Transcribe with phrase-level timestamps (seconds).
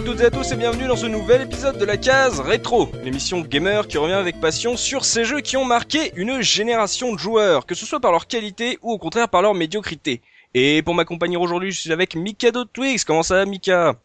[0.00, 2.38] bonjour à toutes et à tous et bienvenue dans ce nouvel épisode de la case
[2.38, 7.12] rétro, l'émission gamer qui revient avec passion sur ces jeux qui ont marqué une génération
[7.12, 10.20] de joueurs, que ce soit par leur qualité ou au contraire par leur médiocrité.
[10.54, 13.04] Et pour m'accompagner aujourd'hui, je suis avec Mikado Twix.
[13.04, 13.96] Comment ça va, Mika?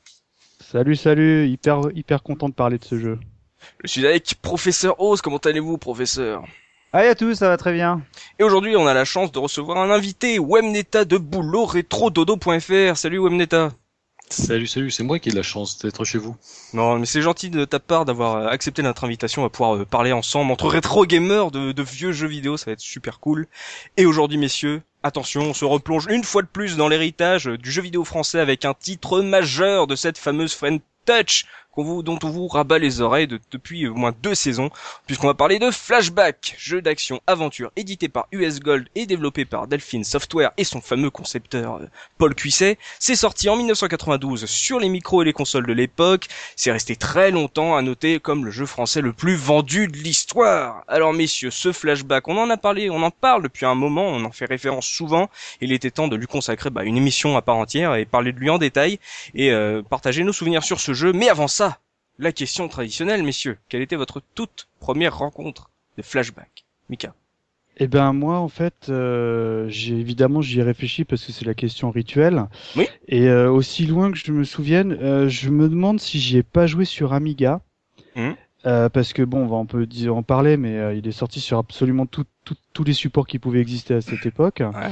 [0.60, 1.48] Salut, salut.
[1.48, 3.20] Hyper, hyper content de parler de ce jeu.
[3.84, 5.22] Je suis avec Professeur Oz.
[5.22, 6.44] Comment allez-vous, Professeur?
[6.92, 8.02] Allez à tous, ça va très bien.
[8.40, 12.98] Et aujourd'hui, on a la chance de recevoir un invité, Wemneta de boulot rétrododo.fr.
[12.98, 13.70] Salut Wemneta.
[14.34, 16.36] Salut, salut, c'est moi qui ai de la chance d'être chez vous.
[16.74, 19.86] Non, mais c'est gentil de ta part d'avoir euh, accepté notre invitation à pouvoir euh,
[19.86, 23.46] parler ensemble entre rétro gamers de, de vieux jeux vidéo, ça va être super cool.
[23.96, 27.84] Et aujourd'hui, messieurs, attention, on se replonge une fois de plus dans l'héritage du jeu
[27.84, 31.46] vidéo français avec un titre majeur de cette fameuse Friend Touch
[31.82, 34.70] vous, dont on vous rabat les oreilles depuis au moins deux saisons,
[35.08, 39.68] puisqu'on va parler de Flashback, jeu d'action aventure édité par US Gold et développé par
[39.68, 41.88] Delphine Software et son fameux concepteur euh,
[42.20, 42.78] Paul Cuisset.
[43.00, 46.28] C'est sorti en 1992 sur les micros et les consoles de l'époque.
[46.56, 50.84] C'est resté très longtemps à noter comme le jeu français le plus vendu de l'histoire.
[50.88, 54.24] Alors messieurs, ce Flashback, on en a parlé, on en parle depuis un moment, on
[54.26, 55.30] en fait référence souvent.
[55.62, 58.40] Il était temps de lui consacrer bah, une émission à part entière et parler de
[58.40, 59.00] lui en détail
[59.34, 61.14] et euh, partager nos souvenirs sur ce jeu.
[61.14, 61.63] Mais avant ça,
[62.20, 63.58] la question traditionnelle, messieurs.
[63.70, 67.14] Quelle était votre toute première rencontre de flashback Mika?
[67.78, 71.56] Eh ben moi en fait, euh, j'ai évidemment j'y ai réfléchi parce que c'est la
[71.56, 72.46] question rituelle.
[72.76, 72.88] Oui.
[73.08, 76.44] Et euh, aussi loin que je me souvienne, euh, je me demande si j'y ai
[76.44, 77.62] pas joué sur Amiga.
[78.16, 78.34] Mmh.
[78.94, 82.06] parce que bon, on peut en parler, mais il est sorti sur absolument
[82.44, 84.62] tout, tous les supports qui pouvaient exister à cette époque.
[84.62, 84.92] Ouais.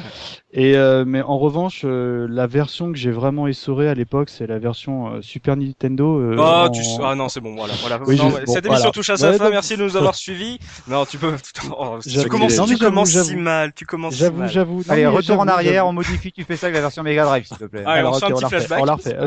[0.54, 4.48] Et euh, mais en revanche, euh, la version que j'ai vraiment essorée à l'époque, c'est
[4.48, 6.36] la version euh, Super Nintendo.
[6.38, 6.82] oh, tu...
[7.04, 7.74] ah non, c'est bon, voilà.
[7.82, 8.00] voilà.
[8.00, 9.50] non, cette émission touche à sa fin.
[9.50, 10.60] Merci de nous avoir suivis.
[10.88, 11.36] Non, tu peux.
[11.78, 13.74] Oh, tu commences, tu commences si mal.
[13.74, 14.16] Tu commences.
[14.16, 14.84] J'avoue, j'avoue.
[14.90, 17.58] Allez, retour en arrière, on modifie, tu fais ça avec la version Mega Drive, s'il
[17.58, 17.84] te plaît.
[17.86, 19.18] Allez, Alors, on, okay, un petit on la refait.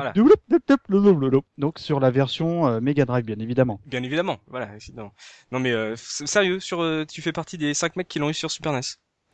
[1.58, 3.80] Donc sur la version Mega Drive, bien évidemment.
[3.86, 4.68] Bien évidemment, voilà.
[5.52, 8.72] Non mais sérieux, sur tu fais partie des 5 mecs qui l'ont eu sur Super
[8.72, 8.80] NES.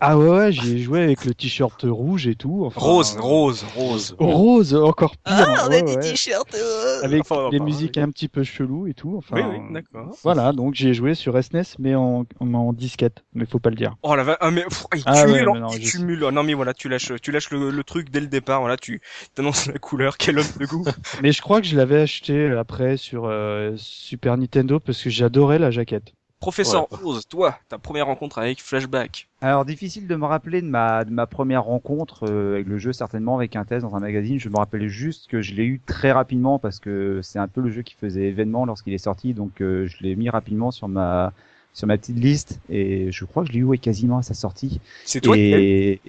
[0.02, 2.64] Ah ouais, ouais j'ai joué avec le t-shirt rouge et tout.
[2.64, 4.16] Enfin, rose, rose, rose.
[4.18, 5.34] Rose, encore pire.
[5.46, 7.02] Ah, on a des t-shirts euh...
[7.02, 9.16] Avec enfin, des musiques un petit peu chelou et tout.
[9.18, 10.16] Enfin, oui, oui, d'accord.
[10.22, 13.22] Voilà, donc j'ai joué sur SNES, mais en, en, disquette.
[13.34, 13.94] Mais faut pas le dire.
[14.02, 14.38] Oh la va...
[14.40, 16.20] ah, mais pff, il ah, cumule, ouais, non, il cumule.
[16.32, 18.60] Non mais voilà, tu lâches, tu lâches le, le, truc dès le départ.
[18.60, 19.02] Voilà, tu
[19.34, 20.86] t'annonces la couleur, quel homme de goût.
[21.22, 25.58] mais je crois que je l'avais acheté après sur euh, Super Nintendo parce que j'adorais
[25.58, 26.14] la jaquette.
[26.40, 29.28] Professeur Rose, toi, ta première rencontre avec Flashback.
[29.42, 32.94] Alors difficile de me rappeler de ma de ma première rencontre euh, avec le jeu,
[32.94, 34.40] certainement avec un test dans un magazine.
[34.40, 37.60] Je me rappelle juste que je l'ai eu très rapidement parce que c'est un peu
[37.60, 40.88] le jeu qui faisait événement lorsqu'il est sorti, donc euh, je l'ai mis rapidement sur
[40.88, 41.34] ma
[41.74, 44.80] sur ma petite liste et je crois que je l'ai eu quasiment à sa sortie.
[45.04, 46.00] C'est toi et...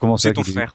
[0.00, 0.74] Comment ça C'est ton frère.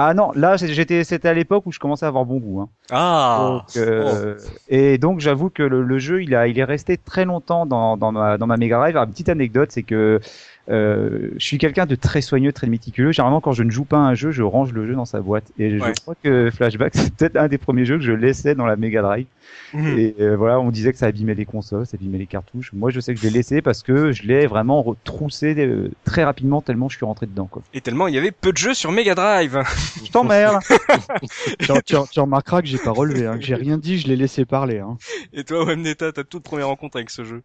[0.00, 2.60] Ah non, là j'étais, c'était à l'époque où je commençais à avoir bon goût.
[2.60, 2.68] Hein.
[2.92, 3.64] Ah.
[3.66, 4.38] Donc, euh,
[4.68, 7.96] Et donc j'avoue que le, le, jeu, il a, il est resté très longtemps dans,
[7.96, 8.96] dans ma, dans ma Mega Drive.
[8.96, 10.20] Alors, une petite anecdote, c'est que
[10.68, 13.12] je suis quelqu'un de très soigneux, très méticuleux.
[13.12, 15.44] Généralement, quand je ne joue pas un jeu, je range le jeu dans sa boîte.
[15.58, 18.66] Et je crois que Flashback, c'est peut-être un des premiers jeux que je laissais dans
[18.66, 19.26] la Mega Drive.
[19.74, 19.98] Mhm.
[19.98, 22.72] Et euh, voilà, on disait que ça abîmait les consoles, ça abîmait les cartouches.
[22.72, 26.24] Moi, je sais que je l'ai laissé parce que je l'ai vraiment retroussé euh, très
[26.24, 27.46] rapidement tellement je suis rentré dedans.
[27.46, 27.62] Quoi.
[27.74, 29.62] Et tellement il y avait peu de jeux sur Mega Drive.
[30.04, 30.58] je t'emmerde.
[31.58, 34.16] tu, tu, tu, remarqueras que j'ai pas relevé, hein, que j'ai rien dit, je l'ai
[34.16, 34.78] laissé parler.
[34.78, 34.96] Hein.
[35.32, 37.42] Et toi, Wemneta, ta toute première rencontre avec ce jeu?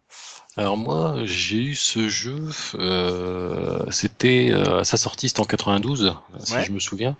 [0.56, 6.14] Alors moi, j'ai eu ce jeu, euh, c'était euh, à sa sortie, c'était en 92,
[6.38, 7.16] si je me souviens.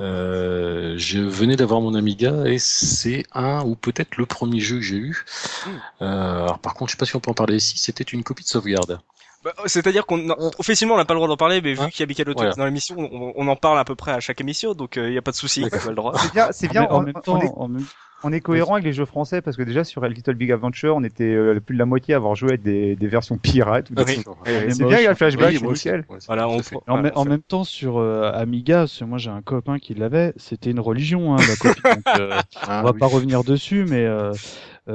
[0.00, 4.82] Euh, je venais d'avoir mon Amiga et c'est un ou peut-être le premier jeu que
[4.82, 5.24] j'ai eu.
[5.64, 5.70] Hmm.
[6.02, 7.78] Euh, alors par contre, je sais pas si on peut en parler ici.
[7.78, 9.00] C'était une copie de sauvegarde.
[9.42, 10.28] Bah, C'est-à-dire qu'on
[10.58, 12.52] officiellement on n'a pas le droit d'en parler, mais vu qu'il y a voilà.
[12.52, 15.10] dans l'émission, on, on, en parle à peu près à chaque émission, donc il euh,
[15.10, 15.62] n'y a pas de souci.
[15.62, 16.12] le droit.
[16.18, 16.82] C'est bien, c'est bien.
[16.90, 17.86] en, même temps, en même
[18.22, 21.04] on est cohérent avec les jeux français parce que déjà sur Little Big Adventure, on
[21.04, 23.88] était euh, plus de la moitié à avoir joué avec des, des versions pirates.
[23.96, 25.78] Ah c'est bien, il y a le flashback, oui,
[26.26, 29.78] Voilà, on en, en, même temps sur euh, Amiga, parce que moi j'ai un copain
[29.78, 31.80] qui l'avait, c'était une religion, hein, la copie.
[31.84, 34.06] donc, euh, ah, on va pas revenir dessus, mais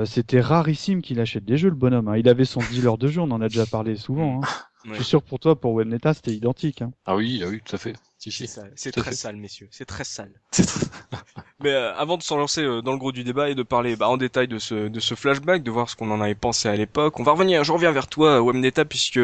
[0.05, 2.07] c'était rarissime qu'il achète des jeux, le bonhomme.
[2.07, 2.17] Hein.
[2.17, 4.41] Il avait son dealer de jeux, on en a déjà parlé souvent.
[4.41, 4.47] Hein.
[4.85, 6.81] Je suis sûr pour toi, pour Webneta, c'était identique.
[6.81, 6.91] Hein.
[7.05, 7.93] Ah oui, ah oui, tout à fait.
[8.17, 9.67] C'est très sale, messieurs.
[9.71, 10.31] C'est très sale.
[11.63, 13.95] Mais euh, avant de s'en lancer euh, dans le gros du débat et de parler
[13.95, 16.69] bah, en détail de ce, de ce flashback, de voir ce qu'on en avait pensé
[16.69, 17.63] à l'époque, on va revenir.
[17.63, 19.19] Je reviens vers toi, Webneta, puisque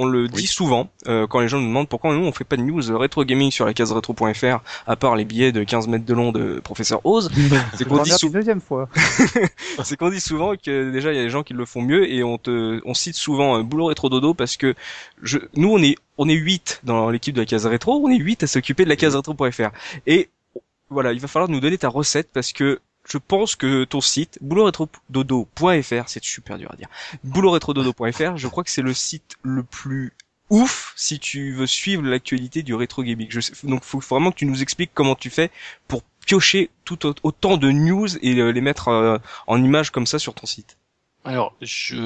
[0.00, 2.56] on le dit souvent euh, quand les gens nous demandent pourquoi nous on fait pas
[2.56, 6.06] de news rétro gaming sur la case rétro.fr à part les billets de 15 mètres
[6.06, 7.30] de long de professeur Oz.
[7.76, 8.88] C'est qu'on dit souvent deuxième fois.
[9.84, 12.10] c'est qu'on dit souvent que déjà il y a des gens qui le font mieux
[12.10, 14.74] et on te on cite souvent euh, boulot rétro dodo parce que
[15.22, 18.18] je nous on est on est 8 dans l'équipe de la case rétro, on est
[18.18, 19.70] 8 à s'occuper de la case rétro.fr
[20.06, 20.30] et
[20.90, 24.38] voilà, il va falloir nous donner ta recette parce que je pense que ton site
[24.42, 26.88] boulotretrododo.fr, c'est super dur à dire.
[27.24, 30.12] boulotretrododo.fr, je crois que c'est le site le plus
[30.50, 33.28] ouf si tu veux suivre l'actualité du rétro gaming.
[33.30, 35.50] Je sais, donc faut vraiment que tu nous expliques comment tu fais
[35.88, 40.18] pour piocher tout autant de news et euh, les mettre euh, en images comme ça
[40.18, 40.76] sur ton site.
[41.24, 41.96] Alors, je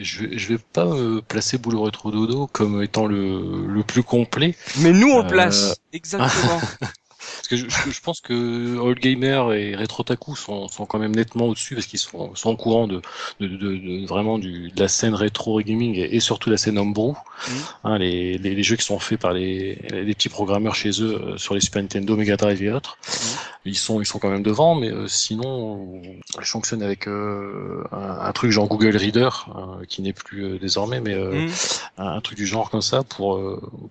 [0.00, 4.54] je, je vais pas me placer Boulot Rétro Dodo comme étant le, le plus complet.
[4.78, 6.60] Mais nous on le place exactement.
[7.36, 11.46] Parce que je, je, pense que All Gamer et Retrotaku sont, sont quand même nettement
[11.46, 13.00] au-dessus parce qu'ils sont, sont au courant de,
[13.40, 17.12] de, de, de, vraiment du, de la scène rétro gaming et, surtout la scène homebrew.
[17.12, 17.52] Mmh.
[17.84, 21.20] Hein, les, les, les, jeux qui sont faits par les, les petits programmeurs chez eux
[21.20, 22.96] euh, sur les Super Nintendo, Mega Drive et autres.
[23.06, 23.54] Mmh.
[23.66, 26.02] Ils sont, ils sont quand même devant, mais euh, sinon,
[26.38, 30.58] je fonctionne avec euh, un, un, truc genre Google Reader, euh, qui n'est plus euh,
[30.58, 31.50] désormais, mais mmh.
[31.96, 33.40] un, un, truc du genre comme ça pour,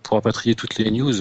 [0.04, 1.14] pour rapatrier toutes les news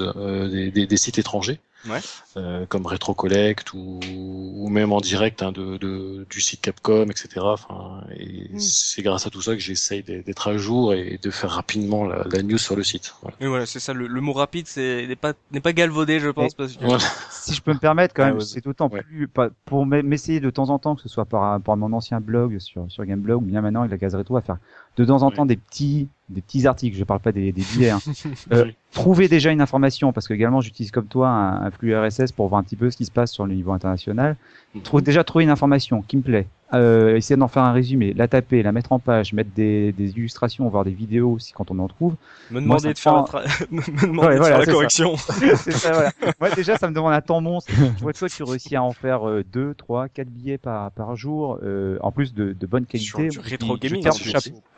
[0.48, 2.00] des, des, des sites étrangers ouais.
[2.36, 7.28] euh, comme Retrocollect ou, ou même en direct hein, de, de, du site Capcom, etc.
[7.40, 8.58] Enfin, et mm.
[8.58, 12.24] c'est grâce à tout ça que j'essaye d'être à jour et de faire rapidement la,
[12.30, 13.14] la news sur le site.
[13.22, 13.36] Voilà.
[13.40, 13.92] Et voilà, c'est ça.
[13.92, 16.54] Le, le, mot rapide, c'est n'est pas n'est pas galvaudé, je pense.
[16.54, 16.84] Parce que...
[16.84, 17.04] voilà.
[17.30, 19.02] si je peux me permettre, quand même, ouais, c'est d'autant ouais.
[19.02, 19.28] plus
[19.64, 22.86] pour m'essayer de temps en temps, que ce soit par, par mon ancien blog sur
[22.88, 24.58] sur Gameblog ou bien maintenant avec la case rétro, à faire
[24.96, 27.90] de temps en temps des petits des petits articles, je parle pas des, des billets.
[27.90, 28.00] Hein.
[28.52, 32.32] euh, trouver déjà une information, parce que également j'utilise comme toi un, un, flux RSS
[32.32, 34.36] pour voir un petit peu ce qui se passe sur le niveau international.
[34.74, 34.82] Mm-hmm.
[34.82, 38.28] Trouve déjà trouver une information qui me plaît, euh, essayer d'en faire un résumé, la
[38.28, 41.78] taper, la mettre en page, mettre des, des illustrations, voir des vidéos aussi quand on
[41.78, 42.14] en trouve.
[42.50, 43.40] Me demander Moi, de faire, prend...
[43.70, 45.16] me demander ouais, de voilà, faire la correction.
[45.56, 46.12] c'est ça, voilà.
[46.40, 47.72] Moi déjà ça me demande un temps monstre.
[47.96, 51.16] Je vois toi tu réussis à en faire euh, deux, trois, quatre billets par, par
[51.16, 53.30] jour, euh, en plus de, de bonne qualité.
[53.30, 54.06] Sur du rétro gaming.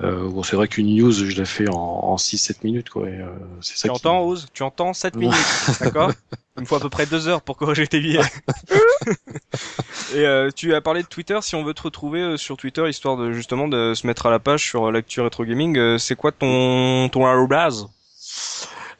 [0.02, 3.08] Euh, bon, c'est vrai qu'une news je la fais en, en 6-7 minutes quoi.
[3.08, 3.28] Et, euh,
[3.60, 3.90] ça tu qui...
[3.90, 5.36] entends Ose Tu entends 7 minutes,
[5.80, 6.10] d'accord?
[6.56, 8.20] Il me faut à peu près deux heures pour corriger tes billets.
[10.14, 11.38] et euh, tu as parlé de Twitter.
[11.42, 14.30] Si on veut te retrouver euh, sur Twitter, histoire de justement de se mettre à
[14.30, 17.88] la page sur l'actu rétro gaming, euh, c'est quoi ton ton arrobase?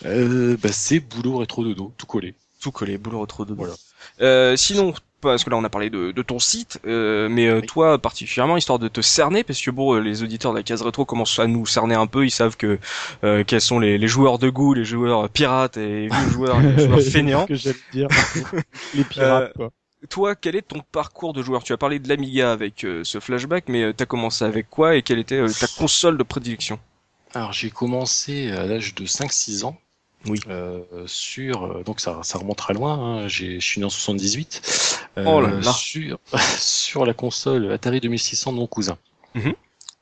[0.04, 2.34] Euh, bah, c'est boulot rétro dodo, tout collé.
[2.60, 3.56] Tout collé, boulot rétro dodo.
[3.56, 3.74] Voilà.
[4.20, 4.92] Euh, sinon,
[5.30, 7.66] parce que là on a parlé de, de ton site, euh, mais euh, oui.
[7.66, 11.04] toi particulièrement, histoire de te cerner, parce que bon, les auditeurs de la case rétro
[11.04, 12.78] commencent à nous cerner un peu, ils savent que
[13.24, 16.84] euh, quels sont les, les, joueurs de goût, les joueurs pirates et les joueurs, les
[16.86, 17.46] joueurs fainéants.
[17.46, 18.08] que j'aime dire,
[18.94, 19.70] les pirates quoi.
[20.10, 21.64] Toi, quel est ton parcours de joueur?
[21.64, 25.18] Tu as parlé de l'Amiga avec ce flashback, mais t'as commencé avec quoi et quelle
[25.18, 26.78] était ta console de prédilection?
[27.32, 29.78] Alors j'ai commencé à l'âge de 5-6 ans
[30.26, 30.40] oui.
[30.48, 32.94] Euh, sur donc ça, ça remonte très loin.
[32.94, 35.00] Hein, je suis né en 78.
[35.18, 35.72] Euh, oh là là.
[35.72, 36.18] Sur
[36.58, 38.98] sur la console Atari 2600 de mon cousin.
[39.34, 39.54] Mm -hmm.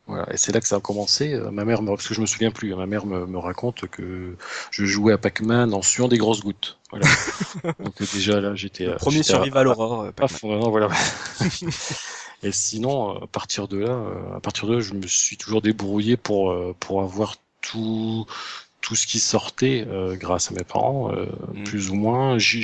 [0.09, 1.39] Voilà, et c'est là que ça a commencé.
[1.53, 4.37] Ma mère, parce que je me souviens plus, hein, ma mère me, me raconte que
[4.71, 6.77] je jouais à Pac-Man en suant des grosses gouttes.
[6.91, 7.07] Voilà.
[7.85, 10.11] donc déjà là, j'étais premier survival horror.
[10.21, 10.89] À fond, voilà.
[12.43, 13.97] et sinon, à partir de là,
[14.37, 16.43] à partir de là, je me suis toujours débrouillé pour
[16.81, 18.27] pour avoir tout
[18.82, 21.65] tout ce qui sortait euh, grâce à mes parents, euh, mmh.
[21.65, 22.39] plus ou moins.
[22.39, 22.62] J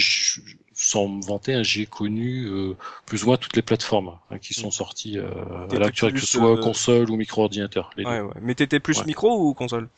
[0.80, 4.54] sans me vanter, hein, j'ai connu euh, plus ou moins toutes les plateformes hein, qui
[4.54, 5.28] sont sorties euh,
[5.72, 7.90] à l'actuel, que ce soit console ou micro-ordinateur.
[7.98, 8.30] Ouais, ouais.
[8.40, 9.06] Mais t'étais plus ouais.
[9.06, 9.88] micro ou console?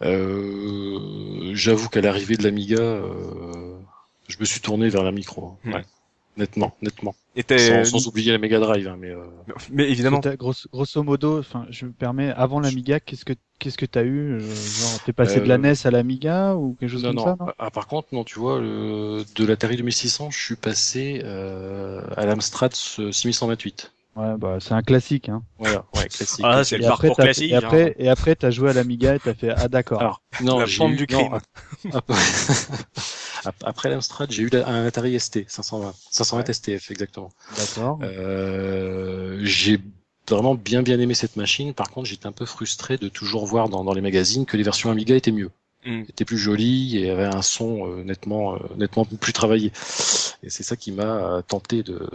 [0.00, 2.98] Euh, J'avoue qu'à l'arrivée de l'Amiga,
[4.26, 5.58] je me suis tourné vers la micro.
[5.64, 5.74] Mmh.
[6.36, 7.14] Nettement, nettement.
[7.48, 9.10] Sans, sans, oublier la Mega Drive, hein, mais.
[9.10, 9.24] Euh...
[9.70, 10.20] Mais évidemment.
[10.38, 14.32] Grosso, grosso, modo, enfin, je me permets, avant l'Amiga, qu'est-ce que qu'est-ce que t'as eu
[14.32, 15.40] euh, Genre, t'es passé euh...
[15.40, 17.24] de la NES à l'Amiga ou quelque chose non, comme non.
[17.24, 17.52] ça non?
[17.58, 19.24] Ah, Par contre, non, tu vois, le...
[19.34, 23.92] de l'Atari 2600, je suis passé euh, à l'Amstrad 6128.
[24.16, 25.42] Ouais, bah c'est un classique, hein.
[25.58, 26.40] Voilà, ouais, classique.
[26.42, 27.52] Ah, c'est le parcours après, classique.
[27.52, 27.94] Et après, hein.
[27.98, 30.00] et après, t'as joué à l'Amiga et t'as fait ah d'accord.
[30.00, 31.38] Alors, non, la chambre du crime.
[31.84, 32.00] Non,
[33.64, 36.52] après l'Amstrad, j'ai eu un Atari ST 520, 520 ouais.
[36.52, 37.30] STF exactement.
[37.56, 37.98] D'accord.
[38.02, 39.78] Euh, j'ai
[40.28, 41.74] vraiment bien bien aimé cette machine.
[41.74, 44.62] Par contre, j'étais un peu frustré de toujours voir dans, dans les magazines que les
[44.62, 45.50] versions Amiga étaient mieux
[45.84, 46.02] mm.
[46.08, 49.72] était plus joli et avait un son euh, nettement euh, nettement plus travaillé.
[50.42, 52.08] Et c'est ça qui m'a tenté de,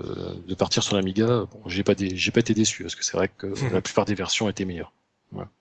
[0.48, 1.48] de partir sur l'Amiga.
[1.52, 3.74] Bon, j'ai pas j'ai pas été déçu parce que c'est vrai que mm.
[3.74, 4.94] la plupart des versions étaient meilleures.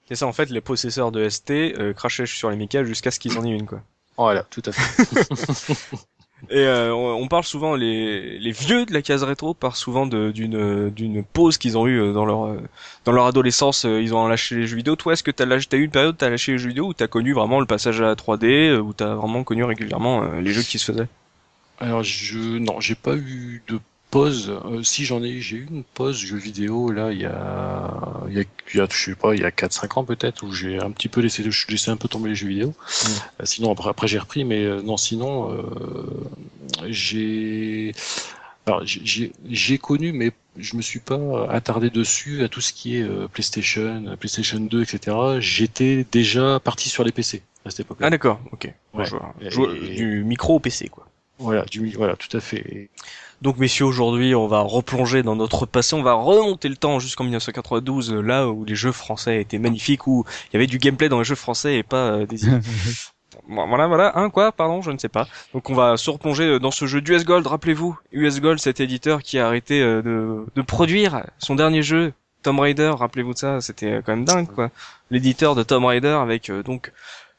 [0.09, 3.38] C'est ça en fait, les possesseurs de ST euh, crachaient sur l'Amiga jusqu'à ce qu'ils
[3.38, 3.83] en aient une quoi.
[4.20, 5.96] Voilà, tout à fait.
[6.50, 10.88] Et euh, on parle souvent les, les vieux de la case rétro parlent souvent d'une
[10.90, 12.56] d'une pause qu'ils ont eue dans leur
[13.04, 13.84] dans leur adolescence.
[13.84, 14.96] Ils ont lâché les jeux vidéo.
[14.96, 17.08] Toi, est-ce que t'as as eu une période t'as lâché les jeux vidéo ou t'as
[17.08, 20.78] connu vraiment le passage à la 3D ou t'as vraiment connu régulièrement les jeux qui
[20.78, 21.08] se faisaient?
[21.78, 23.78] Alors je non, j'ai pas eu de
[24.11, 24.52] pause.
[24.67, 27.90] Euh, si j'en ai, j'ai eu une pause jeu vidéo là il y a,
[28.29, 30.43] il y a, il y a je sais pas, il y a 4-5 ans peut-être
[30.43, 32.69] où j'ai un petit peu laissé, je laissé un peu tomber les jeux vidéo.
[32.69, 32.73] Mmh.
[32.73, 35.62] Euh, sinon après, après j'ai repris, mais euh, non sinon euh,
[36.88, 37.93] j'ai
[38.67, 43.29] alors j'ai connu, mais je me suis pas attardé dessus à tout ce qui est
[43.29, 45.17] PlayStation, PlayStation 2, etc.
[45.40, 48.09] J'étais déjà parti sur les PC à cette époque-là.
[48.09, 48.73] Ah d'accord, ok.
[49.95, 51.07] Du micro au PC quoi.
[51.40, 52.90] Voilà, du voilà, tout à fait.
[53.42, 57.25] Donc messieurs, aujourd'hui, on va replonger dans notre passé, on va remonter le temps jusqu'en
[57.25, 61.18] 1992, là où les jeux français étaient magnifiques, où il y avait du gameplay dans
[61.18, 62.40] les jeux français et pas euh, des
[63.49, 65.26] voilà, voilà, hein, quoi, pardon, je ne sais pas.
[65.54, 68.78] Donc on va se replonger euh, dans ce jeu d'US Gold, rappelez-vous, US Gold, cet
[68.78, 73.38] éditeur qui a arrêté euh, de, de produire son dernier jeu, Tomb Raider, rappelez-vous de
[73.38, 74.70] ça, c'était quand même dingue, quoi.
[75.11, 76.92] L'éditeur de Tomb Raider avec donc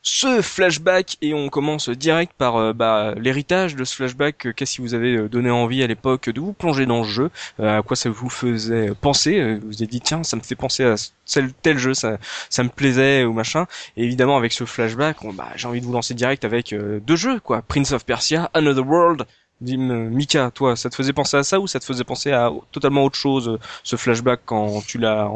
[0.03, 4.47] ce flashback et on commence direct par euh, bah, l'héritage de ce flashback.
[4.47, 7.09] Euh, qu'est-ce qui vous avez euh, donné envie à l'époque de vous plonger dans ce
[7.09, 7.31] jeu?
[7.59, 9.55] À quoi ça vous faisait penser?
[9.55, 12.17] Vous vous avez dit tiens, ça me fait penser à tel, tel jeu, ça,
[12.49, 13.67] ça me plaisait ou machin.
[13.97, 17.39] Et évidemment avec ce flashback, bah, j'ai envie de vous lancer direct avec deux jeux
[17.39, 19.25] quoi, Prince of Persia, Another World.
[19.61, 23.05] Mika, toi, ça te faisait penser à ça ou ça te faisait penser à totalement
[23.05, 25.29] autre chose, ce flashback quand tu l'as,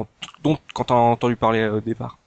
[0.74, 2.18] quand t'as entendu parler au départ?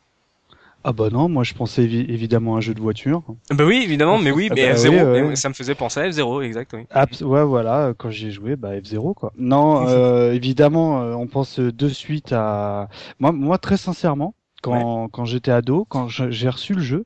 [0.88, 3.22] Ah bah non, moi je pensais évidemment à un jeu de voiture.
[3.50, 6.72] Bah oui, évidemment, mais oui, mais bah F0, ça me faisait penser à F0, exact,
[6.72, 6.86] oui.
[7.26, 9.34] ouais, voilà, quand j'ai joué, bah F0 quoi.
[9.36, 15.26] Non, euh, évidemment, euh, on pense de suite à moi, moi très sincèrement, quand quand
[15.26, 17.04] j'étais ado, quand j'ai reçu le jeu,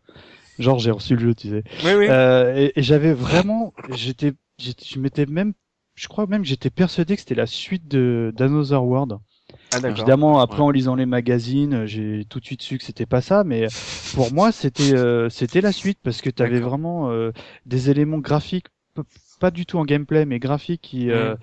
[0.61, 1.65] genre j'ai reçu le jeu, tu sais.
[1.85, 2.07] Oui, oui.
[2.09, 5.55] Euh, et, et j'avais vraiment, j'étais, je m'étais même,
[5.97, 9.19] je crois même, j'étais persuadé que c'était la suite de d'Another World.
[9.73, 13.21] Ah, Évidemment, après en lisant les magazines, j'ai tout de suite su que c'était pas
[13.21, 13.67] ça, mais
[14.15, 17.33] pour moi c'était euh, c'était la suite parce que tu avais vraiment euh,
[17.67, 18.67] des éléments graphiques,
[19.41, 21.35] pas du tout en gameplay, mais graphiques qui euh,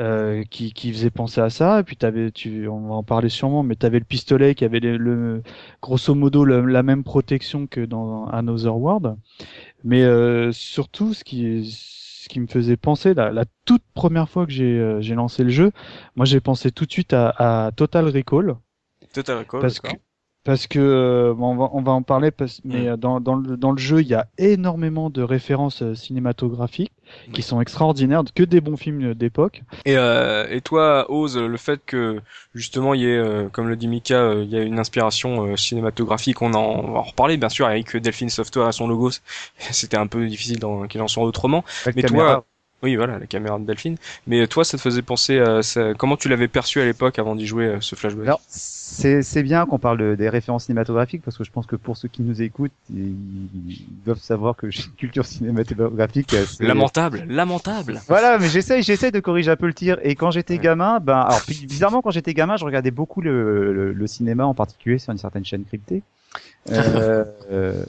[0.00, 1.80] euh, qui, qui faisait penser à ça.
[1.80, 4.78] Et puis t'avais, tu, on va en parler sûrement, mais t'avais le pistolet qui avait
[4.80, 5.42] le,
[5.82, 9.16] grosso modo la même protection que dans Another World.
[9.84, 11.64] Mais euh, surtout, ce qui,
[12.28, 15.50] qui me faisait penser, la, la toute première fois que j'ai euh, j'ai lancé le
[15.50, 15.72] jeu,
[16.16, 17.30] moi j'ai pensé tout de suite à,
[17.66, 18.56] à Total Recall.
[19.12, 19.88] Total Recall, parce que
[20.44, 22.86] parce que euh, on, va, on va en parler, parce, mais mm.
[22.86, 26.92] euh, dans, dans, le, dans le jeu, il y a énormément de références euh, cinématographiques
[27.32, 29.62] qui sont extraordinaires, que des bons films d'époque.
[29.84, 32.20] Et, euh, et toi, Ose, le fait que
[32.54, 36.52] justement il y ait, comme le dit Mika, il y a une inspiration cinématographique, on,
[36.52, 39.10] en, on va en reparler bien sûr avec Delphine Software à son logo,
[39.58, 41.64] c'était un peu difficile qu'il en soit autrement.
[41.96, 42.44] mais toi,
[42.82, 43.96] oui, voilà, la caméra de Delphine.
[44.26, 45.60] Mais toi, ça te faisait penser à
[45.94, 48.26] comment tu l'avais perçu à l'époque avant d'y jouer ce flashback?
[48.26, 48.40] Alors,
[48.90, 52.22] c'est bien qu'on parle des références cinématographiques parce que je pense que pour ceux qui
[52.22, 53.14] nous écoutent, ils,
[54.04, 56.32] doivent savoir que j'ai une culture cinématographique.
[56.34, 56.64] Assez...
[56.64, 58.00] Lamentable, lamentable.
[58.08, 59.98] Voilà, mais j'essaie, j'essaie de corriger un peu le tir.
[60.02, 64.06] Et quand j'étais gamin, ben, alors bizarrement, quand j'étais gamin, je regardais beaucoup le, le,
[64.06, 66.02] cinéma, en particulier sur une certaine chaîne cryptée.
[66.70, 67.84] Euh,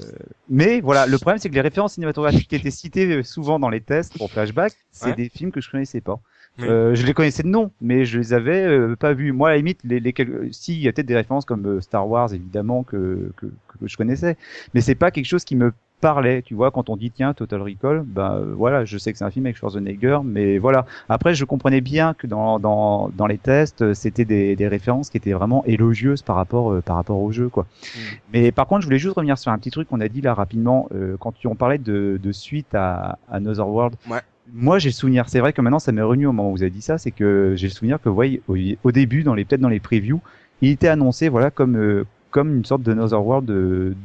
[0.50, 3.82] mais voilà, le problème c'est que les références cinématographiques qui étaient citées souvent dans les
[3.82, 6.22] tests pour Flashback, c'est des films que je connaissais pas.
[6.63, 9.32] Euh, je les connaissais de nom, mais je les avais euh, pas vus.
[9.32, 10.13] Moi, à la limite, les, les
[10.51, 13.88] si il y a peut-être des références comme euh, Star Wars, évidemment que, que, que
[13.88, 14.38] je connaissais,
[14.74, 16.42] mais c'est pas quelque chose qui me parlait.
[16.42, 19.32] Tu vois, quand on dit tiens Total Recall, ben voilà, je sais que c'est un
[19.32, 20.86] film avec Schwarzenegger, mais voilà.
[21.10, 25.18] Après, je comprenais bien que dans dans, dans les tests, c'était des, des références qui
[25.18, 27.63] étaient vraiment élogieuses par rapport par rapport au jeu, quoi.
[27.63, 28.00] Mm.
[28.34, 30.34] Mais par contre, je voulais juste revenir sur un petit truc qu'on a dit là
[30.34, 30.89] rapidement
[31.20, 33.96] quand tu, on parlait de, de suite à, à Another World.
[34.10, 34.20] Ouais
[34.53, 36.63] moi j'ai le souvenir, c'est vrai que maintenant ça m'est revenu au moment où vous
[36.63, 38.41] avez dit ça, c'est que j'ai le souvenir que vous voyez
[38.84, 40.22] au, début, dans les peut-être dans les previews,
[40.62, 43.50] il était annoncé voilà comme euh, comme une sorte de Another World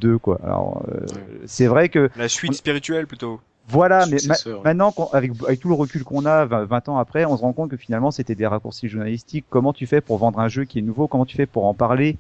[0.01, 0.41] 2 quoi.
[0.45, 1.07] Alors euh,
[1.47, 3.41] c'est vrai que la suite spirituelle plutôt.
[3.69, 4.19] Voilà, mais
[4.63, 7.71] maintenant, avec, avec tout le recul qu'on a 20, ans après, on se rend compte
[7.71, 9.47] que finalement c'était des raccourcis journalistiques.
[9.49, 11.09] Comment tu fais pour vendre un jeu qui est nouveau?
[11.09, 12.19] Comment tu fais pour en parler?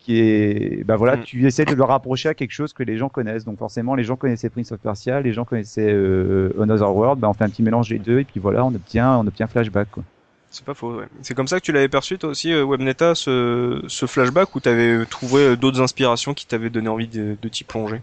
[0.00, 1.22] Qui est, bah voilà, mm.
[1.22, 3.44] tu essaies de le rapprocher à quelque chose que les gens connaissent.
[3.44, 7.20] Donc forcément, les gens connaissaient Prince of Persia, les gens connaissaient euh, Another World.
[7.20, 9.46] Bah on fait un petit mélange des deux et puis voilà, on obtient, on obtient
[9.46, 9.90] Flashback.
[9.90, 10.04] Quoi.
[10.50, 10.98] C'est pas faux.
[10.98, 11.06] Ouais.
[11.22, 14.60] C'est comme ça que tu l'avais perçu toi aussi, euh, Webneta, ce, ce flashback où
[14.60, 18.02] tu avais trouvé euh, d'autres inspirations qui t'avaient donné envie de, de t'y plonger?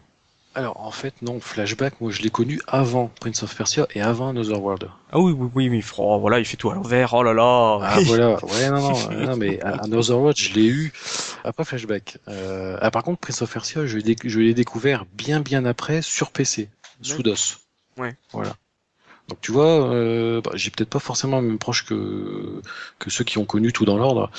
[0.56, 4.30] Alors en fait non, Flashback, moi je l'ai connu avant Prince of Persia et avant
[4.30, 4.90] Another World.
[5.12, 7.14] Ah oui oui oui, mais oh, voilà, il fait tout à l'envers.
[7.14, 7.80] Oh là là.
[7.84, 10.92] Ah voilà, ouais non non, non mais Another World je l'ai eu
[11.44, 12.18] après Flashback.
[12.28, 16.70] Euh, ah, par contre Prince of Persia, je l'ai découvert bien bien après sur PC,
[17.02, 17.60] sous DOS.
[17.98, 18.16] Ouais.
[18.32, 18.56] Voilà.
[19.30, 22.62] Donc tu vois, euh, bah, j'ai peut-être pas forcément même proche que
[22.98, 24.32] que ceux qui ont connu tout dans l'ordre.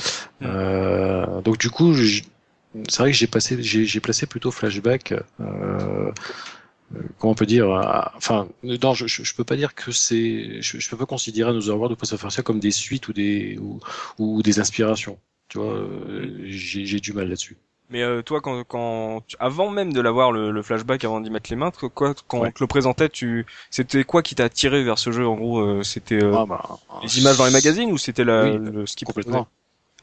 [0.42, 1.94] Euh, donc du coup,
[2.88, 5.14] c'est vrai que j'ai passé, j'ai placé plutôt flashback.
[5.40, 6.12] Euh,
[7.18, 10.78] comment on peut dire euh, Enfin, non, je, je, peux pas dire que c'est, je,
[10.78, 13.80] je, peux pas considérer nos World Prince of Persia comme des suites ou des ou,
[14.18, 15.18] ou des inspirations.
[15.48, 17.56] Tu vois, euh, j'ai du mal là-dessus.
[17.90, 21.50] Mais euh, toi, quand, quand avant même de l'avoir le, le, flashback, avant d'y mettre
[21.50, 24.96] les mains, quoi, quand on te le présentait, tu, c'était quoi qui t'a attiré vers
[24.96, 25.26] ce jeu?
[25.26, 28.44] En gros, euh, c'était euh, ah, bah, les images dans les magazines ou c'était la,
[28.44, 29.48] le, ce qui complètement.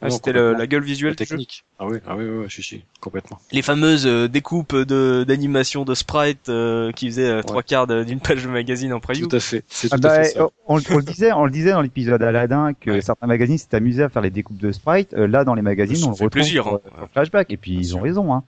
[0.01, 1.63] Ah, c'était la gueule visuelle technique.
[1.79, 3.39] Ah oui, ah oui, oui, je suis complètement.
[3.51, 8.19] Les fameuses euh, découpes de d'animation de sprite euh, qui faisaient euh, trois quarts d'une
[8.19, 9.27] page de magazine en preview.
[9.27, 9.63] Tout à fait.
[9.67, 10.47] C'est ah tout à bah, fait ça.
[10.67, 14.09] On, le disait, on le disait dans l'épisode Aladdin que certains magazines s'étaient amusés à
[14.09, 15.13] faire les découpes de sprite.
[15.13, 16.79] là, dans les magazines, on le retrouve plaisir, hein.
[17.13, 17.51] flashback.
[17.51, 18.43] Et puis ils ont raison, hein.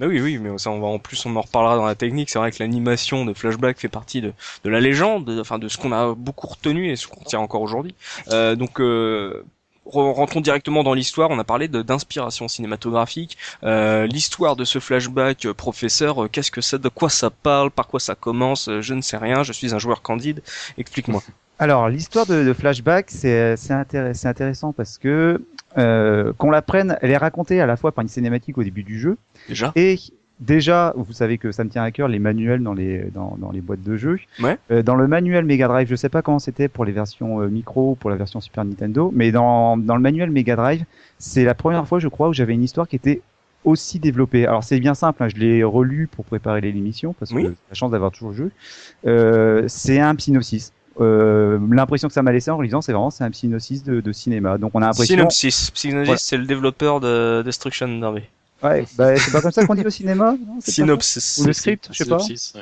[0.00, 2.30] Bah oui, oui, mais ça, on va en plus, on en reparlera dans la technique.
[2.30, 5.76] C'est vrai que l'animation de Flashback fait partie de, de la légende, enfin de ce
[5.76, 7.94] qu'on a beaucoup retenu et ce qu'on tient encore aujourd'hui.
[8.30, 9.42] Euh, donc, euh,
[9.90, 11.30] rentrons directement dans l'histoire.
[11.30, 13.36] On a parlé d'inspiration cinématographique.
[13.64, 17.70] Euh, l'histoire de ce flashback, euh, professeur, euh, qu'est-ce que c'est, de quoi ça parle,
[17.70, 19.42] par quoi ça commence Je ne sais rien.
[19.42, 20.42] Je suis un joueur candide.
[20.76, 21.22] Explique-moi.
[21.60, 25.42] Alors l'histoire de, flashback, c'est intéressant parce que
[25.74, 28.98] qu'on la prenne, elle est racontée à la fois par une cinématique au début du
[28.98, 29.16] jeu.
[29.48, 29.72] Déjà?
[29.74, 29.98] Et
[30.40, 33.50] déjà, vous savez que ça me tient à cœur les manuels dans les dans, dans
[33.50, 34.18] les boîtes de jeux.
[34.40, 34.58] Ouais.
[34.70, 37.48] Euh, dans le manuel Mega Drive, je sais pas comment c'était pour les versions euh,
[37.48, 40.84] micro, pour la version Super Nintendo, mais dans dans le manuel Mega Drive,
[41.18, 43.22] c'est la première fois, je crois, où j'avais une histoire qui était
[43.64, 44.46] aussi développée.
[44.46, 47.74] Alors c'est bien simple, hein, je l'ai relu pour préparer l'émission parce que j'ai la
[47.74, 48.50] chance d'avoir toujours le jeu.
[49.06, 50.72] Euh, c'est un synopsis.
[51.00, 54.12] Euh, l'impression que ça m'a laissé en lisant, c'est vraiment c'est un synopsis de, de,
[54.12, 54.58] cinéma.
[54.58, 55.14] Donc on a l'impression.
[55.14, 55.70] Synopsis.
[55.74, 58.22] Synopsis, c'est le développeur de Destruction Derby.
[58.60, 61.38] Ouais, bah, c'est pas comme ça qu'on dit au cinéma Synopsis.
[61.38, 62.18] Ou le script, je sais pas.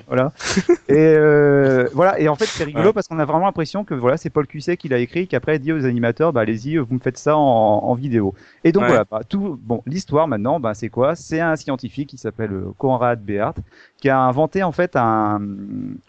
[0.07, 0.33] Voilà.
[0.89, 2.21] et euh, voilà.
[2.21, 4.77] Et en fait, c'est rigolo parce qu'on a vraiment l'impression que voilà, c'est Paul Cusset
[4.77, 7.41] qui l'a écrit, qui après dit aux animateurs, bah allez-y, vous me faites ça en,
[7.41, 8.35] en vidéo.
[8.63, 9.59] Et donc voilà, bah, tout.
[9.63, 11.15] Bon, l'histoire maintenant, bah c'est quoi?
[11.15, 13.55] C'est un scientifique qui s'appelle euh, Conrad Beart
[13.99, 15.41] qui a inventé en fait un.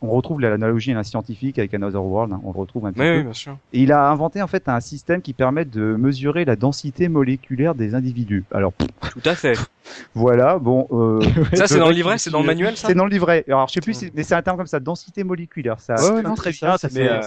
[0.02, 2.34] On retrouve l'analogie d'un scientifique avec Another World.
[2.34, 3.18] Hein, on le retrouve un petit peu.
[3.18, 3.58] Oui, bien sûr.
[3.74, 7.76] Et il a inventé en fait un système qui permet de mesurer la densité moléculaire
[7.76, 8.44] des individus.
[8.52, 8.74] Alors.
[9.12, 9.58] Tout à fait.
[10.14, 10.88] Voilà, bon.
[10.92, 11.22] Euh,
[11.54, 12.88] ça, c'est dans le livret, c'est dans le manuel, ça?
[12.88, 13.46] C'est dans le livret.
[13.48, 15.80] Alors, je sais plus, mais c'est un terme comme ça, densité moléculaire.
[15.80, 16.78] Ça, ouais, non, très bien.
[16.78, 17.22] Ça, mais, euh,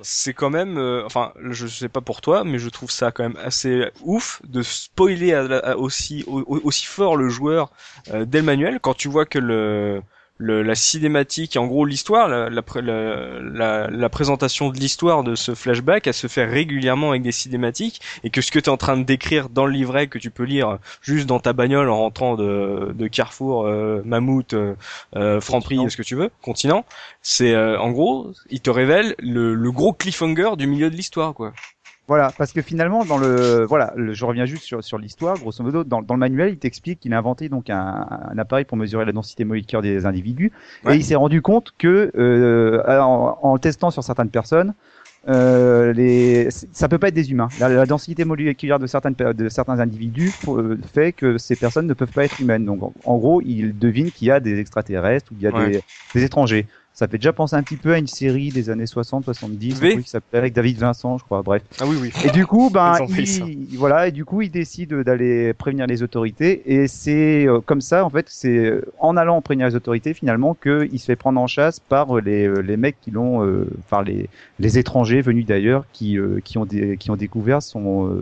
[0.00, 3.22] c'est quand même, euh, enfin, je sais pas pour toi, mais je trouve ça quand
[3.22, 5.34] même assez ouf de spoiler
[5.76, 7.70] aussi aussi fort le joueur
[8.12, 10.02] dès le manuel quand tu vois que le
[10.38, 16.06] le, la cinématique, en gros l'histoire, la, la, la, présentation de l'histoire de ce flashback,
[16.06, 18.96] elle se fait régulièrement avec des cinématiques, et que ce que tu es en train
[18.96, 22.34] de décrire dans le livret que tu peux lire juste dans ta bagnole en rentrant
[22.34, 24.74] de, de Carrefour, euh, Mammouth, euh,
[25.16, 26.84] euh Franprix, ce que tu veux, Continent,
[27.22, 31.34] c'est euh, en gros, il te révèle le, le gros cliffhanger du milieu de l'histoire,
[31.34, 31.52] quoi.
[32.06, 35.38] Voilà, parce que finalement, dans le, voilà, je reviens juste sur, sur l'histoire.
[35.38, 38.66] Grosso modo, dans, dans, le manuel, il t'explique qu'il a inventé donc un, un, appareil
[38.66, 40.52] pour mesurer la densité moléculaire des individus,
[40.88, 44.74] et il s'est rendu compte que euh, en, en, testant sur certaines personnes,
[45.28, 47.48] euh, les, ça peut pas être des humains.
[47.58, 52.12] La, densité moléculaire de certaines de certains individus euh, fait que ces personnes ne peuvent
[52.12, 52.66] pas être humaines.
[52.66, 55.80] Donc, en, gros, il devine qu'il y a des extraterrestres ou il y a des,
[56.14, 56.66] des étrangers.
[56.94, 60.00] Ça fait déjà penser un petit peu à une série des années 60, 70, oui.
[60.04, 61.42] qui s'appelait avec David Vincent, je crois.
[61.42, 61.62] Bref.
[61.80, 62.12] Ah oui, oui.
[62.24, 66.62] Et du coup, ben, il, voilà, et du coup, il décide d'aller prévenir les autorités.
[66.72, 70.54] Et c'est euh, comme ça, en fait, c'est euh, en allant prévenir les autorités, finalement,
[70.54, 73.42] qu'il se fait prendre en chasse par les, euh, les mecs qui l'ont,
[73.80, 74.28] enfin les,
[74.60, 78.16] les étrangers venus d'ailleurs, qui, qui ont qui ont découvert son,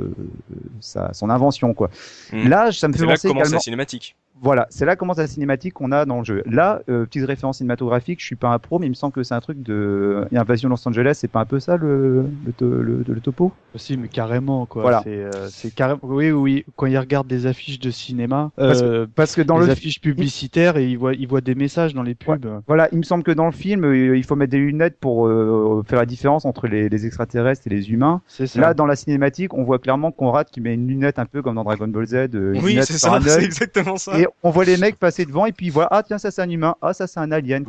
[0.80, 1.90] sa, son invention, quoi.
[2.32, 2.48] Hmm.
[2.48, 3.52] Là, ça me fait penser là également.
[3.52, 4.16] la cinématique.
[4.42, 6.42] Voilà, c'est là commence la cinématique qu'on a dans le jeu.
[6.46, 9.22] Là, euh, petite référence cinématographique, je suis pas un pro, mais il me semble que
[9.22, 12.26] c'est un truc de Invasion Los Angeles, c'est pas un peu ça le,
[12.60, 13.52] le, le, topo?
[13.76, 14.82] Si, mais carrément, quoi.
[14.82, 15.02] Voilà.
[15.04, 16.00] C'est, euh, carrément.
[16.02, 20.00] Oui, oui, quand il regarde des affiches de cinéma, euh, parce, que, dans les affiches
[20.00, 22.62] publicitaires, et il voit, il voit des messages dans les pubs.
[22.66, 25.28] Voilà, il me semble que dans le film, euh, il faut mettre des lunettes pour
[25.28, 28.20] euh, faire la différence entre les, les, extraterrestres et les humains.
[28.26, 28.60] C'est ça.
[28.60, 31.54] Là, dans la cinématique, on voit clairement Conrad qui met une lunette un peu comme
[31.54, 32.28] dans Dragon Ball Z.
[32.34, 35.88] oui, c'est ça, c'est exactement ça on voit les mecs passer devant et puis voilà,
[35.92, 37.64] ah tiens ça c'est un humain, ah ça c'est un alien.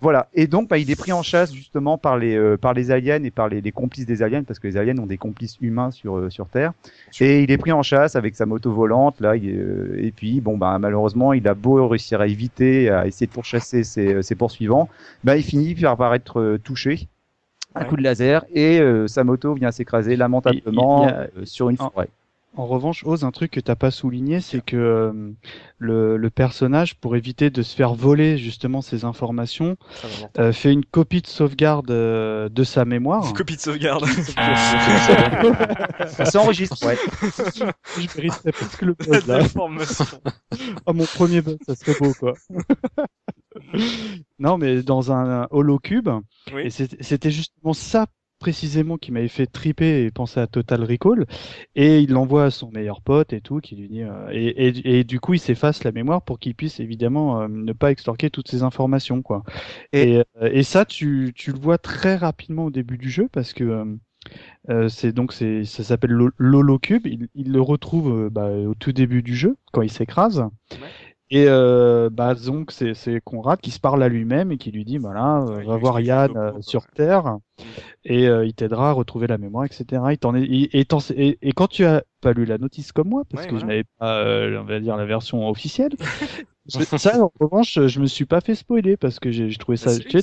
[0.00, 0.28] Voilà.
[0.34, 3.22] Et donc bah, il est pris en chasse justement par les euh, par les aliens
[3.22, 5.90] et par les, les, complices des aliens parce que les aliens ont des complices humains
[5.90, 6.72] sur euh, sur Terre.
[7.20, 10.56] Et il est pris en chasse avec sa moto volante là euh, et puis bon
[10.56, 14.88] bah malheureusement il a beau réussir à éviter à essayer de pourchasser ses, ses poursuivants,
[15.24, 17.08] bah il finit par être touché
[17.74, 21.08] un coup de laser et sa moto vient s'écraser lamentablement
[21.44, 22.08] sur une forêt.
[22.56, 25.32] En revanche, Ose, un truc que t'as pas souligné, c'est que euh,
[25.78, 29.76] le, le, personnage, pour éviter de se faire voler justement ces informations,
[30.38, 33.26] euh, fait une copie de sauvegarde euh, de sa mémoire.
[33.26, 34.06] Une copie de sauvegarde.
[36.08, 36.86] ça s'enregistre.
[36.86, 36.96] Ouais.
[37.98, 39.40] Je mériterais presque le buzz là.
[40.86, 42.32] oh, mon premier buzz, ça serait beau quoi.
[44.38, 46.08] non, mais dans un holocube.
[46.54, 46.62] Oui.
[46.64, 48.06] Et c'était justement ça
[48.38, 51.26] précisément qui m'avait fait triper et penser à Total Recall.
[51.74, 54.98] Et il l'envoie à son meilleur pote et tout, qui lui dit euh, et, et,
[54.98, 58.30] et, du coup il s'efface la mémoire pour qu'il puisse évidemment euh, ne pas extorquer
[58.30, 59.42] toutes ces informations quoi.
[59.92, 63.84] Et, et, ça tu, tu le vois très rapidement au début du jeu parce que
[64.68, 67.06] euh, c'est donc c'est ça s'appelle l'holocube.
[67.06, 70.40] Il, il, le retrouve bah, au tout début du jeu quand il s'écrase.
[70.72, 70.88] Ouais.
[71.30, 74.84] Et euh, bah, donc c'est c'est Conrad qui se parle à lui-même et qui lui
[74.84, 77.62] dit voilà euh, va voir Yann euh, sur Terre mm.
[78.04, 80.02] et euh, il t'aidera à retrouver la mémoire etc.
[80.12, 83.24] Il t'en est et, et, et, quand tu as pas lu la notice comme moi
[83.28, 84.24] parce que je n'avais pas
[84.60, 85.90] on va dire la version officielle
[86.68, 90.22] ça en revanche je me suis pas fait spoiler parce que j'ai trouvé ça c'est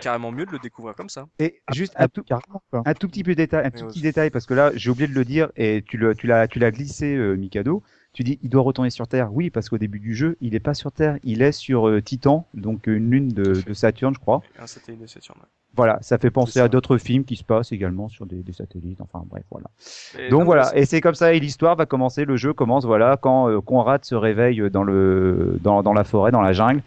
[0.00, 1.26] carrément mieux de le découvrir comme ça.
[1.38, 2.24] Et ah, juste un tout,
[2.72, 5.14] un tout petit peu détail un tout petit détail parce que là j'ai oublié de
[5.14, 7.82] le dire et tu le tu l'as tu l'as glissé Mikado
[8.18, 9.32] tu dis, il doit retourner sur Terre.
[9.32, 12.02] Oui, parce qu'au début du jeu, il n'est pas sur Terre, il est sur euh,
[12.02, 14.42] Titan, donc une lune de, de, Saturne, je crois.
[14.58, 15.38] Un satellite de Saturne.
[15.76, 19.00] Voilà, ça fait penser à d'autres films qui se passent également sur des, des satellites.
[19.00, 19.66] Enfin bref, voilà.
[20.18, 22.24] Et donc voilà, et c'est comme ça, et l'histoire va commencer.
[22.24, 26.32] Le jeu commence, voilà, quand euh, Conrad se réveille dans le dans, dans la forêt,
[26.32, 26.82] dans la jungle.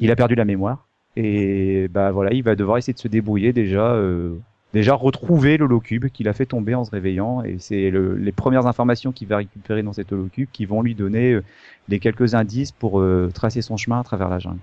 [0.00, 3.52] Il a perdu la mémoire et bah voilà, il va devoir essayer de se débrouiller
[3.52, 3.92] déjà.
[3.92, 4.34] Euh,
[4.72, 9.12] déjà retrouver l'holocube qu'il a fait tomber en se réveillant et c'est les premières informations
[9.12, 11.44] qu'il va récupérer dans cet holocube qui vont lui donner euh,
[11.88, 14.60] les quelques indices pour euh, tracer son chemin à travers la jungle.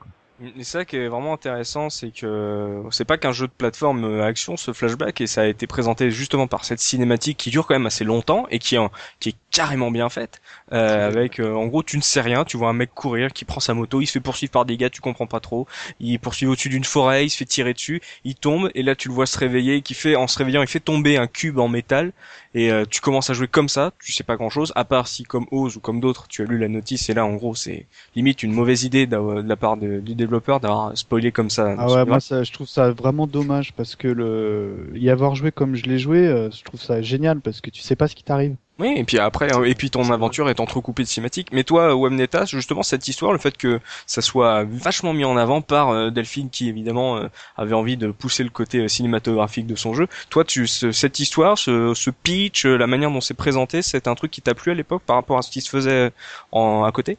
[0.57, 4.23] Et ça qui est vraiment intéressant, c'est que c'est pas qu'un jeu de plateforme euh,
[4.25, 7.75] action, ce flashback, et ça a été présenté justement par cette cinématique qui dure quand
[7.75, 8.77] même assez longtemps et qui,
[9.19, 10.41] qui est carrément bien faite.
[10.71, 13.45] Euh, avec, euh, en gros, tu ne sais rien, tu vois un mec courir qui
[13.45, 15.67] prend sa moto, il se fait poursuivre par des gars, tu comprends pas trop.
[15.99, 19.07] Il poursuit au-dessus d'une forêt, il se fait tirer dessus, il tombe et là tu
[19.07, 21.67] le vois se réveiller, qui fait, en se réveillant, il fait tomber un cube en
[21.67, 22.11] métal
[22.53, 25.07] et euh, tu commences à jouer comme ça, tu sais pas grand chose, à part
[25.07, 27.55] si comme Oz ou comme d'autres, tu as lu la notice et là en gros
[27.55, 31.75] c'est limite une mauvaise idée de la part de, du développeur d'avoir spoilé comme ça.
[31.77, 35.51] Ah ouais, moi ça, je trouve ça vraiment dommage parce que le y avoir joué
[35.51, 38.15] comme je l'ai joué, euh, je trouve ça génial parce que tu sais pas ce
[38.15, 38.55] qui t'arrive.
[38.79, 41.49] Oui, et puis après, et puis ton aventure est entrecoupée de cinématiques.
[41.51, 45.61] Mais toi, Webneta, justement, cette histoire, le fait que ça soit vachement mis en avant
[45.61, 49.75] par euh, Delphine, qui évidemment euh, avait envie de pousser le côté euh, cinématographique de
[49.75, 50.07] son jeu.
[50.29, 54.31] Toi, tu, cette histoire, ce, ce pitch, la manière dont c'est présenté, c'est un truc
[54.31, 56.11] qui t'a plu à l'époque par rapport à ce qui se faisait
[56.53, 57.17] en, à côté?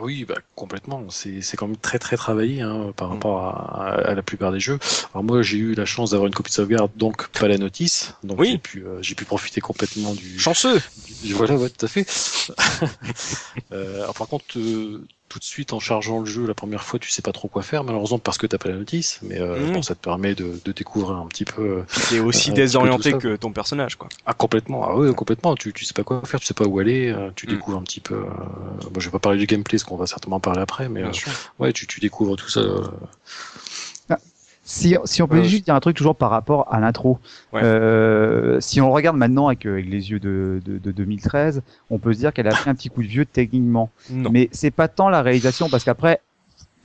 [0.00, 1.04] Oui, bah, complètement.
[1.10, 4.60] C'est, c'est quand même très très travaillé hein, par rapport à, à, la plupart des
[4.60, 4.78] jeux.
[5.12, 8.14] Alors moi, j'ai eu la chance d'avoir une copie de sauvegarde, donc pas la notice.
[8.22, 8.52] Donc oui.
[8.52, 10.80] j'ai pu euh, j'ai pu profiter complètement du chanceux.
[11.22, 12.06] Du, voilà, ouais, tout à fait.
[13.72, 16.98] euh, alors, par contre, euh, tout de suite en chargeant le jeu la première fois,
[16.98, 19.58] tu sais pas trop quoi faire, malheureusement parce que t'as pas la notice, mais euh,
[19.58, 19.72] mmh.
[19.72, 21.82] bon, ça te permet de, de découvrir un petit peu.
[22.08, 24.08] T'es aussi euh, désorienté que ton personnage, quoi.
[24.26, 25.54] Ah complètement, ah ouais, complètement.
[25.54, 27.50] Tu, tu sais pas quoi faire, tu sais pas où aller, euh, tu mmh.
[27.50, 28.14] découvres un petit peu.
[28.14, 31.02] Euh, bon, je vais pas parler du gameplay, ce qu'on va certainement parler après, mais
[31.58, 32.62] ouais, tu, tu découvres tout ça.
[34.70, 37.18] Si, si on peut juste dire un truc toujours par rapport à l'intro,
[37.54, 37.62] ouais.
[37.64, 42.12] euh, si on regarde maintenant avec, avec les yeux de, de, de, 2013, on peut
[42.12, 43.88] se dire qu'elle a pris un petit coup de vieux techniquement.
[44.10, 44.28] Non.
[44.30, 46.20] Mais c'est pas tant la réalisation parce qu'après,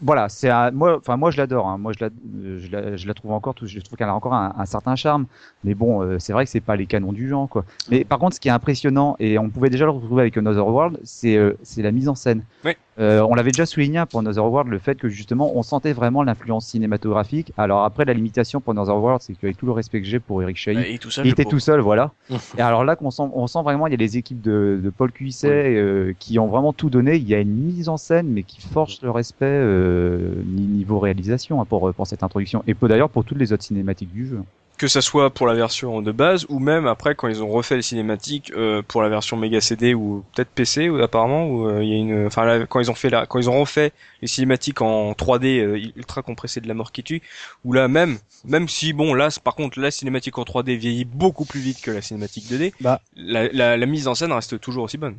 [0.03, 1.67] voilà, c'est moi, enfin moi je l'adore.
[1.67, 1.77] Hein.
[1.77, 2.11] Moi je la,
[2.59, 5.25] je la, je la trouve encore, je trouve qu'elle a encore un, un, certain charme.
[5.63, 7.65] Mais bon, euh, c'est vrai que c'est pas les canons du genre, quoi.
[7.89, 10.67] Mais par contre, ce qui est impressionnant et on pouvait déjà le retrouver avec Another
[10.67, 12.43] World, c'est euh, c'est la mise en scène.
[12.65, 12.73] Oui.
[12.99, 16.23] Euh, on l'avait déjà souligné pour Another World, le fait que justement on sentait vraiment
[16.23, 17.51] l'influence cinématographique.
[17.57, 20.41] Alors après, la limitation pour Another World, c'est qu'avec tout le respect que j'ai pour
[20.43, 22.11] Eric Chahi, il, il était tout seul, voilà.
[22.57, 24.89] et alors là, qu'on sent, on sent vraiment, il y a les équipes de, de
[24.91, 25.75] Paul Cuisset oui.
[25.75, 27.15] euh, qui ont vraiment tout donné.
[27.15, 29.45] Il y a une mise en scène, mais qui force le respect
[29.93, 32.63] euh, niveau réalisation hein, pour, pour cette introduction.
[32.67, 34.39] Et d'ailleurs pour toutes les autres cinématiques du jeu
[34.77, 37.75] que ça soit pour la version de base ou même après quand ils ont refait
[37.75, 41.83] les cinématiques euh, pour la version Mega CD ou peut-être PC ou apparemment où euh,
[41.83, 43.91] il y a une enfin là, quand ils ont fait la quand ils ont refait
[44.21, 47.21] les cinématiques en 3D euh, ultra compressé de la mort qui tue
[47.63, 51.45] ou là même même si bon là par contre la cinématique en 3D vieillit beaucoup
[51.45, 52.99] plus vite que la cinématique 2D bah.
[53.15, 55.17] la, la, la mise en scène reste toujours aussi bonne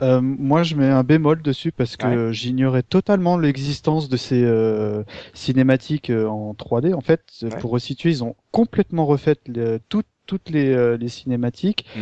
[0.00, 2.32] euh, moi, je mets un bémol dessus parce que ouais.
[2.32, 6.94] j'ignorais totalement l'existence de ces euh, cinématiques euh, en 3D.
[6.94, 7.48] En fait, ouais.
[7.60, 11.86] pour resituer, ils ont complètement refait le, tout, toutes les, euh, les cinématiques.
[11.96, 12.00] Mm.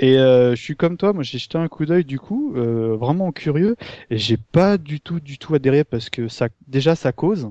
[0.00, 2.96] Et euh, je suis comme toi, moi j'ai jeté un coup d'œil du coup, euh,
[2.96, 3.76] vraiment curieux,
[4.10, 7.50] et j'ai pas du tout, du tout adhéré parce que ça, déjà ça cause.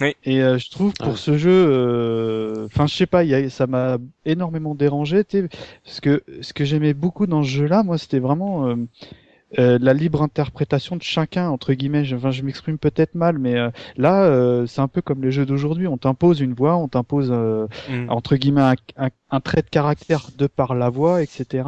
[0.00, 0.14] Oui.
[0.24, 1.16] Et euh, je trouve pour ouais.
[1.16, 5.24] ce jeu, enfin je sais pas, y a, ça m'a énormément dérangé,
[5.84, 8.76] parce que ce que j'aimais beaucoup dans ce jeu-là, moi c'était vraiment euh,
[9.56, 12.04] la libre interprétation de chacun entre guillemets.
[12.04, 15.30] Je, enfin, je m'exprime peut-être mal, mais euh, là, euh, c'est un peu comme les
[15.30, 15.86] jeux d'aujourd'hui.
[15.86, 18.08] On t'impose une voix, on t'impose mm.
[18.08, 21.64] entre guillemets un, un, un trait de caractère de par la voix, etc.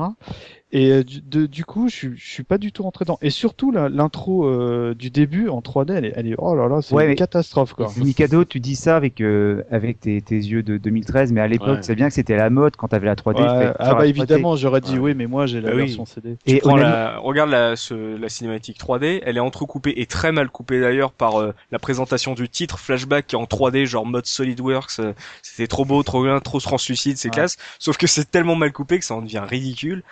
[0.74, 3.16] Et euh, du, de, du coup, je, je suis pas du tout rentré dans.
[3.22, 6.82] Et surtout, l'intro euh, du début en 3D, elle est, elle est oh là là,
[6.82, 7.92] c'est une catastrophe quoi.
[7.96, 11.78] Mikado, tu dis ça avec euh, avec tes, tes, yeux de 2013, mais à l'époque,
[11.82, 13.72] c'est bien que c'était la mode quand t'avais la 3D.
[13.78, 16.36] ah bah évidemment, j'aurais dit oui, mais moi j'ai la bah version CD.
[16.44, 20.50] Et on la, regarde la, ce, la cinématique 3D, elle est entrecoupée et très mal
[20.50, 21.34] coupée d'ailleurs par
[21.70, 25.00] la présentation du titre Flashback qui est en 3D, genre mode SolidWorks.
[25.40, 27.53] c'était trop beau, trop bien, trop translucide, c'est classe.
[27.78, 30.02] Sauf que c'est tellement mal coupé que ça en devient ridicule.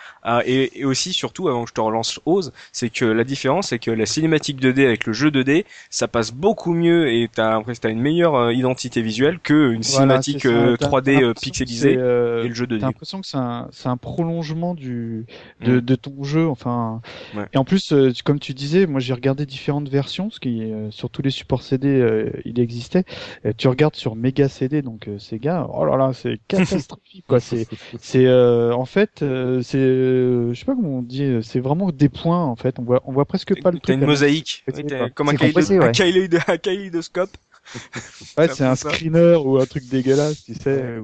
[0.45, 3.79] et et, aussi surtout avant que je te relance Ose, c'est que la différence c'est
[3.79, 7.89] que la cinématique 2D avec le jeu 2D, ça passe beaucoup mieux et t'as as
[7.89, 12.65] une meilleure euh, identité visuelle que une cinématique 3D euh, euh, pixelisée et le jeu
[12.65, 12.79] 2D.
[12.79, 15.25] T'as l'impression que c'est un, un prolongement du
[15.61, 15.81] de, mm.
[15.81, 17.01] de ton jeu, enfin.
[17.53, 21.21] Et en plus, comme tu disais, moi j'ai regardé différentes versions, ce qui sur tous
[21.21, 23.03] les supports CD il existait.
[23.57, 27.39] tu regardes sur Mega CD, donc Sega, oh là là, c'est catastrophique quoi.
[27.39, 27.67] C'est
[27.99, 29.23] c'est en fait
[29.61, 32.79] c'est je sais pas comment on dit, euh, c'est vraiment des points en fait.
[32.79, 33.87] On voit, on voit presque pas le truc.
[33.87, 34.63] T'as une mosaïque,
[35.15, 37.37] comme un, kaléidoscope.
[38.37, 40.99] ouais, c'est un screener ou un truc dégueulasse, tu sais.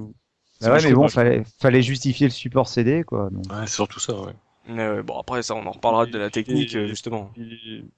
[0.62, 3.30] Bah ouais, mais bon, fallait, fallait justifier le support CD, quoi.
[3.32, 3.46] Donc.
[3.50, 4.34] Ouais, c'est surtout ça, ouais.
[4.69, 7.32] Euh, bon après ça on en reparlera de la technique justement.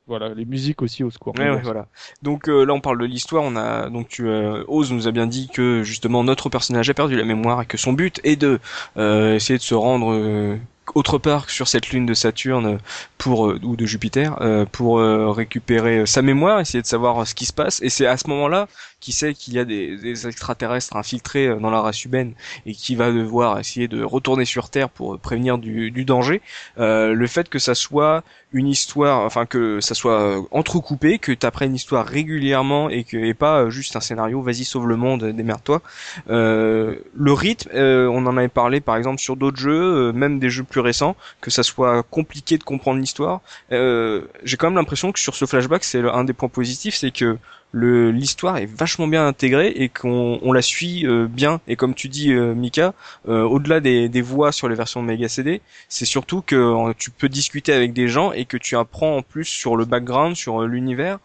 [0.08, 1.34] voilà les musiques aussi au secours.
[1.38, 1.88] Ouais, ouais, voilà.
[2.22, 3.44] Donc euh, là on parle de l'histoire.
[3.44, 6.94] On a donc tu euh, Oz nous a bien dit que justement notre personnage a
[6.94, 8.60] perdu la mémoire et que son but est de
[8.98, 10.60] essayer de se rendre
[10.96, 12.80] autre part sur cette lune de Saturne
[13.18, 17.36] pour euh, ou de Jupiter euh, pour euh, récupérer sa mémoire, essayer de savoir ce
[17.36, 17.82] qui se passe.
[17.82, 18.68] Et c'est à ce moment-là
[19.02, 22.34] qu'il sait qu'il y a des, extraterrestres infiltrés dans la race humaine
[22.66, 26.42] et qui va devoir essayer de retourner sur Terre pour prévenir du, du danger.
[26.78, 31.72] le fait que ça soit une histoire, enfin que ça soit entrecoupé, que tu apprennes
[31.72, 35.82] une histoire régulièrement et que et pas juste un scénario, vas-y sauve le monde, démerde-toi.
[36.30, 40.64] Euh, le rythme, on en avait parlé par exemple sur d'autres jeux, même des jeux
[40.64, 43.42] plus récents, que ça soit compliqué de comprendre l'histoire.
[43.72, 47.12] Euh, j'ai quand même l'impression que sur ce flashback, c'est un des points positifs, c'est
[47.12, 47.38] que
[47.74, 51.62] l'histoire est vachement bien intégrée et qu'on on la suit euh, bien.
[51.68, 52.94] Et comme tu dis euh, Mika
[53.28, 57.30] euh, au-delà des, des voix sur les versions Mega CD c'est surtout que tu peux
[57.30, 61.20] discuter avec des gens et que tu apprends en plus sur le background sur l'univers.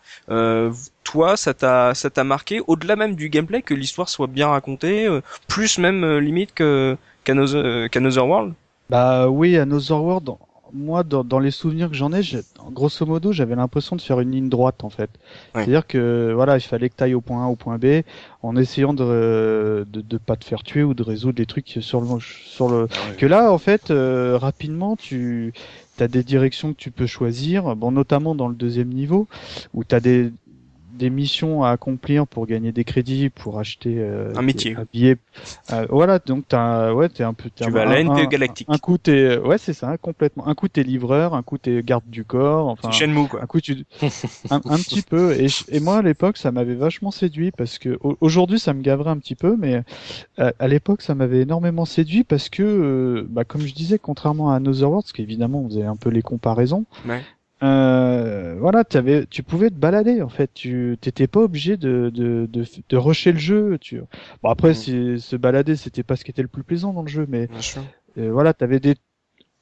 [1.04, 5.08] Toi ça t'a ça t'a marqué au-delà même du gameplay que l'histoire soit bien racontée
[5.48, 8.54] plus même limite que qu'Another World?
[8.88, 10.30] Bah oui, Another World,
[10.72, 12.20] moi, dans, dans les souvenirs que j'en ai,
[12.72, 15.10] grosso modo, j'avais l'impression de faire une ligne droite, en fait.
[15.54, 18.02] C'est-à-dire que, voilà, il fallait que tu ailles au point A, au point B,
[18.42, 22.00] en essayant de, de, de pas te faire tuer ou de résoudre des trucs sur
[22.00, 25.52] le, sur le, ah que là, en fait, euh, rapidement, tu,
[25.98, 29.28] as des directions que tu peux choisir, bon, notamment dans le deuxième niveau,
[29.72, 30.32] où tu as des,
[30.96, 35.16] des missions à accomplir pour gagner des crédits, pour acheter euh, un métier, un billet.
[35.72, 37.50] Euh, voilà, donc t'as, ouais, t'es un peu.
[37.54, 38.66] Tu vas à la NPE Galactique.
[38.70, 40.46] Un, coup t'es, ouais, c'est ça, complètement.
[40.48, 42.68] Un coup t'es livreur, un coup t'es garde du corps.
[42.68, 43.42] Enfin, Shenmue quoi.
[43.42, 43.84] Un coup tu,
[44.50, 45.32] un, un, petit peu.
[45.32, 49.10] Et, et moi à l'époque ça m'avait vachement séduit parce que aujourd'hui ça me gaverait
[49.10, 49.82] un petit peu, mais
[50.38, 54.56] euh, à, l'époque ça m'avait énormément séduit parce que, bah, comme je disais, contrairement à
[54.56, 56.84] Another World, parce qu'évidemment vous avez un peu les comparaisons.
[57.06, 57.22] Ouais
[57.62, 60.50] euh, voilà, avais, tu pouvais te balader en fait.
[60.52, 63.78] Tu t'étais pas obligé de de, de de rusher le jeu.
[63.80, 64.00] Tu...
[64.42, 65.18] Bon après, mm.
[65.18, 67.48] se balader, c'était pas ce qui était le plus plaisant dans le jeu, mais
[68.18, 68.96] euh, voilà, t'avais des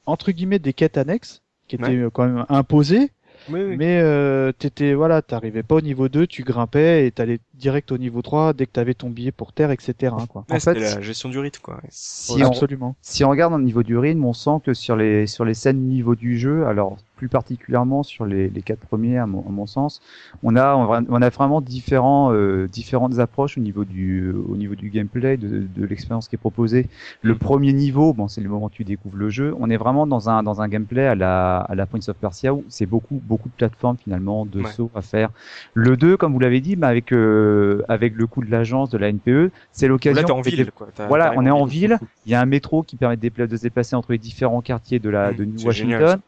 [0.05, 3.11] entre guillemets des quêtes annexes qui étaient quand même imposées
[3.49, 7.97] mais euh, t'étais voilà, t'arrivais pas au niveau 2, tu grimpais et t'allais direct au
[7.97, 10.15] niveau 3 dès que t'avais ton billet pour terre, etc.
[10.29, 10.45] Quoi.
[10.49, 11.79] en fait, la gestion du rythme, quoi.
[11.89, 12.95] Si absolument.
[13.01, 15.81] si on regarde au niveau du rythme, on sent que sur les sur les scènes
[15.81, 20.01] niveau du jeu, alors plus particulièrement sur les, les quatre premiers à mon, sens,
[20.43, 24.89] on a on a vraiment différents euh, différentes approches au niveau du au niveau du
[24.89, 26.87] gameplay, de, de l'expérience qui est proposée.
[27.21, 29.55] Le premier niveau, bon, c'est le moment où tu découvres le jeu.
[29.59, 32.53] On est vraiment dans un dans un gameplay à la à la Prince of Persia
[32.53, 35.29] où c'est beaucoup beaucoup de plateformes finalement de sauts à faire.
[35.73, 38.97] Le 2, comme vous l'avez dit, bah, avec euh, avec le coup de l'agence de
[38.97, 40.21] la NPE, c'est l'occasion.
[40.21, 40.71] Là, t'es en ville.
[40.71, 40.87] Quoi.
[41.07, 41.97] Voilà, on est en ville.
[42.25, 45.09] Il y a un métro qui permet de, se déplacer entre les différents quartiers de
[45.09, 46.19] la de New Washington.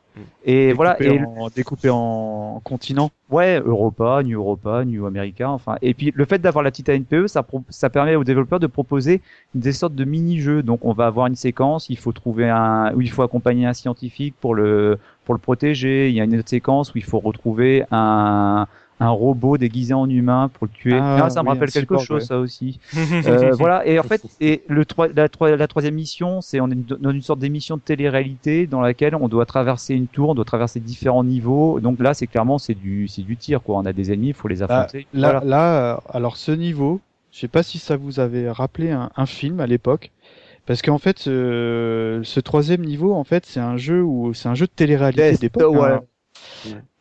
[0.46, 3.12] Et voilà, et en, découpé en continent.
[3.30, 5.76] Ouais, Europa, New Europa, New America, enfin.
[5.82, 9.22] Et puis le fait d'avoir la petite ANPE, ça, ça permet aux développeurs de proposer
[9.56, 10.64] des sortes de mini-jeux.
[10.64, 13.74] Donc on va avoir une séquence, il faut trouver un, où il faut accompagner un
[13.74, 16.10] scientifique pour le pour le protéger.
[16.10, 18.68] Il y a une autre séquence où il faut retrouver un
[19.00, 20.98] un robot déguisé en humain pour le tuer.
[21.00, 22.80] Ah, ah ça me rappelle quelque chose, ça aussi.
[22.98, 23.86] euh, voilà.
[23.86, 24.84] Et en fait, et le
[25.14, 29.16] la, la troisième mission, c'est on est dans une sorte d'émission de télé-réalité dans laquelle
[29.16, 31.80] on doit traverser une tour, on doit traverser différents niveaux.
[31.80, 33.78] Donc là, c'est clairement c'est du c'est du tir quoi.
[33.78, 35.08] On a des ennemis, il faut les affronter.
[35.14, 39.12] là, là, euh, alors ce niveau, je sais pas si ça vous avait rappelé un,
[39.16, 40.12] un film à l'époque
[40.66, 44.56] Parce qu'en fait, ce, ce troisième niveau, en fait, c'est un jeu où c'est un
[44.56, 45.76] jeu de télé-réalité d'époque.
[45.76, 45.92] ouais.
[45.94, 46.02] hein.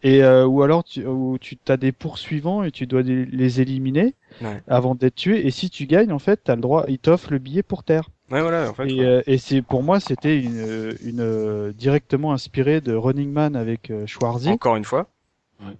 [0.02, 3.60] Et euh, ou alors tu, où tu as des poursuivants et tu dois les, les
[3.60, 4.60] éliminer Ouais.
[4.68, 5.46] avant d'être tué.
[5.46, 8.10] Et si tu gagnes, en fait, t'as le droit, ils t'offrent le billet pour terre.
[8.30, 8.88] Ouais, voilà, en fait.
[8.88, 9.04] Et, ouais.
[9.06, 13.90] euh, et c'est pour moi, c'était une, une euh, directement inspiré de Running Man avec
[13.90, 14.50] euh, Schwarzy.
[14.50, 15.08] Encore une fois.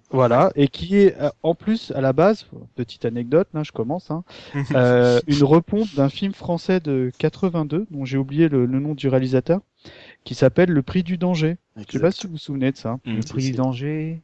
[0.09, 4.09] Voilà, et qui est euh, en plus à la base, petite anecdote, là je commence,
[4.09, 4.23] hein,
[4.73, 9.07] euh, une repompe d'un film français de 82 dont j'ai oublié le, le nom du
[9.07, 9.59] réalisateur,
[10.23, 11.57] qui s'appelle Le Prix du danger.
[11.87, 12.97] Je sais pas si vous vous souvenez de ça.
[13.05, 13.15] Mm.
[13.17, 14.21] Le prix du danger.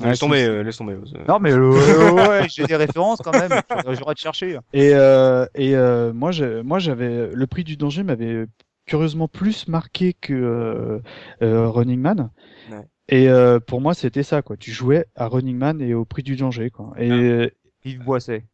[0.00, 0.94] laisse tomber, euh, laisse tomber.
[0.94, 1.24] euh.
[1.28, 3.60] Non, mais euh, ouais, ouais, j'ai des références quand même.
[3.98, 4.58] J'aurais de chercher.
[4.72, 8.46] Et, euh, et euh, moi, j'ai- moi j'avais le Prix du danger m'avait
[8.86, 10.98] curieusement plus marqué que euh,
[11.42, 12.30] euh, Running Man.
[12.70, 12.86] Ouais.
[13.10, 14.56] Et euh, pour moi, c'était ça quoi.
[14.56, 16.92] Tu jouais à Running Man et au Prix du danger quoi.
[16.98, 17.48] Et euh,
[17.84, 18.44] Yves Boisset.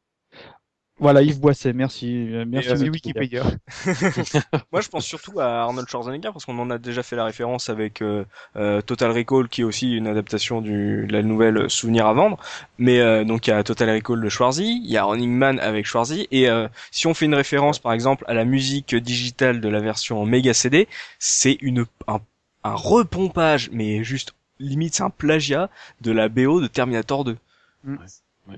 [1.00, 2.70] Voilà, Yves Boisset, merci, euh, merci.
[2.70, 3.42] Euh, Wikipédia.
[3.44, 3.58] Wikipédia.
[4.72, 7.68] Moi, je pense surtout à Arnold Schwarzenegger parce qu'on en a déjà fait la référence
[7.68, 8.24] avec euh,
[8.56, 12.38] euh, Total Recall, qui est aussi une adaptation du, de la nouvelle Souvenir à vendre.
[12.78, 15.58] Mais euh, donc il y a Total Recall de Schwarzy, il y a Running Man
[15.60, 19.60] avec Schwarzy, et euh, si on fait une référence, par exemple, à la musique digitale
[19.60, 20.86] de la version Mega CD,
[21.18, 22.20] c'est une un,
[22.62, 27.36] un repompage, mais juste limite c'est un plagiat de la BO de Terminator 2.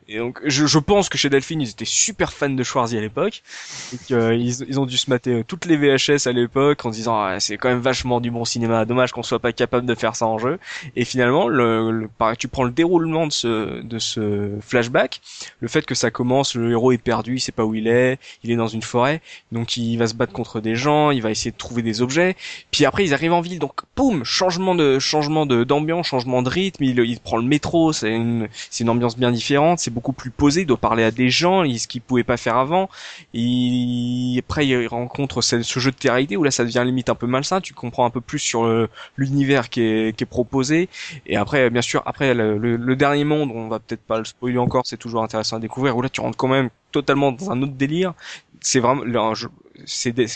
[0.08, 3.00] Et donc, je, je pense que chez Delphine, ils étaient super fans de Schwarzy à
[3.00, 3.42] l'époque,
[3.92, 4.16] et qu'ils
[4.68, 7.38] ils ont dû se mater euh, toutes les VHS à l'époque en se disant Ah,
[7.38, 10.26] c'est quand même vachement du bon cinéma, dommage qu'on soit pas capable de faire ça
[10.26, 10.58] en jeu.
[10.96, 15.20] Et finalement, le, le- pareil, tu prends le déroulement de ce de ce flashback,
[15.60, 18.18] le fait que ça commence, le héros est perdu, il sait pas où il est,
[18.42, 19.20] il est dans une forêt,
[19.52, 22.34] donc il va se battre contre des gens, il va essayer de trouver des objets,
[22.72, 26.48] puis après ils arrivent en ville, donc boum, changement de changement de d'ambiance, changement de
[26.48, 30.12] rythme, il, il prend le métro, c'est une c'est une ambiance bien différente, c'est beaucoup
[30.12, 32.88] plus posé, il doit parler à des gens, ce qu'il pouvait pas faire avant.
[33.34, 37.26] Et après il rencontre ce, jeu de terre où là ça devient limite un peu
[37.26, 40.88] malsain, tu comprends un peu plus sur euh, l'univers qui est, qui est proposé.
[41.26, 44.24] Et après bien sûr après le, le- le dernier monde, on va peut-être pas le
[44.24, 45.96] spoiler encore, c'est toujours intéressant à découvrir.
[45.96, 48.14] Où là tu rentres quand même totalement dans un autre délire.
[48.60, 49.04] C'est vraiment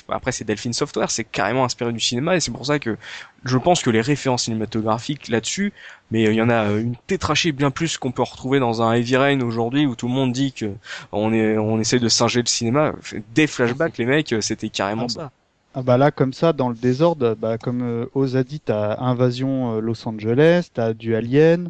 [0.09, 2.97] après c'est Delphine Software, c'est carrément inspiré du cinéma et c'est pour ça que
[3.45, 5.73] je pense que les références cinématographiques là-dessus,
[6.11, 8.83] mais euh, il y en a euh, une tétrachée bien plus qu'on peut retrouver dans
[8.83, 10.73] un Heavy Rain aujourd'hui où tout le monde dit que
[11.13, 12.93] on est on essaie de singer le cinéma.
[13.35, 15.33] Des flashbacks, les mecs, euh, c'était carrément Ah ça.
[15.73, 18.99] Ah bah là, comme ça, dans le désordre, bah, comme euh, Oz a dit, t'as
[19.01, 21.69] Invasion euh, Los Angeles, t'as du Alien,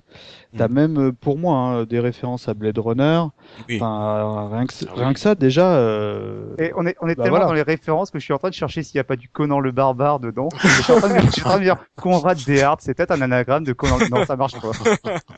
[0.57, 0.75] t'as Mhm.
[0.75, 3.25] même, euh, pour moi, hein, des références à Blade Runner.
[3.69, 3.77] Oui.
[3.77, 5.03] Enfin, euh, rien que, Ah oui.
[5.03, 5.75] rien que ça, déjà.
[5.75, 7.47] euh, Et on est, on est Bah tellement voilà.
[7.49, 9.29] dans les références que je suis en train de chercher s'il n'y a pas du
[9.29, 10.49] Conan le barbare dedans.
[10.63, 12.95] je suis en train de me, je suis en train de dire Conrad Deshardt, c'est
[12.95, 13.99] peut-être un anagramme de Conan.
[14.11, 14.71] Non, ça marche pas.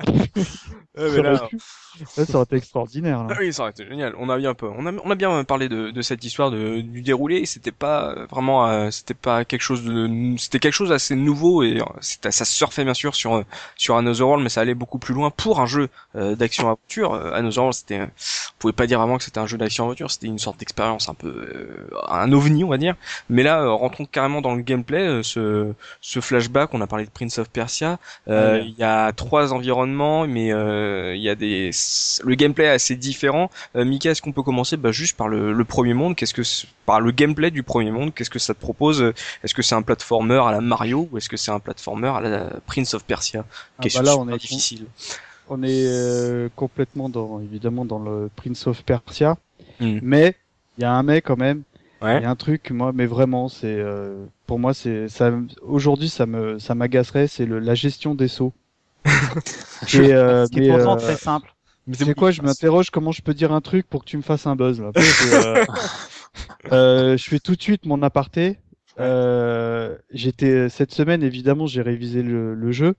[0.95, 1.49] Ouais, mais là-.
[2.17, 3.25] Là, ça aurait été extraordinaire.
[3.25, 3.31] Là.
[3.31, 4.15] Ah oui, ça aurait été génial.
[4.19, 7.03] On a bien on a, on a bien parlé de, de cette histoire de, du
[7.03, 7.45] déroulé.
[7.47, 11.81] C'était pas vraiment, euh, c'était pas quelque chose de, c'était quelque chose d'assez nouveau et
[11.81, 13.45] euh, ça surfait bien sûr sur
[13.77, 17.13] sur Another World, mais ça allait beaucoup plus loin pour un jeu euh, d'action aventure.
[17.15, 18.09] Euh, Another World, c'était, on
[18.59, 21.15] pouvait pas dire vraiment que c'était un jeu d'action aventure, c'était une sorte d'expérience un
[21.15, 22.95] peu, euh, un ovni on va dire.
[23.29, 25.23] Mais là, euh, rentrons carrément dans le gameplay.
[25.23, 27.99] ce, ce flashback, on a parlé de Prince of Persia.
[28.29, 28.65] Euh, Ouais.
[28.67, 31.71] Il y a trois environnements, mais euh, il y a des,
[32.25, 33.51] le gameplay est assez différent.
[33.77, 36.15] Euh, Mika, est-ce qu'on peut commencer bah, juste par le, le premier monde?
[36.17, 39.13] Qu'est-ce que c'est- par le gameplay du premier monde Qu'est-ce que ça te propose?
[39.45, 42.21] Est-ce que c'est un platformer à la Mario ou est-ce que c'est un platformer à
[42.21, 43.45] la Prince of Persia?
[43.79, 44.87] Ah Question bah là, on super est, difficile.
[45.49, 49.37] on est euh, complètement dans, évidemment, dans le Prince of Persia.
[49.81, 49.99] Hmm.
[50.03, 50.37] Mais
[50.79, 51.63] il y a un mais quand même.
[52.01, 52.21] Il Ouais.
[52.21, 55.31] y a un truc, moi, mais vraiment, c'est, euh, pour moi, c'est, ça,
[55.63, 58.53] aujourd'hui, ça me, ça m'agacerait, c'est le, la gestion des sauts.
[59.95, 61.52] Et, euh, Ce qui est mais, pourtant euh, très simple.
[61.87, 64.23] Mais sais quoi, je m'interroge comment je peux dire un truc pour que tu me
[64.23, 64.91] fasses un buzz là.
[64.93, 65.01] Que,
[65.35, 65.65] euh,
[66.73, 68.59] euh, je fais tout de suite mon aparté.
[69.01, 72.95] Euh, j'étais cette semaine évidemment j'ai révisé le, le jeu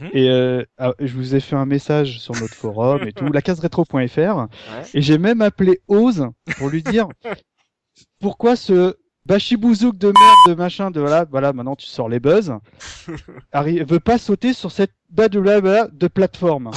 [0.00, 0.08] Mhm.
[0.12, 3.42] et euh, ah, je vous ai fait un message sur notre forum et tout la
[3.42, 4.46] case rétro.fr
[4.94, 7.08] et j'ai même appelé Oz pour lui dire
[8.20, 8.94] pourquoi ce
[9.26, 12.54] bachibouzouk de merde de machin de voilà voilà maintenant tu sors les buzz
[13.52, 16.70] arri- veut pas sauter sur cette blablabla de plateforme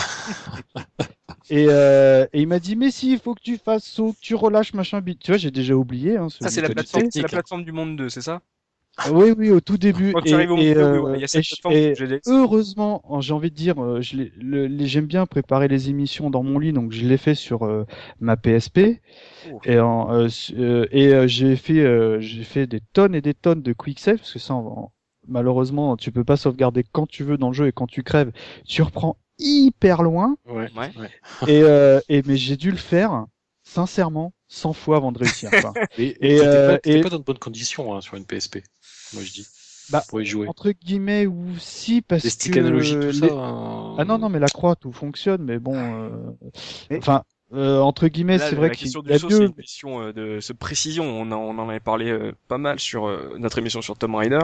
[1.49, 4.19] et, euh, et il m'a dit mais si il faut que tu fasses saut que
[4.21, 7.11] tu relâches machin bit tu vois j'ai déjà oublié hein, ce Ça c'est la plateforme,
[7.11, 8.41] c'est la plateforme du monde 2, c'est ça
[8.97, 10.13] Ah Oui, oui, au tout début.
[10.13, 11.43] Quand Et- arrives au et, monde 2, euh, oui, ouais, il y a et cette
[11.43, 15.05] je- plateforme et que j'ai heureusement, euh, j'ai envie de dire, euh, je le- j'aime
[15.05, 17.85] bien préparer les émissions dans mon lit, donc je l'ai fait sur euh,
[18.19, 19.01] ma PSP.
[19.43, 19.59] Oh.
[19.65, 20.29] Et, euh,
[20.91, 24.39] et j'ai fait, j'ai fait des tonnes et des tonnes de quick save parce que
[24.39, 24.91] ça, en-
[25.27, 28.31] malheureusement, tu peux pas sauvegarder quand tu veux dans le jeu et quand tu crèves,
[28.65, 30.37] tu reprends hyper loin.
[30.47, 30.69] Ouais.
[30.75, 30.91] Ouais.
[31.47, 33.25] et, euh, et mais j'ai dû le faire
[33.63, 35.49] sincèrement 100 fois avant de réussir.
[35.51, 35.73] Quoi.
[35.97, 38.59] et et, euh, pas, pas dans de bonnes conditions hein, sur une PSP,
[39.13, 39.47] moi je dis.
[39.91, 40.47] Bah, pour y jouer.
[40.47, 43.25] Entre guillemets, ou si, parce les sticks analogiques, tout ça.
[43.31, 43.95] Hein.
[43.99, 45.75] Ah non, non, mais la croix, tout fonctionne, mais bon.
[45.75, 46.97] Euh...
[46.97, 47.23] Enfin,
[47.53, 49.29] euh, entre guillemets, c'est vrai qu'il y a deux.
[49.29, 51.05] C'est une question euh, de, de précision.
[51.05, 53.07] On, on en avait parlé euh, pas mal sur
[53.37, 54.39] notre émission sur Tom Raider.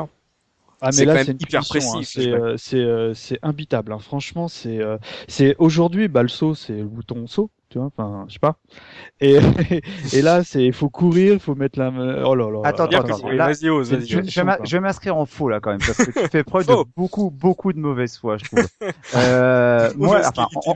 [0.82, 2.55] Ah mais là c'est hyper précis, hein.
[2.57, 3.93] c'est c'est imbitable.
[3.93, 3.99] Hein.
[3.99, 4.79] Franchement, c'est
[5.27, 8.57] c'est aujourd'hui, bah le saut, c'est le bouton saut tu vois, enfin, je sais pas.
[9.22, 9.38] Et,
[10.13, 12.22] et là, c'est, il faut courir, il faut mettre la main.
[12.26, 12.59] Oh là là.
[12.65, 13.17] Attends, attends, attends.
[13.17, 14.05] Vas-y, vas-y.
[14.05, 16.74] Je, je, vais m'inscrire en faux là quand même parce que tu fais preuve de
[16.97, 18.67] beaucoup, beaucoup de mauvaise foi, je trouve.
[19.15, 20.74] euh, moi, enfin, on,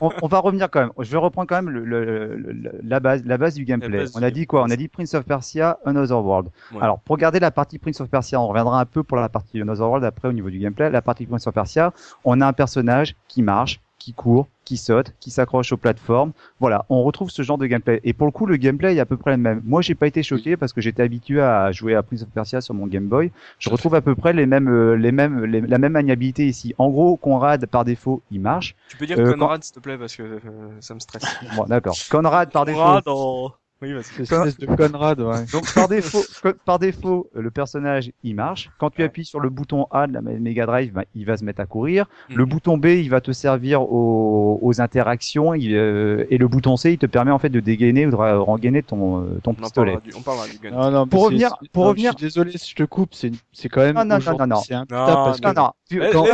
[0.00, 0.92] on, on, va revenir quand même.
[0.98, 4.06] Je vais reprendre quand même le, le, la base, la base du gameplay.
[4.14, 4.62] on a dit quoi?
[4.62, 6.48] On a dit Prince of Persia, Another World.
[6.80, 9.60] Alors, pour garder la partie Prince of Persia, on reviendra un peu pour la partie
[9.60, 10.88] Another World après au niveau du gameplay.
[10.88, 11.92] La partie Prince of Persia,
[12.24, 16.32] on a un personnage qui marche, qui court, qui saute, qui s'accroche aux plateformes.
[16.60, 18.00] Voilà, on retrouve ce genre de gameplay.
[18.04, 19.62] Et pour le coup, le gameplay est à peu près le même.
[19.64, 22.60] Moi, j'ai pas été choqué parce que j'étais habitué à jouer à Prince of Persia
[22.60, 23.30] sur mon Game Boy.
[23.58, 26.74] Je retrouve à peu près les mêmes, euh, les mêmes, la même maniabilité ici.
[26.78, 28.76] En gros, Conrad par défaut, il marche.
[28.88, 30.40] Tu peux dire euh, Conrad, s'il te plaît, parce que euh,
[30.80, 31.24] ça me stresse.
[31.56, 31.96] bon, d'accord.
[32.10, 33.52] Conrad par défaut.
[33.82, 35.44] Oui, parce que c'est de Conrad, ouais.
[35.52, 36.24] Donc par défaut,
[36.64, 38.70] par défaut, le personnage il marche.
[38.78, 41.44] Quand tu appuies sur le bouton A de la Mega Drive, bah, il va se
[41.44, 42.06] mettre à courir.
[42.30, 42.48] Le mhm.
[42.50, 46.98] bouton B, il va te servir aux, aux interactions, euh, et le bouton C, il
[46.98, 49.98] te permet en fait de dégainer ou de rengainer ton euh, ton pistolet.
[50.16, 50.70] on parlera du gun.
[50.70, 52.12] Non, non, pour revenir, pour revenir.
[52.12, 53.96] Je suis désolé si je te coupe, c'est c'est quand même.
[53.96, 55.70] Non, non, non, non, C'est un non, parce non, non.
[55.90, 56.24] Tu, quand...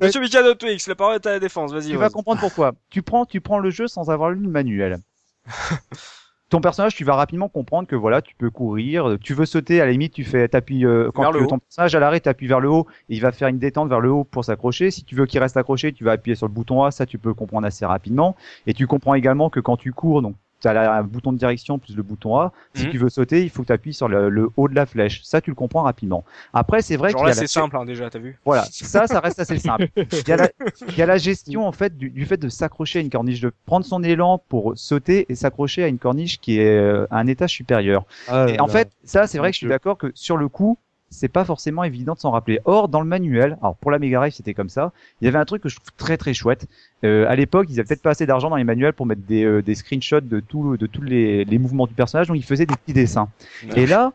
[0.00, 1.72] Monsieur Mikado Twix, la parole est à la défense.
[1.72, 1.90] Vas-y.
[1.90, 2.72] Tu vas comprendre pourquoi.
[2.88, 4.98] Tu prends, tu prends le jeu sans avoir lu le manuel.
[6.50, 9.86] ton personnage, tu vas rapidement comprendre que voilà, tu peux courir, tu veux sauter, à
[9.86, 12.58] la limite, tu fais, t'appuies euh, quand tu veux ton personnage à l'arrêt, t'appuies vers
[12.58, 14.90] le haut, et il va faire une détente vers le haut pour s'accrocher.
[14.90, 17.18] Si tu veux qu'il reste accroché, tu vas appuyer sur le bouton A, ça tu
[17.18, 18.34] peux comprendre assez rapidement.
[18.66, 21.78] Et tu comprends également que quand tu cours, donc tu as un bouton de direction
[21.78, 22.52] plus le bouton A.
[22.74, 22.90] Si mhm.
[22.90, 25.22] tu veux sauter, il faut que tu appuies sur le, haut de la flèche.
[25.22, 26.24] Ça, tu le comprends rapidement.
[26.52, 29.20] Après, c'est vrai qu'il y a c'est simple hein, déjà, t'as vu Voilà, ça, ça
[29.20, 29.88] reste assez simple.
[29.96, 30.48] Il y a la,
[30.88, 33.40] il y a la gestion en fait du, du fait de s'accrocher à une corniche,
[33.40, 37.18] de prendre son élan pour sauter et s'accrocher à une corniche qui est euh, à
[37.18, 38.04] un étage supérieur.
[38.28, 40.78] Ah et en fait, ça, c'est vrai que je suis d'accord que sur le coup,
[41.10, 42.60] c'est pas forcément évident de s'en rappeler.
[42.64, 45.38] Or, dans le manuel, alors pour la Mega Drive c'était comme ça, il y avait
[45.38, 46.66] un truc que je trouve très très chouette.
[47.04, 49.44] Euh, à l'époque, ils avaient peut-être pas assez d'argent dans les manuels pour mettre des,
[49.44, 52.66] euh, des screenshots de tout, de tous les, les mouvements du personnage, donc ils faisaient
[52.66, 53.28] des petits dessins.
[53.76, 54.12] Et là,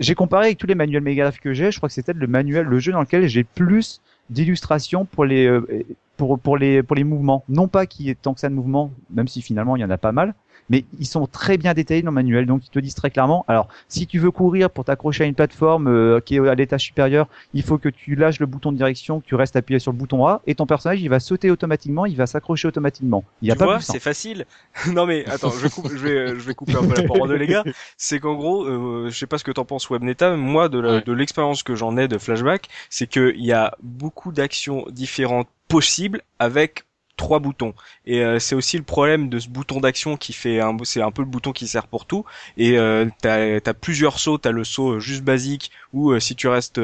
[0.00, 2.26] j'ai comparé avec tous les manuels Mega Drive que j'ai, je crois que c'était le
[2.26, 5.84] manuel, le jeu dans lequel j'ai plus d'illustrations pour les euh,
[6.16, 7.44] pour pour les pour les mouvements.
[7.48, 9.84] Non pas qu'il y ait tant que ça de mouvements, même si finalement il y
[9.84, 10.34] en a pas mal,
[10.70, 12.46] mais ils sont très bien détaillés dans le manuel.
[12.46, 15.34] Donc ils te disent très clairement, alors si tu veux courir pour t'accrocher à une
[15.34, 18.76] plateforme euh, qui est à l'étage supérieur, il faut que tu lâches le bouton de
[18.76, 21.50] direction, que tu restes appuyé sur le bouton A, et ton personnage il va sauter
[21.50, 23.24] automatiquement, il va s'accrocher automatiquement.
[23.42, 24.46] Il y a tu pas vois, c'est facile.
[24.92, 27.34] non mais attends, je, coupe, je vais je vais couper un peu la parole de
[27.34, 27.64] les gars.
[27.96, 31.12] C'est qu'en gros, euh, je sais pas ce que t'en penses Webneta, moi de de
[31.12, 36.22] l'expérience que j'en ai de Flashback, c'est que il y a beaucoup d'actions différentes possibles
[36.38, 36.84] avec
[37.18, 37.74] trois boutons.
[38.06, 41.10] Et euh, c'est aussi le problème de ce bouton d'action qui fait un c'est un
[41.10, 42.24] peu le bouton qui sert pour tout.
[42.56, 44.38] Et euh, t'as as plusieurs sauts.
[44.38, 46.80] T'as le saut euh, juste basique où euh, si tu restes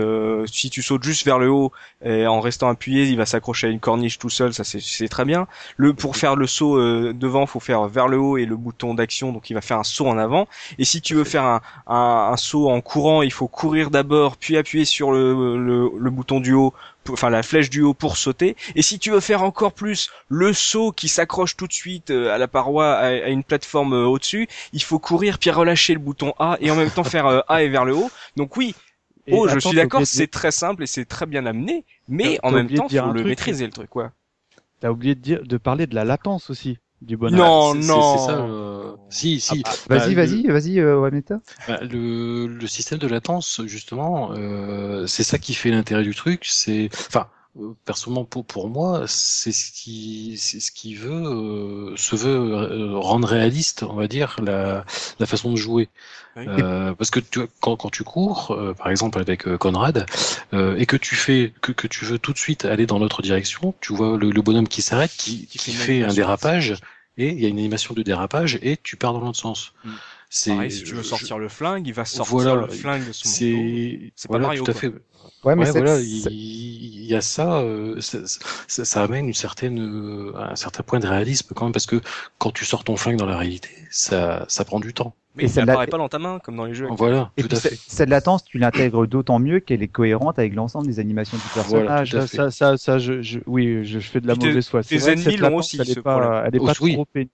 [0.47, 1.72] si tu sautes juste vers le haut
[2.05, 4.53] et en restant appuyé il va s'accrocher à une corniche tout seul.
[4.53, 5.47] Ça c'est très bien.
[5.76, 6.78] Le pour faire le saut
[7.12, 9.32] devant faut faire vers le haut et le bouton d'action.
[9.32, 10.49] Donc il va faire un saut en avant.
[10.78, 14.37] Et si tu veux faire un, un, un saut en courant il faut courir d'abord
[14.37, 16.74] puis appuyer sur le, le, le bouton du haut
[17.11, 18.57] enfin la flèche du haut pour sauter.
[18.74, 22.34] Et si tu veux faire encore plus le saut qui s'accroche tout de suite euh,
[22.34, 26.34] à la paroi, à, une plateforme euh, au-dessus, il faut courir puis relâcher le bouton
[26.38, 28.11] A et en même temps faire euh, A et vers le haut.
[28.36, 28.74] Donc oui,
[29.30, 32.68] oh, je suis d'accord, c'est très simple et c'est très bien amené, mais en même
[32.70, 34.12] temps, faut le maîtriser le truc, quoi.
[34.80, 38.18] T'as oublié de dire, de parler de la latence aussi du Non, non.
[38.18, 38.38] C'est ça.
[38.38, 38.92] Euh...
[39.11, 39.62] Si, si.
[39.64, 41.40] Ah, bah, vas-y, vas-y, vas-y, euh, Wameta.
[41.68, 46.46] Bah, le, le système de latence, justement, euh, c'est ça qui fait l'intérêt du truc.
[46.48, 47.28] C'est, enfin,
[47.61, 52.34] euh, personnellement pour, pour moi, c'est ce qui c'est ce qui veut euh, se veut
[52.34, 54.84] euh, rendre réaliste, on va dire, la,
[55.20, 55.88] la façon de jouer.
[56.36, 60.07] Euh, parce que tu, quand, quand tu cours, euh, par exemple avec Conrad,
[60.52, 63.74] et que tu fais que, que tu veux tout de suite aller dans l'autre direction,
[63.80, 66.74] tu vois le, le bonhomme qui s'arrête, qui, qui, fait un dérapage,
[67.16, 69.72] et il y a une animation de dérapage, et tu pars dans l'autre sens.
[69.84, 69.90] Mm.
[70.30, 74.12] C'est si tu veux sortir le flingue, il va sortir le flingue de son C'est
[74.16, 74.64] c'est pas Mario.
[74.64, 74.92] Tout à fait.
[75.44, 78.18] Ouais, mais voilà, il, y a ça, euh, ça,
[78.84, 82.00] ça, amène une certaine, euh, un certain point de réalisme quand même, parce que
[82.38, 85.14] quand tu sors ton flingue dans la réalité, ça, ça prend du temps.
[85.36, 86.86] Mais ça n'apparaît pas dans ta main, comme dans les jeux.
[86.90, 87.76] Voilà, tout à fait.
[87.88, 92.12] Cette latence, tu l'intègres d'autant mieux qu'elle est cohérente avec l'ensemble des animations du personnage.
[92.12, 94.84] Voilà, ça, ça, ça, je, je, oui, je, fais de la mauvaise foi.
[94.84, 97.30] Tes ennemis l'ont aussi, elle est pas, elle est pas trop pénible.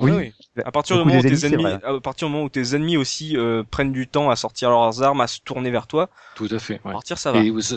[0.00, 0.10] Oui.
[0.10, 0.32] oui.
[0.64, 3.36] À partir du moment où tes ennemis, à partir du moment où tes ennemis aussi
[3.36, 6.10] euh, prennent du temps à sortir leurs armes, à se tourner vers toi.
[6.34, 6.80] Tout à fait.
[6.84, 6.90] Ouais.
[6.90, 7.44] À partir, ça va.
[7.44, 7.76] Et ça,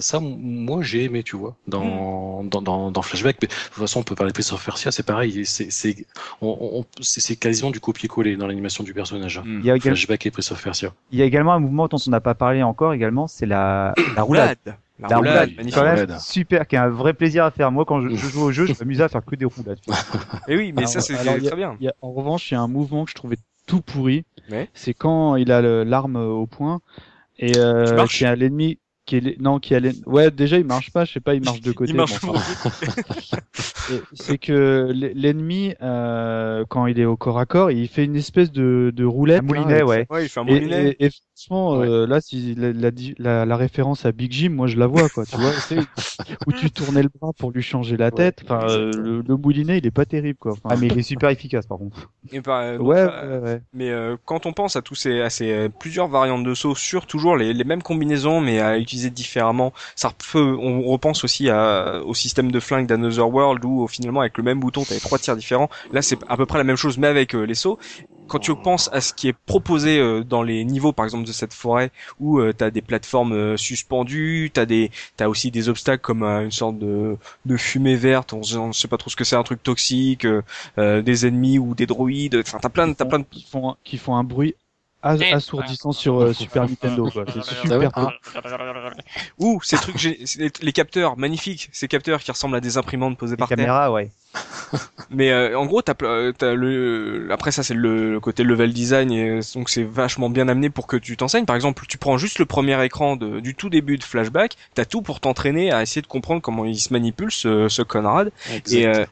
[0.00, 2.48] ça, moi, j'ai aimé, tu vois, dans, hmm.
[2.48, 3.36] dans, dans, dans, Flashback.
[3.42, 5.44] Mais, de toute façon, on peut parler de Prince of Persia, c'est pareil.
[5.46, 6.06] C'est, c'est,
[6.40, 9.40] on, on, c'est quasiment du copier-coller dans l'animation du personnage.
[9.44, 10.92] Il y a Flashback et Prince of Persia.
[11.12, 13.94] Il y a également un mouvement dont on n'a pas parlé encore également, c'est la,
[14.14, 14.58] la roulade.
[14.98, 17.72] La, la roulade, roulade super, qui est un vrai plaisir à faire.
[17.72, 19.78] Moi, quand je, je joue au jeu, je m'amuse à faire que des roulades.
[20.48, 21.76] Et oui, mais ça, c'est très bien.
[21.80, 24.24] Y a, en revanche, il y a un mouvement que je trouvais tout pourri.
[24.74, 26.80] C'est quand il a l'arme au point
[27.38, 31.04] et euh, qui a l'ennemi qui est non qui a ouais déjà il marche pas
[31.04, 32.14] je sais pas il marche de côté il marche
[34.14, 38.52] c'est que l'ennemi euh, quand il est au corps à corps il fait une espèce
[38.52, 40.06] de, de roulette un moulinet ouais.
[40.10, 40.96] ouais il fait un moulinet.
[40.98, 41.10] et, et,
[41.40, 42.72] franchement euh, là si la,
[43.18, 45.52] la, la, référence à Big Jim moi je la vois quoi tu vois
[46.46, 49.78] où tu tournais le bras pour lui changer la tête enfin euh, le, le, moulinet
[49.78, 52.10] il est pas terrible quoi ah mais il est super efficace par contre.
[52.30, 53.90] Et bah, ouais, ouais, ouais, mais
[54.24, 57.54] quand on pense à tous ces à ces plusieurs variantes de sauts sur toujours les,
[57.54, 62.52] les mêmes combinaisons mais à utiliser différemment ça peut on repense aussi à, au système
[62.52, 65.70] de flingue d'Another World où finalement avec le même bouton t'avais trois tirs différents.
[65.92, 67.78] Là c'est à peu près la même chose mais avec les sauts
[68.30, 71.32] quand tu penses à ce qui est proposé euh, dans les niveaux, par exemple de
[71.32, 75.68] cette forêt, où euh, tu as des plateformes euh, suspendues, t'as des, t'as aussi des
[75.68, 79.24] obstacles comme une sorte de, de fumée verte, on, ne sait pas trop ce que
[79.24, 80.26] c'est, un truc toxique,
[80.76, 84.14] des ennemis ou des droïdes, enfin t'as plein, t'as plein de qui font, qui font
[84.14, 84.54] un bruit
[85.02, 87.24] assourdissant sur Super Nintendo quoi.
[87.32, 88.10] C'est super ah.
[89.38, 90.02] Ouh, ces trucs
[90.60, 93.92] les, capteurs magnifiques, ces capteurs qui ressemblent à des imprimantes posées par terre.
[93.92, 94.10] ouais.
[95.10, 99.40] Mais euh, en gros, t'as as le après ça c'est le côté level design et
[99.54, 101.46] donc c'est vachement bien amené pour que tu t'enseignes.
[101.46, 104.84] Par exemple, tu prends juste le premier écran de, du tout début de Flashback, t'as
[104.84, 108.30] tout pour t'entraîner à essayer de comprendre comment il se manipule ce, ce Conrad.
[108.70, 109.04] Et euh,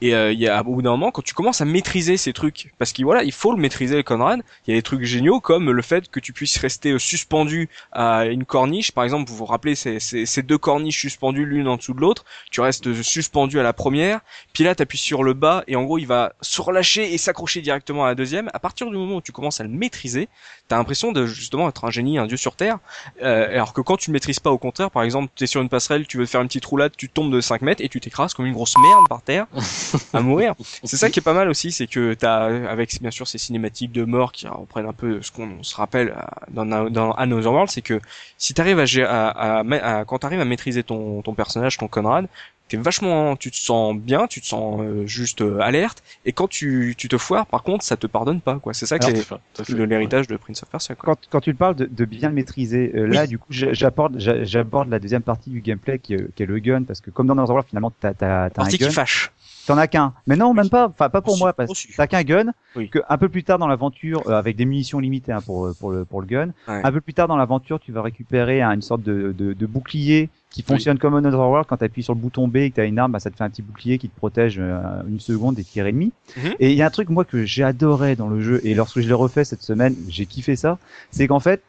[0.00, 2.32] et euh, il y a au bout d'un moment quand tu commences à maîtriser ces
[2.32, 4.42] trucs, parce qu'il voilà, il faut le maîtriser le Conrad.
[4.66, 7.68] Il y a des trucs géniaux comme le fait que tu puisses rester euh, suspendu
[7.92, 8.92] à une corniche.
[8.92, 12.00] Par exemple, vous vous rappelez ces, ces, ces deux corniches suspendues l'une en dessous de
[12.00, 12.24] l'autre.
[12.50, 14.20] Tu restes suspendu à la première,
[14.52, 17.60] puis là t'appuies sur le bas et en gros il va se relâcher et s'accrocher
[17.60, 18.50] directement à la deuxième.
[18.54, 20.28] À partir du moment où tu commences à le maîtriser,
[20.68, 22.78] t'as l'impression de justement être un génie, un dieu sur terre.
[23.22, 25.68] Euh, alors que quand tu le maîtrises pas, au contraire, par exemple, t'es sur une
[25.68, 28.34] passerelle, tu veux faire une petite roulade, tu tombes de 5 mètres et tu t'écrases
[28.34, 29.46] comme une grosse merde par terre.
[30.12, 30.54] à mourir.
[30.84, 33.92] C'est ça qui est pas mal aussi, c'est que t'as avec bien sûr ces cinématiques
[33.92, 36.14] de mort qui reprennent un peu ce qu'on se rappelle
[36.50, 38.00] dans, dans Another World, c'est que
[38.38, 42.28] si t'arrives à, à, à, quand t'arrives à maîtriser ton, ton personnage, ton Conrad,
[42.68, 46.48] t'es vachement, tu te sens bien, tu te sens euh, juste euh, alerte, et quand
[46.48, 48.74] tu, tu te foires, par contre, ça te pardonne pas, quoi.
[48.74, 49.30] C'est ça qui est
[49.68, 50.94] l'héritage de Prince of Persia.
[50.94, 51.14] Quoi.
[51.14, 54.88] Quand, quand tu parles de, de bien le maîtriser, euh, là, du coup, j'aborde, j'aborde
[54.88, 57.34] la deuxième partie du gameplay qui est, qui est, le gun, parce que comme dans
[57.34, 58.70] Another World, finalement, t'as, t'as, t'as un gun.
[58.70, 59.30] qui fâche.
[59.66, 60.12] T'en as qu'un.
[60.26, 60.88] Mais non, même pas.
[60.88, 62.52] Enfin, pas pour moi, parce que t'as qu'un gun.
[62.90, 65.90] Que un peu plus tard dans l'aventure, euh, avec des munitions limitées hein, pour pour
[65.90, 66.50] le pour le gun.
[66.66, 70.28] Un peu plus tard dans l'aventure, tu vas récupérer une sorte de, de, de bouclier
[70.50, 71.66] qui fonctionne comme un World.
[71.68, 73.30] Quand tu appuies sur le bouton B et que tu as une arme, bah, ça
[73.30, 76.12] te fait un petit bouclier qui te protège euh, une seconde des tirs ennemis.
[76.36, 76.54] Mhm.
[76.60, 79.00] Et il y a un truc moi que j'ai adoré dans le jeu et lorsque
[79.00, 80.78] je l'ai refait cette semaine, j'ai kiffé ça.
[81.10, 81.62] C'est qu'en fait,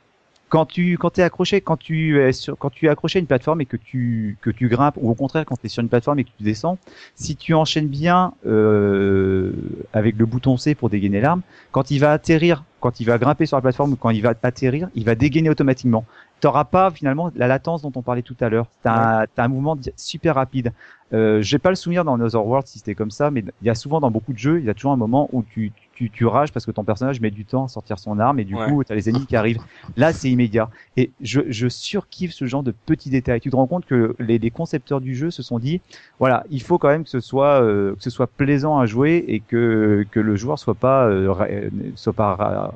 [0.49, 3.27] quand tu quand es accroché quand tu es sur, quand tu es accroché à une
[3.27, 5.89] plateforme et que tu que tu grimpes ou au contraire quand tu es sur une
[5.89, 6.77] plateforme et que tu descends
[7.15, 9.53] si tu enchaînes bien euh,
[9.93, 11.41] avec le bouton C pour dégainer l'arme
[11.71, 14.33] quand il va atterrir quand il va grimper sur la plateforme ou quand il va
[14.43, 16.05] atterrir il va dégainer automatiquement.
[16.39, 18.67] T'auras pas finalement la latence dont on parlait tout à l'heure.
[18.83, 20.71] T'as as un mouvement super rapide.
[21.13, 23.69] Euh, j'ai pas le souvenir dans Another World si c'était comme ça mais il y
[23.69, 25.86] a souvent dans beaucoup de jeux il y a toujours un moment où tu tu,
[26.13, 28.55] tu rages parce que ton personnage met du temps à sortir son arme et du
[28.55, 29.59] coup tu as les ennemis qui arrivent.
[29.95, 30.69] Là c'est immédiat.
[30.95, 33.41] Et je, je surkiffe ce genre de petits détails.
[33.41, 35.81] Tu te rends compte que les, les concepteurs du jeu se sont dit
[36.19, 39.23] voilà il faut quand même que ce soit euh, que ce soit plaisant à jouer
[39.27, 42.73] et que que le joueur soit pas euh, soit pas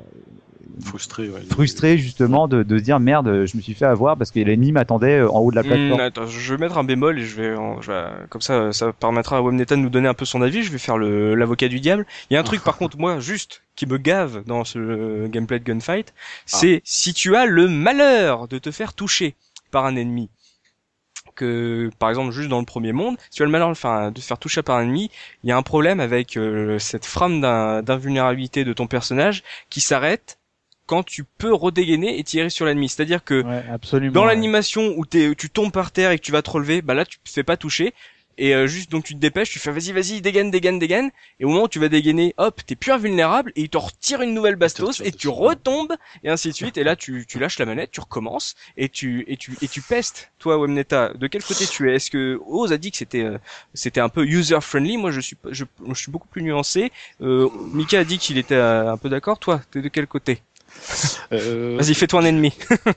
[0.84, 4.32] frustré, ouais, frustré justement de, de se dire merde, je me suis fait avoir parce
[4.32, 6.00] que l'ennemi m'attendait euh, en haut de la plateforme.
[6.00, 8.94] Mmh, attends, je vais mettre un bémol et je vais, je vais, comme ça, ça
[8.94, 10.64] permettra à Webneta de nous donner un peu son avis.
[10.64, 12.06] Je vais faire le l'avocat du diable.
[12.30, 15.60] Il y a un truc par contre moi juste qui me gave dans ce gameplay
[15.60, 16.14] de gunfight,
[16.46, 16.82] c'est ah.
[16.84, 19.36] si tu as le malheur de te faire toucher
[19.72, 20.30] par un ennemi
[21.36, 24.12] que par exemple juste dans le premier monde, si tu as le malheur de, faire,
[24.12, 25.10] de te faire toucher par un ennemi,
[25.44, 30.38] il y a un problème avec euh, cette frame d'invulnérabilité de ton personnage qui s'arrête
[30.92, 32.90] quand tu peux redégainer et tirer sur l'ennemi.
[32.90, 34.12] C'est-à-dire que Ouais, absolument.
[34.14, 34.28] dans ouais.
[34.28, 37.06] l'animation où t'es, tu tombes par terre et que tu vas te relever, bah là
[37.06, 37.94] tu te fais pas toucher.
[38.38, 41.46] Et euh, juste donc tu te dépêches, tu fais vas-y vas-y dégaine dégaine dégaine et
[41.46, 44.34] au moment où tu vas dégainer, hop t'es plus invulnérable et il te retire une
[44.34, 47.66] nouvelle bastos et tu retombes et ainsi de suite et là tu, tu lâches la
[47.66, 50.32] manette, tu recommences et tu et tu et tu pestes.
[50.40, 51.96] Toi Wemneta, de quel côté tu es?
[51.96, 53.38] Est-ce que Oz a dit que c'était euh,
[53.76, 56.92] c'était un peu user friendly Moi je suis je, je suis beaucoup plus nuancé.
[57.22, 59.38] Euh, Mika a dit qu'il était euh, un peu d'accord.
[59.40, 60.42] Toi t'es de quel côté?
[61.32, 62.52] Euh, Vas-y fais-toi un ennemi.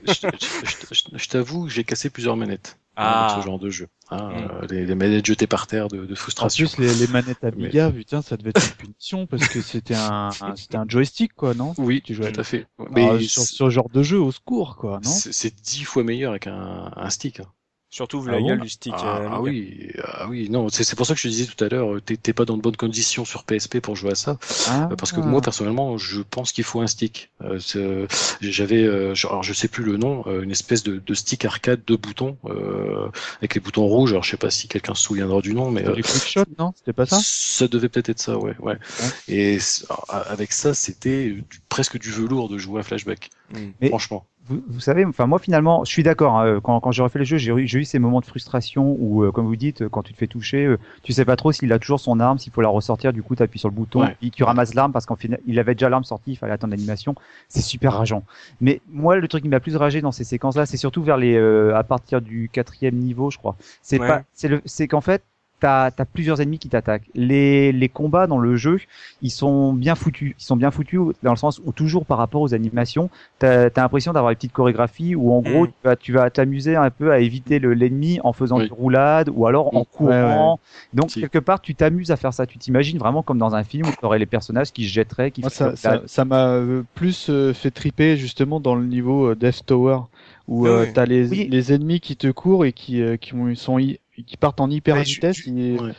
[0.07, 0.27] je, je-
[0.65, 3.27] je- je- je t'avoue que j'ai cassé plusieurs manettes Ah.
[3.29, 3.87] avec ce genre de jeu.
[4.11, 4.33] Hein, Mm.
[4.63, 6.67] euh, les, les manettes jetées par terre de, de En frustration.
[6.67, 10.29] plus, les, les manettes Amiga, putain, ça devait être une punition parce que c'était un,
[10.41, 11.73] un- c'était un joystick, quoi, non?
[11.77, 12.67] Oui, Tu jouais tout à fait.
[12.91, 15.09] Mais Mais sur ce genre de jeu, au secours, quoi, non?
[15.09, 17.39] C'est c'est dix fois meilleur avec un, un stick.
[17.39, 17.45] hein.
[17.95, 18.91] Surtout vu Ah la bon gueule du stick.
[18.97, 21.45] Ah, euh, ah oui, ah oui, non, c'est c'est pour ça que je te disais
[21.45, 24.11] tout à l'heure, euh, t'es t'es pas dans de bonnes conditions sur PSP pour jouer
[24.11, 24.37] à ça,
[24.67, 24.89] Ah.
[24.91, 27.31] euh, parce que moi personnellement, je pense qu'il faut un stick.
[27.41, 28.05] Euh, c'est-
[28.41, 31.45] J'avais, euh, je- alors je sais plus le nom, euh, une espèce de, de stick
[31.45, 34.11] arcade de boutons euh, avec les boutons rouges.
[34.11, 36.23] Alors je sais pas si quelqu'un se souviendra du nom, mais C'était euh, du quick
[36.27, 36.73] shot, non?
[36.75, 37.19] C'était pas ça?
[37.23, 38.77] Ça devait peut-être être ça, ouais, ouais.
[39.29, 39.57] Et
[39.89, 41.33] alors, avec ça, c'était
[41.69, 43.29] presque du velours de jouer à flashback.
[43.53, 43.57] Mm.
[43.79, 44.25] Mais- Franchement.
[44.47, 46.39] Vous, vous savez, enfin moi finalement, je suis d'accord.
[46.39, 48.95] hein, quand, quand j'ai refait le jeu, j'ai eu, j'ai eu ces moments de frustration
[48.99, 51.51] où, euh, comme vous dites, quand tu te fais toucher, euh, tu sais pas trop
[51.51, 53.11] s'il a toujours son arme, s'il faut la ressortir.
[53.13, 54.15] Du coup, tu appuies sur le bouton, Ouais.
[54.19, 56.71] puis tu ramasses l'arme parce qu'en final, il avait déjà l'arme sortie, il fallait attendre
[56.71, 57.15] l'animation.
[57.49, 58.23] C'est super rageant.
[58.61, 61.35] Mais moi, le truc qui m'a plus ragé dans ces séquences-là, c'est surtout vers les,
[61.35, 63.55] euh, à partir du quatrième niveau, je crois.
[63.81, 64.07] C'est Ouais.
[64.07, 65.23] pas, c'est le, c'est qu'en fait.
[65.65, 67.07] T'as as plusieurs ennemis qui t'attaquent.
[67.15, 68.79] Les, les combats dans le jeu,
[69.23, 70.35] ils sont bien foutus.
[70.37, 73.09] Ils sont bien foutus dans le sens où toujours par rapport aux animations,
[73.39, 75.69] t'as as, l'impression d'avoir une petite chorégraphie où en gros Mm.
[75.69, 78.65] tu vas tu vas t'amuser un peu à éviter le- l'ennemi en faisant Oui.
[78.67, 80.59] des roulades ou alors en courant.
[80.93, 81.19] Donc Si.
[81.21, 82.45] quelque part tu t'amuses à faire ça.
[82.45, 85.31] Tu t'imagines vraiment comme dans un film où tu aurais les personnages qui se jetteraient,
[85.31, 89.35] qui Moi, feraient ça, m'a euh, plus euh, fait triper justement dans le niveau euh,
[89.35, 89.97] Death Tower
[90.47, 90.93] où Ah euh, oui.
[90.93, 91.47] t'as les, Oui.
[91.49, 93.79] les ennemis qui te courent et qui, euh, qui ont- sont
[94.23, 95.45] qui partent en hyper Ouais, vitesse.
[95.47, 95.93] et- Ouais, ouais.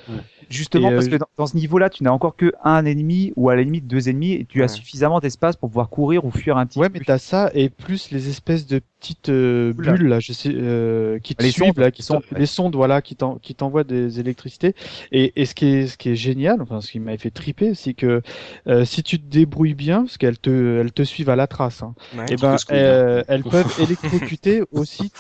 [0.49, 3.33] Justement Et, euh, parce que dans, dans ce niveau-là, tu n'as encore que un ennemi
[3.35, 4.65] ou à la limite deux ennemis et tu Ouais.
[4.67, 6.99] as suffisamment d'espace pour pouvoir courir ou fuir un petit Ouais, peu.
[7.01, 11.19] mais t'as ça et plus les espèces de petites euh, bulles là, je sais, euh,
[11.19, 13.83] qui te Les suivent sondes, là, qui t'en- les sondes, voilà, qui t'en- qui t'envoient
[13.85, 14.75] des électricités.
[15.11, 17.75] Et, et ce qui est ce qui est génial, enfin ce qui m'avait fait triper,
[17.75, 18.23] c'est que
[18.69, 21.83] euh, si tu te débrouilles bien, parce qu'elles te elles te suivent à la trace,
[21.83, 22.25] hein, Ouais.
[22.31, 25.11] et ben casse-couille, euh, elles peuvent électrocuter aussi,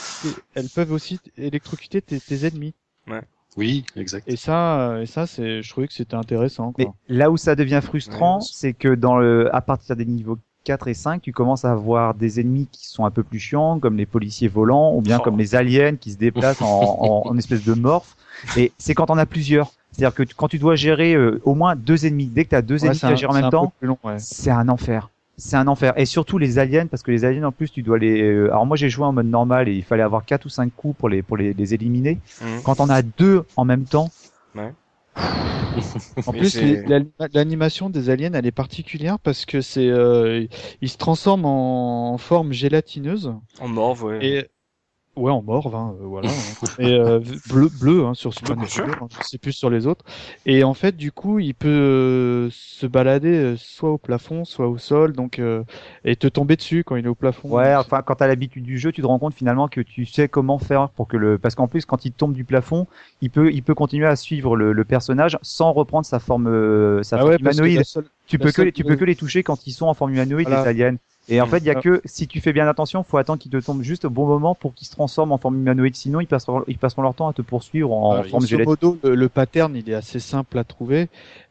[0.54, 2.74] elles peuvent aussi électrocuter tes, tes ennemis.
[3.56, 4.28] Oui, exact.
[4.28, 6.72] Et ça, euh, et ça, c'est, je trouvais que c'était intéressant.
[6.72, 6.84] Quoi.
[7.08, 8.44] Mais là où ça devient frustrant, Ouais.
[8.52, 12.12] c'est que dans le, à partir des niveaux 4 et 5, tu commences à avoir
[12.14, 15.22] des ennemis qui sont un peu plus chiants, comme les policiers volants, ou bien Oh.
[15.22, 16.66] comme les aliens qui se déplacent en,
[17.26, 18.14] en, en espèce de morph.
[18.58, 19.72] Et c'est quand on a plusieurs.
[19.92, 22.56] C'est-à-dire que tu- quand tu dois gérer euh, au moins deux ennemis, dès que tu
[22.56, 23.72] as deux Ouais, ennemis à gérer en même temps,
[24.04, 24.18] ouais.
[24.18, 25.08] c'est un enfer.
[25.38, 25.92] C'est un enfer.
[25.98, 28.22] Et surtout les aliens, parce que les aliens en plus, tu dois les.
[28.22, 30.74] euh, Alors moi j'ai joué en mode normal et il fallait avoir quatre ou cinq
[30.74, 32.18] coups pour les pour les, les éliminer.
[32.40, 32.62] Mhm.
[32.64, 34.08] Quand on a deux en même temps,
[36.26, 36.58] En Mais plus,
[37.34, 40.46] l'animation des aliens, elle est particulière parce que c'est, euh,
[40.80, 44.26] ils se transforment en forme gélatineuse En morve, ouais.
[44.26, 44.46] et
[45.16, 46.68] ouais, en morve, hein, euh, voilà, hein.
[46.78, 48.56] et euh, bleu, bleu hein, sur Super.
[48.56, 50.04] Nintendo, hein, je sais plus sur les autres.
[50.44, 54.68] Et en fait, du coup, il peut euh, se balader euh, soit au plafond, soit
[54.68, 55.64] au sol, donc euh,
[56.04, 57.48] et te tomber dessus quand il est au plafond.
[57.50, 60.28] Ouais, enfin, quand t'as l'habitude du jeu, tu te rends compte finalement que tu sais
[60.28, 62.86] comment faire pour que le, parce qu'en plus, quand il tombe du plafond,
[63.22, 67.02] il peut, il peut continuer à suivre le, le personnage sans reprendre sa forme, euh,
[67.02, 67.84] sa Ah forme ouais, humanoïde.
[67.84, 70.12] seule- Tu peux que, seule- tu peux que les toucher quand ils sont en forme
[70.12, 70.62] humanoïde, Voilà.
[70.62, 70.96] les aliens.
[71.28, 71.50] Et en Mm.
[71.50, 71.80] fait, il y a Ah.
[71.80, 74.54] que, si tu fais bien attention, faut attendre qu'ils te tombent juste au bon moment
[74.54, 75.96] pour qu'ils se transforment en forme humanoïde.
[75.96, 78.68] Sinon, ils passeront, ils passeront leur temps à te poursuivre en Ah, forme grosso gélatique.
[78.82, 81.08] modo, le, le pattern, il est assez simple à trouver.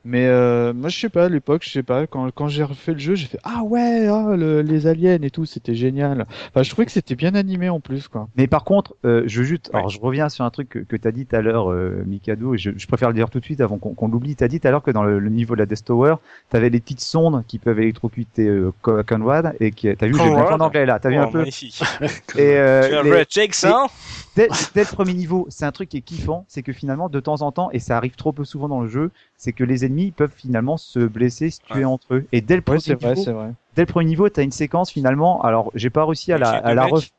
[0.08, 2.93] Mais euh, moi, je sais pas, à l'époque, je sais pas, quand, quand j'ai refait
[2.93, 6.28] le jeu, j'ai fait Ah ouais, ah, le- les aliens et tout, c'était génial.
[6.49, 8.28] Enfin, je trouvais que c'était bien animé en plus, quoi.
[8.38, 9.80] Mais par contre, euh, je juste, Ouais.
[9.80, 12.03] alors je reviens sur un truc que, que tu as dit tout à l'heure, euh,
[12.06, 14.36] Mikado, et je, je préfère le dire tout de suite avant qu'on qu'on l'oublie.
[14.36, 16.16] Tu as dit tout à l'heure que dans le, le niveau de la Death Tower,
[16.51, 20.14] tu avais les petites sondes qui peuvent électrocuter euh, Co- Conrad, et qui, t'as vu,
[20.14, 21.39] j'ai bien en anglais là, t'as vu Oh, un peu?
[21.39, 21.82] magnifique.
[22.38, 23.88] Et euh, tu as les- vrai check ça
[24.36, 27.20] dès, dès le premier niveau, c'est un truc qui est kiffant, c'est que finalement, de
[27.20, 29.86] temps en temps, et ça arrive trop peu souvent dans le jeu, c'est que les
[29.86, 31.86] ennemis peuvent finalement se blesser, se tuer Ouais.
[31.86, 32.25] entre eux.
[32.31, 33.51] Et dès le Ouais, premier vrai, niveau, vrai.
[33.75, 35.41] dès le premier niveau, t'as une séquence finalement.
[35.41, 37.09] Alors, j'ai pas réussi à la, à la ref...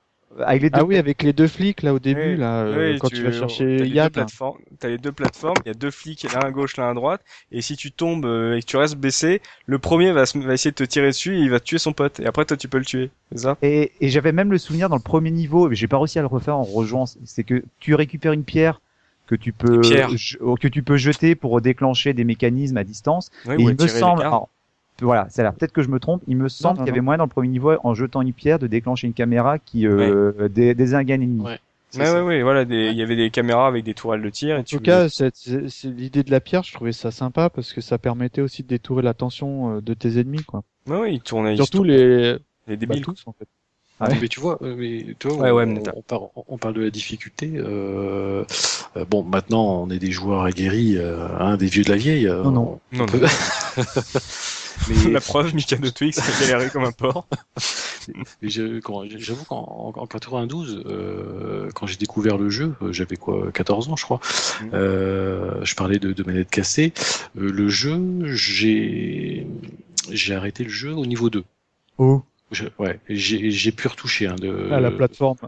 [0.44, 2.92] avec les deux Ah oui, avec les deux flics là au début, Oui, là, euh,
[2.92, 4.10] Oui, quand tu, vas chercher les deux Yann.
[4.10, 6.94] plateformes- T'as les deux plateformes, il y a deux flics, l'un à gauche, l'un à
[6.94, 10.38] droite, et si tu tombes euh, et que tu restes baissé, le premier va, se-
[10.38, 12.56] va essayer de te tirer dessus et il va tuer son pote, et après toi
[12.56, 13.56] tu peux le tuer, c'est ça?
[13.62, 16.22] Et, et j'avais même le souvenir dans le premier niveau, mais j'ai pas réussi à
[16.22, 18.80] le refaire en rejoignant, c'est que tu récupères une pierre
[19.26, 19.82] que tu peux
[20.16, 23.30] je- que tu peux jeter pour déclencher des mécanismes à distance.
[23.46, 24.48] Oui, et ou il me semble, alors,
[25.00, 25.52] voilà, c'est là.
[25.52, 26.22] Peut-être que je me trompe.
[26.26, 28.58] Il me semble qu'il y avait moyen dans le premier niveau, en jetant une pierre,
[28.58, 31.42] de déclencher une caméra qui euh, des, désingue un ennemi.
[31.44, 31.58] Ouais.
[31.98, 34.56] Ouais, ouais, voilà, il y avait des caméras avec des tourelles de tir.
[34.56, 35.06] Et en tout cas,
[35.84, 39.02] l'idée de la pierre, je trouvais ça sympa parce que ça permettait aussi de détourer
[39.02, 40.62] l'attention euh, de tes ennemis, quoi.
[40.88, 41.56] Ouais, ouais, ils tournaient.
[41.56, 43.48] Surtout les les débiles bah, tous, en fait.
[43.98, 46.90] Ah, mais tu vois, euh, mais tu vois, on, on, parle, on, parle, de la
[46.90, 47.52] difficulté.
[47.54, 48.44] Euh,
[48.96, 52.26] euh, bon, maintenant, on est des joueurs aguerris, euh, hein, des vieux de la vieille.
[52.26, 52.80] non, non.
[52.92, 53.06] non, non.
[54.88, 55.10] Mais...
[55.10, 57.26] La preuve, Mika de Twix a galéré comme un porc.
[58.42, 64.04] J'avoue qu'en en 92, euh, quand j'ai découvert le jeu, j'avais quoi, 14 ans, je
[64.04, 64.20] crois.
[64.60, 64.70] Mmh.
[64.74, 66.92] Euh, je parlais de, de manette cassée.
[67.38, 69.46] Euh, le jeu, j'ai
[70.10, 71.44] j'ai arrêté le jeu au niveau 2.
[71.98, 72.22] Oh.
[72.52, 74.70] Je, ouais, j'ai pu retoucher hein, de.
[74.70, 75.38] À la plateforme.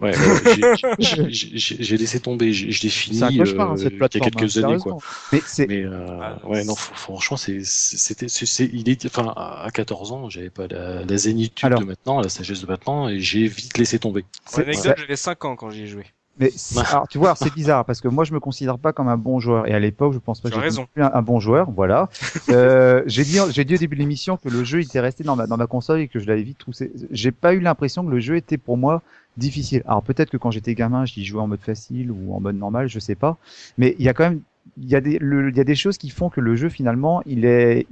[0.00, 0.12] Ouais,
[0.98, 4.64] j'ai laissé tomber, je l'ai fini un cauchemar, hein, cette il y a quelques hein,
[4.64, 4.98] années quoi.
[5.32, 10.28] Mais, mais euh, ah, ouais non franchement c'est c'était il est enfin à 14 ans,
[10.28, 11.78] j'avais pas la, la zénitude Alors...
[11.78, 14.24] de maintenant, la sagesse de maintenant et j'ai vite laissé tomber.
[14.44, 16.04] Pour anecdote, j'avais 5 ans quand j'y ai joué.
[16.38, 16.50] Mais
[16.90, 19.38] alors, tu vois, c'est bizarre parce que moi je me considère pas comme un bon
[19.40, 21.70] joueur et à l'époque je pense pas que j'étais un, un bon joueur.
[21.70, 22.08] Voilà.
[22.48, 25.36] euh, j'ai dit, j'ai dit au début de l'émission que le jeu était resté dans
[25.36, 26.92] ma dans ma console et que je l'avais vite troussé.
[27.10, 29.02] J'ai pas eu l'impression que le jeu était pour moi
[29.36, 29.82] difficile.
[29.86, 32.88] Alors peut-être que quand j'étais gamin, j'y jouais en mode facile ou en mode normal,
[32.88, 33.36] je sais pas.
[33.78, 34.40] Mais il y a quand même,
[34.76, 37.22] il y a des, il y a des choses qui font que le jeu finalement,
[37.26, 37.86] il est,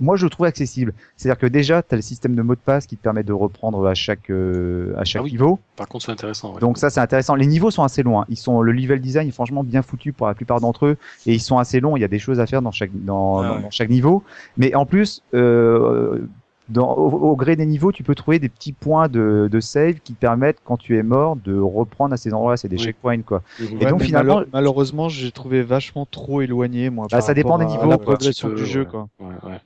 [0.00, 0.92] moi je le trouve accessible.
[1.16, 3.32] C'est-à-dire que déjà, tu as le système de mot de passe qui te permet de
[3.32, 5.32] reprendre à chaque euh, à chaque ah oui.
[5.32, 5.58] niveau.
[5.76, 6.54] Par contre, c'est intéressant.
[6.54, 6.60] Ouais.
[6.60, 7.34] Donc ça, c'est intéressant.
[7.34, 8.24] Les niveaux sont assez longs.
[8.28, 11.34] Ils sont le level design est franchement bien foutu pour la plupart d'entre eux et
[11.34, 11.96] ils sont assez longs.
[11.96, 13.62] Il y a des choses à faire dans chaque dans, ah, dans, ouais.
[13.62, 14.22] dans chaque niveau.
[14.56, 16.26] Mais en plus, euh,
[16.68, 20.00] dans, au, au, gré des niveaux, tu peux trouver des petits points de, de save
[20.02, 22.56] qui permettent, quand tu es mort, de reprendre à ces endroits-là.
[22.56, 22.84] C'est des oui.
[22.84, 23.42] checkpoints, quoi.
[23.60, 27.06] Et ouais, donc finalement, malheureusement, j'ai trouvé vachement trop éloigné, moi.
[27.10, 29.08] Bah, ça dépend des niveaux, la progression du jeu, quoi.
[29.20, 29.60] Ouais, ouais.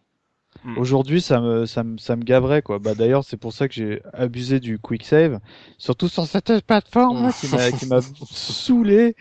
[0.68, 0.78] Mm.
[0.78, 2.78] Aujourd'hui, ça me, ça me, ça me gaverait, quoi.
[2.78, 5.40] Bah, d'ailleurs, c'est pour ça que j'ai abusé du quick save,
[5.78, 8.00] surtout sur cette plateforme là, qui m'a, qui m'a
[8.30, 9.16] saoulé,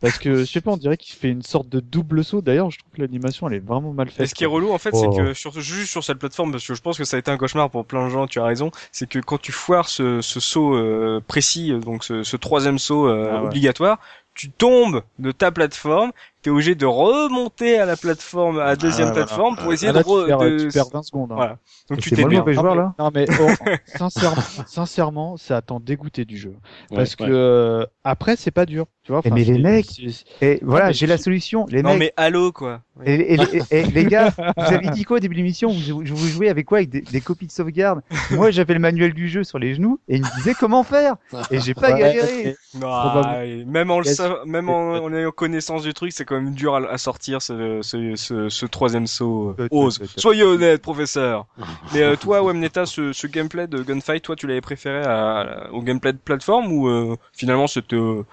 [0.00, 2.40] parce que je sais pas, on dirait qu'il fait une sorte de double saut.
[2.40, 4.20] D'ailleurs, je trouve que l'animation, elle est vraiment mal faite.
[4.20, 5.12] Et ce qui est relou, en fait, oh.
[5.12, 7.32] c'est que sur, juste sur cette plateforme, parce que je pense que ça a été
[7.32, 8.28] un cauchemar pour plein de gens.
[8.28, 12.22] Tu as raison, c'est que quand tu foires ce, ce saut euh, précis, donc ce,
[12.22, 13.46] ce troisième saut euh, ah ouais.
[13.48, 13.98] obligatoire,
[14.34, 19.08] tu tombes de ta plateforme t'es obligé de remonter à la plateforme, à la deuxième
[19.08, 20.58] ah, plateforme pour essayer ah, là, de, tu, perds, de...
[20.58, 21.32] tu perds 20 secondes.
[21.32, 21.36] Hein.
[21.36, 21.58] Voilà.
[21.88, 22.94] Donc tu t'es mauvais joueur là.
[22.98, 23.48] Non mais oh,
[23.86, 26.56] sincèrement, sincèrement, ça t'en dégoûté du jeu.
[26.90, 27.26] Ouais, Parce ouais.
[27.26, 29.20] que euh, après c'est pas dur, tu vois.
[29.20, 30.00] Enfin, mais les mecs,
[30.40, 31.66] et voilà, j'ai la solution.
[31.68, 31.98] Les non mecs...
[31.98, 32.80] mais allô quoi.
[33.04, 35.70] Et, et, et, et, les gars, vous avez dit quoi au début de l'émission?
[35.70, 36.78] Vous, vous jouez avec quoi?
[36.78, 38.00] Avec des, des copies de sauvegarde?
[38.32, 41.16] Moi j'avais le manuel du jeu sur les genoux et il me disait comment faire.
[41.52, 42.56] Et j'ai pas galéré.
[42.74, 43.22] Non,
[43.66, 46.90] même en le même en, en ayant connaissance du truc, c'est quand même dur à,
[46.90, 49.54] à sortir ce, ce, ce, ce troisième saut.
[49.58, 50.00] Euh, ose.
[50.16, 51.46] Soyez honnête, professeur.
[51.94, 55.70] Mais euh, toi, Wemneta, ce, ce gameplay de gunfight, toi, tu l'avais préféré à, à,
[55.70, 58.24] au gameplay de plateforme ou euh, finalement c'était, euh,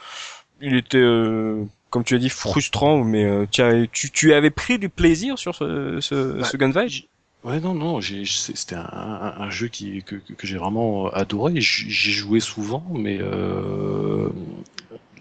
[0.62, 4.80] il était, euh, comme tu as dit, frustrant, mais euh, tu, avais, tu, avais pris
[4.80, 7.08] du plaisir sur ce, ce, bah, ce gunfight?
[7.43, 11.54] Ouais, non, non, c'était un, un, un, jeu qui, que, que j'ai vraiment adoré.
[11.62, 14.30] J'ai joué souvent, mais euh,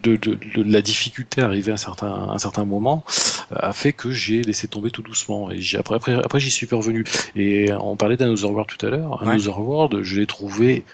[0.03, 3.05] de, de, de, la difficulté à arriver à un certain, à un certain moment
[3.51, 5.51] a fait que j'ai laissé tomber tout doucement.
[5.51, 7.05] Et après, après, après j'y suis parvenu.
[7.37, 9.23] Et on parlait d'Another World tout à l'heure.
[9.23, 9.29] Ouais.
[9.29, 10.85] Another World, je l'ai trouvé,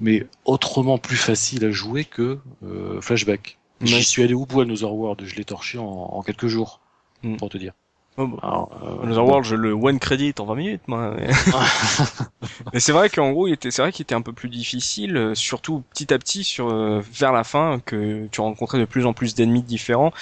[0.00, 3.58] mais autrement plus facile à jouer que euh, Flashback.
[3.80, 3.86] Ouais.
[3.86, 6.80] J'y suis allé au bout à Another World, je l'ai torché en, en, quelques jours,
[7.22, 7.36] mm.
[7.36, 7.72] pour te dire.
[8.18, 8.36] Oh, bon.
[8.42, 11.14] Alors, euh, Another World, je le one credit en 20 minutes, moi.
[11.16, 11.28] Mais,
[12.72, 15.16] mais c'est vrai qu'en gros, il était, c'est vrai qu'il était un peu plus difficile,
[15.16, 19.06] euh, surtout petit à petit sur euh, vers la fin, que tu rencontrais de plus
[19.06, 20.12] en plus d'ennemis différents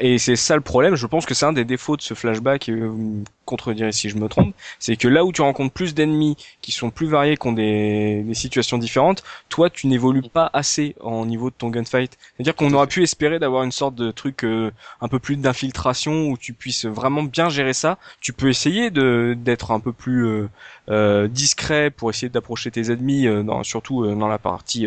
[0.00, 2.68] et c'est ça le problème, je pense que c'est un des défauts de ce flashback,
[2.68, 6.36] euh, vous contredirez si je me trompe, c'est que là où tu rencontres plus d'ennemis
[6.60, 10.94] qui sont plus variés, qui ont des, des situations différentes, toi tu n'évolues pas assez
[11.00, 12.18] en niveau de ton gunfight.
[12.36, 14.70] C'est-à-dire qu'on aurait pu espérer d'avoir une sorte de truc euh,
[15.00, 17.98] un peu plus d'infiltration où tu puisses vraiment bien gérer ça.
[18.20, 20.48] Tu peux essayer de d'être un peu plus euh,
[20.88, 24.86] euh, discret pour essayer d'approcher tes ennemis, euh, dans, surtout dans la partie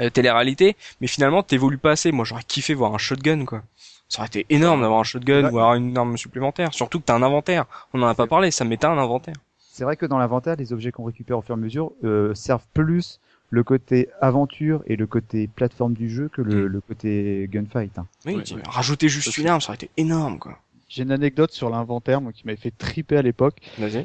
[0.00, 2.12] euh, télé-réalité, mais finalement t'évolues pas assez.
[2.12, 3.62] Moi j'aurais kiffé voir un shotgun quoi.
[4.08, 6.72] Ça aurait été énorme d'avoir un shotgun ou avoir une arme supplémentaire.
[6.72, 7.66] Surtout que t'as un inventaire.
[7.92, 9.34] On en a pas parlé, ça mettait un inventaire.
[9.58, 12.34] C'est vrai que dans l'inventaire, les objets qu'on récupère au fur et à mesure euh,
[12.34, 13.20] servent plus
[13.50, 16.66] le côté aventure et le côté plateforme du jeu que le, mmh.
[16.66, 17.98] le côté gunfight.
[17.98, 18.06] Hein.
[18.26, 18.62] Oui, ouais, ouais.
[18.66, 20.58] rajouter juste une arme, ça aurait été énorme quoi.
[20.88, 23.56] J'ai une anecdote sur l'inventaire moi qui m'avait fait triper à l'époque.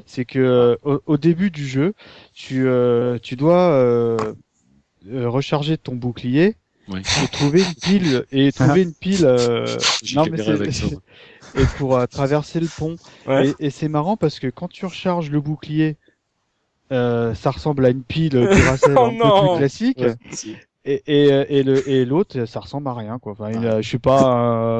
[0.05, 1.93] C'est que euh, au, au, début du jeu,
[2.33, 4.17] tu euh, tu dois euh,
[5.11, 6.55] euh, recharger ton bouclier
[6.87, 7.01] oui.
[7.23, 9.25] et trouver une pile et trouver une pile.
[9.25, 9.65] Euh...
[10.15, 10.39] non mais
[11.55, 12.95] et pour euh, traverser le pont.
[13.29, 15.97] Et, et c'est marrant parce que quand tu recharges le bouclier,
[16.91, 20.03] euh, ça ressemble à une pile Duracell Oh un peu plus classique.
[20.85, 23.31] Et, et, et le et l'autre, ça ressemble à rien quoi.
[23.31, 24.21] Enfin, il a- je sais pas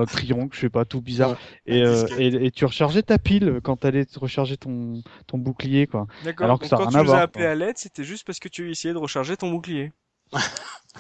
[0.01, 1.29] un triangle, je sais pas tout bizarre.
[1.31, 1.77] Ouais.
[1.77, 5.87] Et, euh, et et tu rechargeais ta pile quand t'allais te recharger ton ton bouclier
[5.87, 6.07] quoi.
[6.25, 6.43] D'accord.
[6.45, 7.51] Alors que Donc, ça a quand rien tu à nous as appelé quoi.
[7.51, 9.93] à l'aide, c'était juste parce que tu essayais de recharger ton bouclier.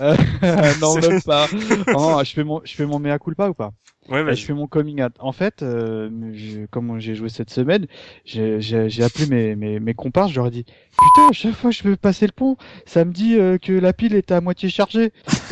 [0.01, 0.15] Euh,
[0.81, 1.47] non même pas.
[1.91, 3.71] Non, je fais mon je fais mon mea culpa ou pas?
[4.09, 5.13] Ouais, Euh, Je fais mon coming out.
[5.19, 7.87] En fait, euh, je- comme j'ai joué cette semaine,
[8.25, 10.65] j'ai appelé mes, mes, mes comparses, je leur ai dit
[10.97, 13.71] Putain, à chaque fois que je veux passer le pont, ça me dit euh, que
[13.71, 15.13] la pile est à moitié chargée.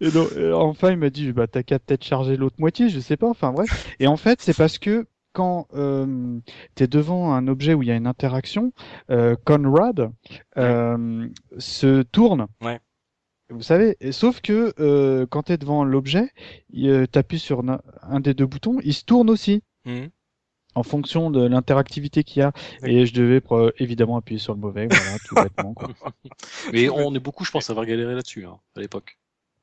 [0.00, 3.00] et donc, euh, enfin, il m'a dit Bah, t'as qu'à peut-être charger l'autre moitié, je
[3.00, 3.70] sais pas, enfin bref.
[4.00, 6.38] Et en fait, c'est parce que quand euh,
[6.74, 8.72] tu es devant un objet où il y a une interaction,
[9.10, 10.10] euh, Conrad
[10.56, 11.28] euh,
[11.58, 12.46] se tourne.
[12.62, 12.80] Ouais.
[13.50, 16.30] Vous savez, sauf que euh, quand tu es devant l'objet,
[16.72, 17.62] tu appuies sur
[18.02, 20.10] un des deux boutons, il se tourne aussi Mhm.
[20.74, 22.52] en fonction de l'interactivité qu'il y a.
[22.84, 23.42] Et je devais
[23.78, 25.74] évidemment appuyer sur le mauvais, voilà, tout bêtement.
[25.74, 25.88] Quoi.
[26.72, 29.18] Mais on est beaucoup, je pense, à avoir galéré là-dessus hein, à l'époque.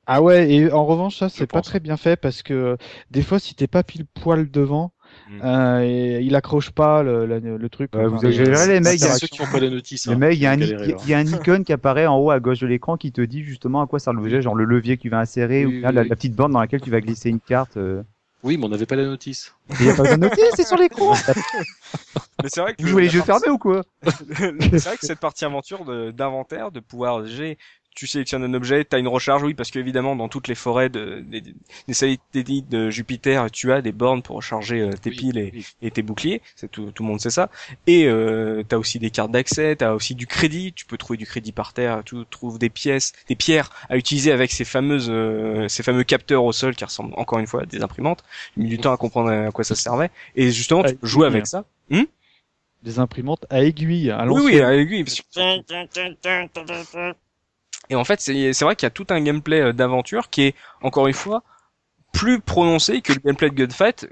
[0.09, 2.77] Ah ouais, et en revanche, ça, c'est pas très bien fait parce que euh,
[3.11, 4.93] des fois, si t'es pas pile poil devant,
[5.29, 5.41] Mm.
[5.43, 7.89] euh, et il accroche pas le, le, le truc.
[7.93, 9.69] Enfin, vous les- exagérez, les mecs, il y a- C'est ceux qui n'ont pas la
[9.69, 10.07] notice.
[10.07, 12.31] Le hein, mec, il y a un, ont y a icône qui apparaît en haut
[12.31, 14.97] à gauche de l'écran qui te dit justement à quoi sert l'objet, genre le levier
[14.97, 16.07] que tu vas insérer Oui, ou oui, la, oui.
[16.09, 17.77] la petite borne dans laquelle tu vas glisser une carte.
[17.77, 18.03] euh.
[18.43, 19.53] Oui, mais on n'avait pas la notice.
[19.79, 21.13] Il y a pas de noter, c'est sur l'écran.
[22.43, 23.83] Mais c'est vrai que Vous jouez les jeux partie- fermés ou quoi?
[24.05, 27.57] C'est vrai que cette partie aventure de- d'inventaire, de pouvoir j'ai
[27.97, 30.87] tu sélectionnes un objet, tu as une recharge, oui, parce qu'évidemment, dans toutes les forêts
[30.89, 35.15] de, des, des satellites de Jupiter, tu as des bornes pour recharger euh, tes Oui,
[35.15, 35.65] piles et, oui.
[35.81, 37.49] et tes boucliers, c'est tout, tout le monde sait ça.
[37.87, 40.95] Et euh, tu as aussi des cartes d'accès, tu as aussi du crédit, tu peux
[40.97, 44.63] trouver du crédit par terre, tu trouves des pièces, des pierres à utiliser avec ces
[44.63, 48.23] fameuses euh, ces fameux capteurs au sol qui ressemblent encore une fois à des imprimantes.
[48.55, 50.11] J'ai mis du temps à comprendre à quoi ça servait.
[50.35, 51.65] Et justement, tu peux jouer avec ça.
[52.83, 54.69] Des imprimantes à aiguille, à Oui, oui, à
[55.03, 55.23] parce que-
[57.89, 60.43] Et en fait, c'est c'est vrai qu'il y a tout un gameplay euh, d'aventure qui
[60.43, 61.43] est, encore une fois,
[62.11, 64.07] plus prononcé que le gameplay de Gunfight.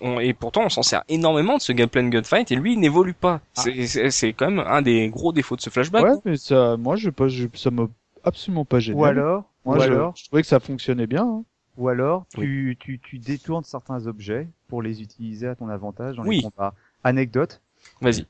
[0.00, 2.80] on- et pourtant, on s'en sert énormément de ce gameplay de Gunfight et lui, il
[2.80, 3.40] n'évolue pas.
[3.54, 6.02] C'est- C'est c'est quand même un des gros défauts de ce flashback.
[6.04, 7.86] Ouais, mais ça, moi, je pas, je, ça m'a
[8.24, 8.98] absolument pas gêné.
[8.98, 11.22] Ou alors, moi, ou je, alors, je trouvais que ça fonctionnait bien.
[11.24, 11.44] hein.
[11.76, 16.24] ou alors, tu, tu, tu détournes certains objets pour les utiliser à ton avantage dans
[16.24, 16.38] Oui.
[16.38, 16.74] les combats.
[17.04, 17.60] Anecdote.
[18.02, 18.26] Vas-y.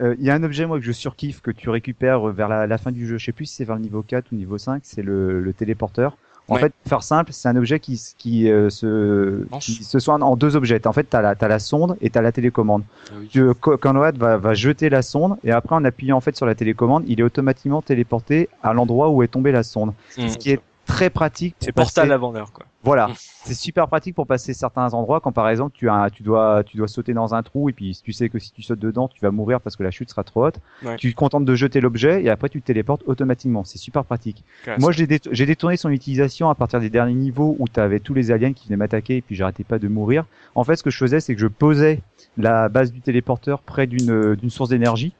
[0.00, 2.66] Euh, Il y a un objet moi que je surkiffe que tu récupères vers la,
[2.66, 3.18] la fin du jeu.
[3.18, 4.80] Je sais plus si c'est vers le niveau 4 ou niveau 5.
[4.84, 6.16] C'est le, le téléporteur.
[6.48, 6.60] En Ouais.
[6.60, 10.34] fait, pour faire simple, c'est un objet qui, qui, euh, se, qui se soigne en
[10.34, 10.84] deux objets.
[10.88, 12.82] En fait, t'as la, t'as la sonde et t'as la télécommande.
[13.10, 13.28] Ah oui.
[13.28, 16.44] Tu, Co- Conrad va, va jeter la sonde et après en appuyant en fait sur
[16.44, 19.92] la télécommande, il est automatiquement téléporté à l'endroit où est tombée la sonde.
[20.18, 20.28] Mm.
[20.28, 21.54] Ce qui est très pratique.
[21.60, 22.66] C'est portal avant l'heure, quoi.
[22.84, 23.12] Voilà, Mm.
[23.16, 26.76] c'est super pratique pour passer certains endroits quand par exemple tu as tu dois tu
[26.76, 29.20] dois sauter dans un trou et puis tu sais que si tu sautes dedans tu
[29.20, 30.56] vas mourir parce que la chute sera trop haute.
[30.84, 30.96] Ouais.
[30.96, 33.62] Tu te contentes de jeter l'objet et après tu te téléportes automatiquement.
[33.62, 34.42] C'est super pratique.
[34.64, 34.80] Classe.
[34.80, 38.00] Moi j'ai dé- j'ai détourné son utilisation à partir des derniers niveaux où tu avais
[38.00, 40.24] tous les aliens qui venaient m'attaquer et puis j'arrêtais pas de mourir.
[40.56, 42.00] En fait ce que je faisais c'est que je posais
[42.36, 45.12] la base du téléporteur près d'une d'une source d'énergie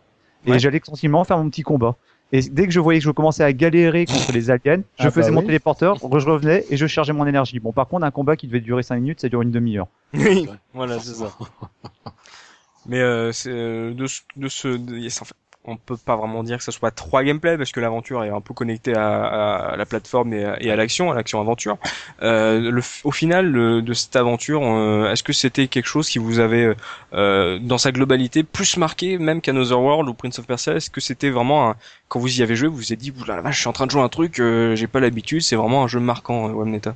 [0.47, 0.59] et Ouais.
[0.59, 1.95] j'allais tranquillement faire mon petit combat.
[2.33, 5.11] Et dès que je voyais que je commençais à galérer contre les aliens, je Ah
[5.11, 5.47] faisais bah mon oui.
[5.47, 7.61] téléporteur, je revenais et je chargeais mon énergie.
[7.61, 9.87] Bon, par contre, un combat qui devait durer 5 minutes, ça dure une demi-heure.
[10.15, 11.31] Oui, voilà, c'est ça.
[12.87, 15.35] Mais euh, c'est euh, de ce, de ce de- yes, en fait,
[15.65, 18.41] on peut pas vraiment dire que ce soit trois gameplays parce que l'aventure est un
[18.41, 21.79] peu connectée à, à la plateforme et à, et à l'action, à l'action aventure.
[22.23, 26.19] Euh, le, au final le- de cette aventure, euh, est-ce que c'était quelque chose qui
[26.19, 26.75] vous avait
[27.15, 30.75] euh, dans sa globalité plus marqué même qu'Another World ou Prince of Persia?
[30.75, 31.77] Est-ce que c'était vraiment un,
[32.09, 33.87] quand vous y avez joué, vous vous êtes dit, là là, je suis en train
[33.87, 36.95] de jouer un truc, euh, j'ai pas l'habitude, c'est vraiment un jeu marquant, euh, Webneta.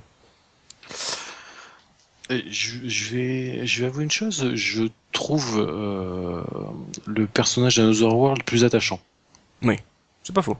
[0.84, 1.25] Et
[2.28, 4.52] Je, je vais, je vais avouer une chose.
[4.54, 6.42] Je trouve euh,
[7.06, 9.00] le personnage d'Another World plus attachant
[10.22, 10.56] C'est pas faux.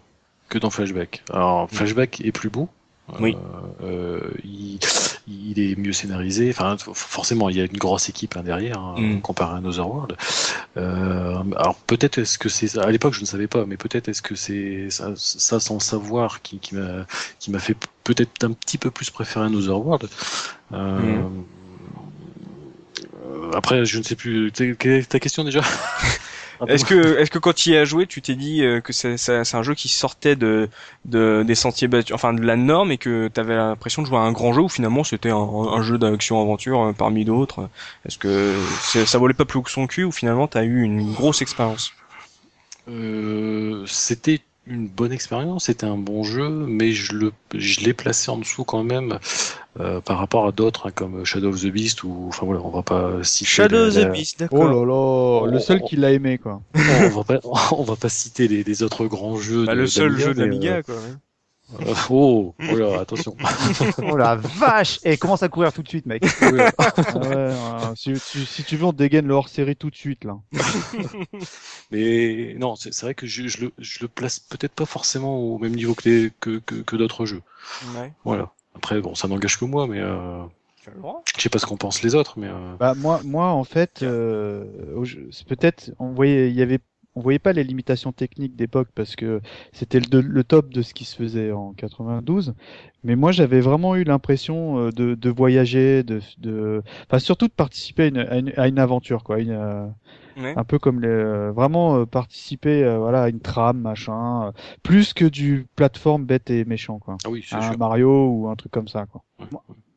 [0.49, 1.23] que dans Flashback.
[1.33, 2.69] Alors, Flashback est plus beau.
[3.21, 3.37] Oui.
[3.85, 4.81] Euh, il,
[5.29, 6.51] il est mieux scénarisé.
[6.51, 9.21] Enfin, forcément, il y a une grosse équipe hein, derrière, hein, Mm.
[9.21, 10.17] comparé à Another World.
[10.77, 14.23] Euh, alors peut-être est-ce que c'est à l'époque je ne savais pas, mais peut-être est-ce
[14.23, 17.07] que c'est ça, ça sans savoir qui, qui m'a
[17.39, 20.09] qui m'a fait peut-être un petit peu plus préférer Another World.
[20.73, 21.45] Euh, Mm.
[23.27, 24.51] Euh, après, je ne sais plus.
[24.53, 25.61] Quelle est ta question déjà?
[26.69, 29.19] Est-ce que, est-ce que quand tu y as joué, tu t'es dit euh, que c'est,
[29.19, 30.71] c'est, un jeu qui sortait de,
[31.05, 34.17] de des sentiers battus, enfin de la norme, et que tu avais l'impression de jouer
[34.17, 37.69] à un grand jeu ou finalement c'était un, un jeu d'action-aventure euh, parmi d'autres?
[38.07, 40.65] Est-ce que c'est- ça volait pas plus haut que son cul ou finalement tu as
[40.65, 41.93] eu une grosse expérience?
[42.89, 48.31] Euh, c'était une bonne expérience, c'était un bon jeu, mais je le, je l'ai placé
[48.31, 49.19] en dessous quand même
[49.81, 52.71] euh, par rapport à d'autres hein, comme Shadow of the Beast ou, enfin voilà, on
[52.71, 53.45] va pas citer.
[53.47, 54.61] Shadow of the Beast, d'accord.
[54.61, 55.87] Oh là là, le seul Oh.
[55.87, 56.63] qui l'a aimé quoi.
[56.75, 57.41] on va pas,
[57.73, 59.67] on va pas citer les, les autres grands jeux.
[59.67, 60.95] Bah, de- le seul jeu mais, d'Amiga, quoi.
[60.97, 61.15] ouais.
[61.81, 63.37] Euh, oh, oh là, attention.
[64.03, 66.25] Oh la vache Et commence à courir tout de suite, mec.
[66.43, 67.53] Oui, Ah ouais, ouais,
[67.97, 70.39] si, tu, si tu veux, on dégaine le hors-série tout de suite là.
[71.91, 75.39] mais non, c'est c'est vrai que je, je le, je le place peut-être pas forcément
[75.39, 77.43] au même niveau que, les, que, que, que d'autres jeux.
[77.97, 78.13] Ouais.
[78.25, 78.53] Voilà.
[78.75, 80.43] Après, bon, ça n'engage que moi, mais euh,
[81.37, 84.03] je sais pas ce qu'en pensent les autres, mais euh, Bah moi, moi en fait,
[84.03, 84.65] euh,
[85.49, 86.79] peut-être, on voyait, il y avait,
[87.17, 89.41] on voyait pas les limitations techniques d'époque parce que
[89.73, 92.55] c'était le, le top de ce qui se faisait en 92.
[93.05, 97.53] Mais moi, j'avais vraiment eu l'impression euh, de, de voyager, de, de, enfin surtout de
[97.53, 99.87] participer à une, à une, à une aventure, quoi, une, euh,
[100.37, 100.53] Ouais.
[100.55, 104.53] un peu comme les, euh, vraiment euh, participer, euh, voilà, à une trame, machin, euh,
[104.83, 107.17] plus que du plateforme bête et méchant, quoi.
[107.25, 107.79] ah oui, Un sûr.
[107.79, 109.23] Mario ou un truc comme ça, quoi.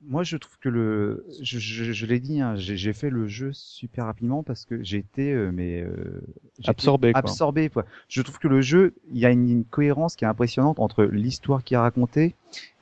[0.10, 3.28] Moi, je trouve que le, je, je, je l'ai dit, hein, j'ai j'ai fait le
[3.28, 6.22] jeu super rapidement parce que j'ai été, euh, mais euh,
[6.66, 7.20] Absorbé, quoi.
[7.20, 7.70] absorbé.
[7.70, 7.86] Quoi.
[8.08, 11.04] Je trouve que le jeu, il y a une, une cohérence qui est impressionnante entre
[11.04, 12.34] l'histoire qui est racontée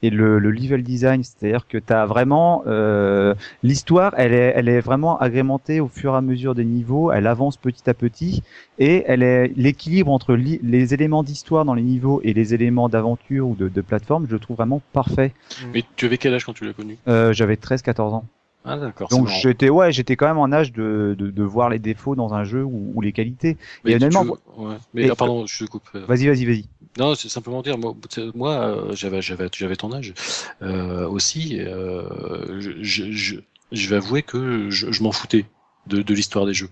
[0.04, 1.24] et le, le level design.
[1.24, 3.34] C'est-à-dire que tu as vraiment euh,
[3.64, 7.12] l'histoire, elle est, elle est vraiment agrémentée au fur et à mesure des niveaux.
[7.12, 8.44] Elle avance petit à petit
[8.78, 12.90] et elle est l'équilibre entre li- les éléments d'histoire dans les niveaux et les éléments
[12.90, 14.28] d'aventure ou de, de plateforme.
[14.28, 15.34] Je le trouve vraiment parfait.
[15.74, 16.98] Mais tu avais quel âge quand tu l'as connu?
[17.08, 18.26] Euh, J'avais 13-14 ans.
[18.68, 18.78] Ah
[19.10, 22.34] Donc j'étais ouais, j'étais quand même en âge de, de, de voir les défauts dans
[22.34, 23.58] un jeu ou, ou les qualités.
[23.86, 24.26] Mais et honnêtement,
[24.58, 24.76] ouais.
[24.94, 25.88] Mais et- ah, pardon, je te coupe.
[25.96, 26.66] euh, Vas-y, vas-y, vas-y.
[26.98, 27.96] Non, c'est simplement dire, moi,
[28.36, 30.14] moi euh, j'avais, j'avais, j'avais ton âge
[30.62, 31.60] euh, aussi.
[31.62, 33.36] Euh, je, je, je,
[33.72, 35.46] je vais avouer que je, je m'en foutais
[35.88, 36.70] de, de l'histoire des jeux.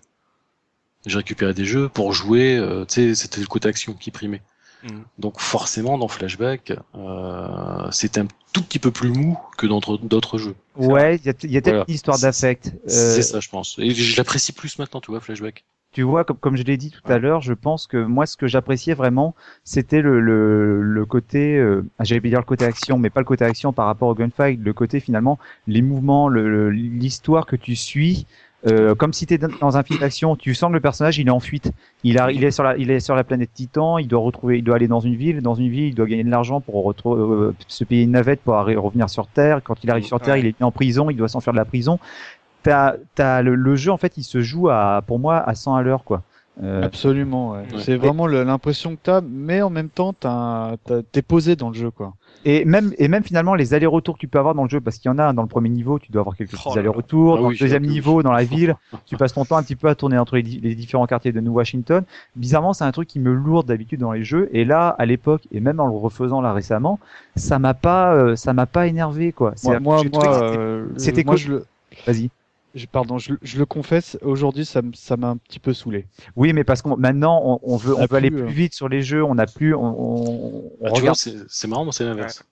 [1.05, 2.57] J'ai récupéré des jeux pour jouer.
[2.57, 4.41] euh, tu sais, c'était le côté action qui primait.
[4.85, 5.03] Mhm.
[5.17, 10.37] Donc forcément, dans Flashback, euh, c'était un tout petit peu plus mou que dans d'autres-
[10.37, 10.55] jeux.
[10.77, 11.85] Ouais, il y a, y a peut-être Voilà.
[11.87, 12.67] une histoire C'est- d'affect.
[12.67, 13.77] Euh, C'est ça, je pense.
[13.79, 15.65] Et je l'apprécie plus maintenant, tu vois, Flashback.
[15.91, 18.35] tu vois, comme, comme je l'ai dit tout à l'heure, je pense que moi, ce
[18.35, 19.33] que j'appréciais vraiment,
[19.63, 23.25] c'était le, le, le côté, euh, ah, j'allais dire le côté action, mais pas le
[23.25, 27.55] côté action par rapport au gunfight, le côté finalement, les mouvements, le- le- l'histoire que
[27.55, 28.25] tu suis.
[28.67, 31.31] Euh, comme si tu dans un film d'action, tu sens que le personnage il est
[31.31, 31.71] en fuite.
[32.03, 33.97] Il, il est sur la, il est sur la planète Titan.
[33.97, 35.41] Il doit retrouver, il doit aller dans une ville.
[35.41, 38.55] Dans une ville, il doit gagner de l'argent pour euh, se payer une navette pour
[38.55, 39.61] revenir sur Terre.
[39.63, 41.09] Quand il arrive sur Terre, il est en prison.
[41.09, 41.99] Il doit s'enfuir de la prison.
[42.63, 45.75] T'as, t'as le, le jeu en fait, il se joue à, pour moi, à 100
[45.75, 46.23] à l'heure quoi.
[46.63, 47.59] Euh, Absolument, ouais.
[47.59, 47.81] Ouais.
[47.83, 51.75] C'est vraiment l'impression que t'as, mais en même temps, t'as, t'as- t'es posé dans le
[51.75, 52.13] jeu, quoi.
[52.47, 54.97] Et même, et même finalement, les allers-retours que tu peux avoir dans le jeu, parce
[54.99, 57.37] qu'il y en a dans le premier niveau, tu dois avoir quelques Oh petits allers-retours.
[57.37, 58.75] Ah dans oui, le deuxième niveau, dans la ville,
[59.07, 61.31] tu passes ton temps un petit peu à tourner entre les, di- les différents quartiers
[61.31, 62.03] de New Washington.
[62.35, 64.47] Bizarrement, c'est un truc qui me lourde d'habitude dans les jeux.
[64.53, 66.99] Et là, à l'époque, et même en le refaisant là récemment,
[67.35, 69.55] ça m'a pas, euh, ça m'a pas énervé, quoi.
[69.63, 71.65] Moi, moi, moi, c'était- euh, c'était moi, co- je le,
[72.05, 72.29] Vas-y.
[72.75, 76.05] Je- pardon, je, je le confesse, aujourd'hui, ça, ça m'a un petit peu saoulé.
[76.35, 78.89] Oui, mais parce qu'on maintenant, on, on veut, On veut aller plus, euh, vite sur
[78.89, 79.23] les jeux.
[79.23, 81.15] On a plus, on, on, on Ah, tu vois, regarde.
[81.17, 82.43] c'est c'est marrant, moi c'est l'inverse.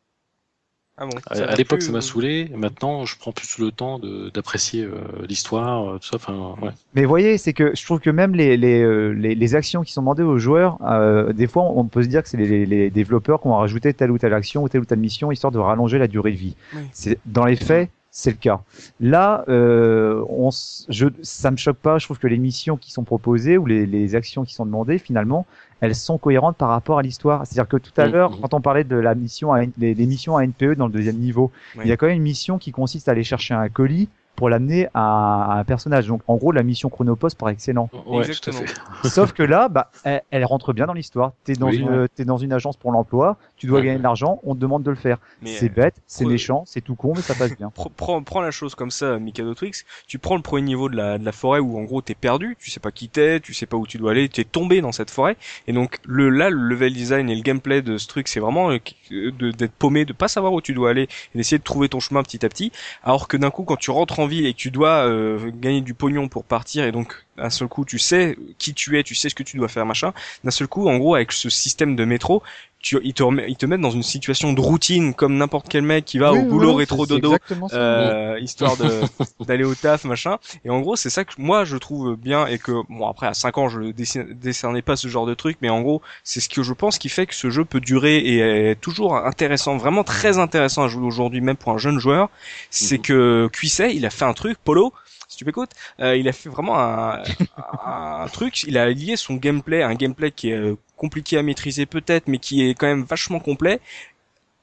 [0.96, 1.18] Ah bon.
[1.32, 2.52] À, l'époque, ça m'a euh, saoulé.
[2.56, 6.18] Maintenant, je prends plus le temps de- d'apprécier euh, l'histoire, euh, tout ça.
[6.18, 6.70] Enfin, ouais.
[6.94, 10.02] Mais voyez, c'est que je trouve que même les, les, les, les actions qui sont
[10.02, 13.42] demandées aux joueurs, euh, des fois, on peut se dire que c'est les, les, développeurs
[13.42, 15.98] qui ont rajouté telle ou telle action ou telle ou telle mission histoire de rallonger
[15.98, 16.56] la durée de vie.
[16.76, 16.82] Oui.
[16.92, 18.62] C'est dans les faits, c'est le cas.
[19.00, 20.52] Là, euh, on,
[20.88, 21.98] je, ça me choque pas.
[21.98, 25.00] Je trouve que les missions qui sont proposées ou les, les actions qui sont demandées,
[25.00, 25.48] finalement,
[25.82, 27.46] elles sont cohérentes par rapport à l'histoire.
[27.48, 28.12] C'est-à-dire que tout à Mhm.
[28.14, 31.18] l'heure, quand on parlait de la mission, à, les missions à NPE dans le deuxième
[31.18, 31.82] niveau, Oui.
[31.86, 34.50] il y a quand même une mission qui consiste à aller chercher un colis pour
[34.50, 36.08] l'amener à, à un personnage.
[36.08, 37.90] Donc, en gros, la mission Chronopost par excellent.
[38.08, 38.62] Ouais, Exactement.
[39.06, 41.34] Sauf que là, bah, elle, elle rentre bien dans l'histoire.
[41.44, 41.78] T'es dans Oui.
[41.78, 43.86] une, t'es dans une agence pour l'emploi, tu dois Ouais.
[43.86, 45.18] gagner de l'argent, on te demande de le faire.
[45.42, 47.68] Mais, C'est euh, bête, c'est méchant, c'est tout con, mais ça passe bien.
[47.76, 49.86] Pre- Prends, prends la chose comme ça, Mikado Twix.
[50.08, 52.56] Tu prends le premier niveau de la, de la forêt où en gros t'es perdu,
[52.60, 54.82] tu sais pas qui t'es, tu sais pas où tu dois aller, tu es tombé
[54.82, 55.38] dans cette forêt.
[55.68, 58.72] Et donc le là le level design et le gameplay de ce truc, c'est vraiment
[58.72, 58.80] euh,
[59.12, 62.00] de- d'être paumé, de pas savoir où tu dois aller et d'essayer de trouver ton
[62.00, 62.72] chemin petit à petit.
[63.04, 65.94] Alors que d'un coup quand tu rentres en ville et tu dois euh, gagner du
[65.94, 69.30] pognon pour partir et donc d'un seul coup tu sais qui tu es, tu sais
[69.30, 70.14] ce que tu dois faire machin.
[70.44, 72.44] D'un seul coup en gros avec ce système de métro
[72.80, 75.84] tu, ils, te remet- ils te mettent dans une situation de routine comme n'importe quel
[75.84, 77.38] mec qui va Oui, au oui, boulot oui, rétro dodo
[77.72, 79.08] euh, histoire de
[79.40, 82.60] d'aller au taf machin et en gros c'est ça que moi je trouve bien et
[82.60, 83.92] que bon après à 5 ans je ne
[84.34, 87.08] décernais pas ce genre de truc mais en gros c'est ce que je pense qui
[87.08, 88.40] fait que ce jeu peut durer et
[88.72, 92.30] est toujours intéressant vraiment très intéressant à jouer aujourd'hui même pour un jeune joueur
[92.70, 93.02] c'est Mhm.
[93.02, 94.94] que Cuisset il a fait un truc Polo
[95.34, 95.46] si
[96.00, 97.24] euh, il a fait vraiment un,
[97.86, 98.64] un, truc.
[98.64, 102.38] Il a lié son gameplay, un gameplay qui est euh, compliqué à maîtriser peut-être, mais
[102.38, 103.80] qui est quand même vachement complet,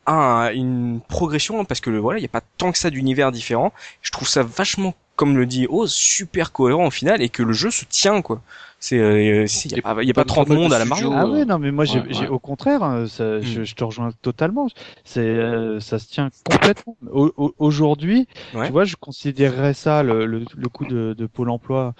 [0.07, 3.73] à une progression parce que voilà, il n'y a pas tant que ça d'univers différents.
[4.03, 7.53] Je trouve ça vachement, comme le dit Oz, super cohérent au final et que le
[7.53, 8.41] jeu se tient quoi.
[8.81, 11.13] C'est il y a pas, y a pas 30 mondes à la Mario.
[11.15, 13.43] Ah ouais non mais moi j'ai au contraire hein, ça, hmm.
[13.43, 14.69] je, je, te rejoins totalement.
[15.05, 16.97] C'est euh, ça se tient complètement.
[17.59, 21.95] Aujourd'hui, tu vois, je considérerais ça le, le, le coup de, de Pôle Emploi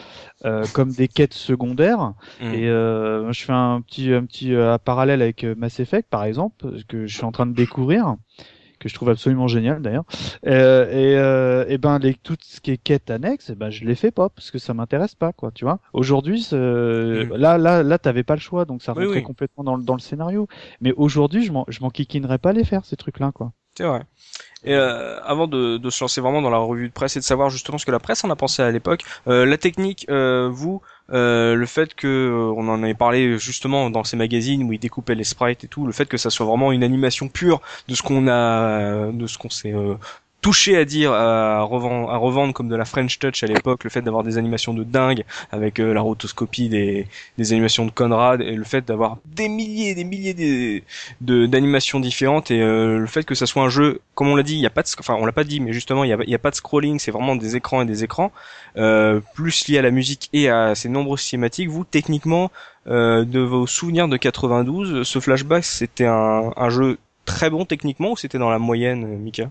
[0.47, 2.55] euh, comme des quêtes secondaires hmm.
[2.55, 6.25] et euh, je fais un petit un petit euh, parallèle avec euh, Mass Effect par
[6.25, 8.17] exemple que je suis en train de découvrir
[8.81, 10.05] que je trouve absolument génial d'ailleurs.
[10.47, 13.85] Euh, et, euh, et ben les tout ce qui est quête annexe, eh ben je
[13.85, 15.79] les fais pas parce que ça m'intéresse pas quoi, tu vois.
[15.93, 17.37] Aujourd'hui, mm.
[17.37, 20.01] là là là t'avais pas le choix donc ça rentrait complètement dans le dans le
[20.01, 20.49] scénario.
[20.81, 23.53] Mais aujourd'hui, je m'en je m'en kikinerais pas les faire ces trucs là quoi.
[23.77, 24.03] C'est vrai.
[24.65, 27.25] Et euh, avant de, de, se lancer vraiment dans la revue de presse et de
[27.25, 30.51] savoir justement ce que la presse en a pensé à l'époque, euh, la technique, euh,
[30.53, 34.73] vous, euh, le fait que euh, on en avait parlé justement dans ces magazines où
[34.73, 37.61] ils découpaient les sprites et tout, le fait que ça soit vraiment une animation pure
[37.89, 39.75] de ce qu'on a, de ce qu'on s'est
[40.41, 43.91] touché à dire à revendre, à revendre comme de la French Touch à l'époque, le
[43.91, 47.07] fait d'avoir des animations de dingue avec euh, la rotoscopie des,
[47.39, 50.83] des animations de Conrad et le fait d'avoir des milliers des milliers
[51.21, 54.43] de d'animations différentes et euh, le fait que ça soit un jeu, comme on l'a
[54.43, 56.13] dit, il y a pas de, enfin on l'a pas dit, mais justement il y
[56.13, 58.33] a, y a pas de scrolling, c'est vraiment des écrans et des écrans,
[58.77, 61.69] euh, plus lié à la musique et à ces nombreuses cinématiques.
[61.69, 62.51] Vous techniquement
[62.87, 68.13] euh, de vos souvenirs de 92, ce flashback c'était un, un jeu très bon techniquement
[68.13, 69.51] ou c'était dans la moyenne, Mika?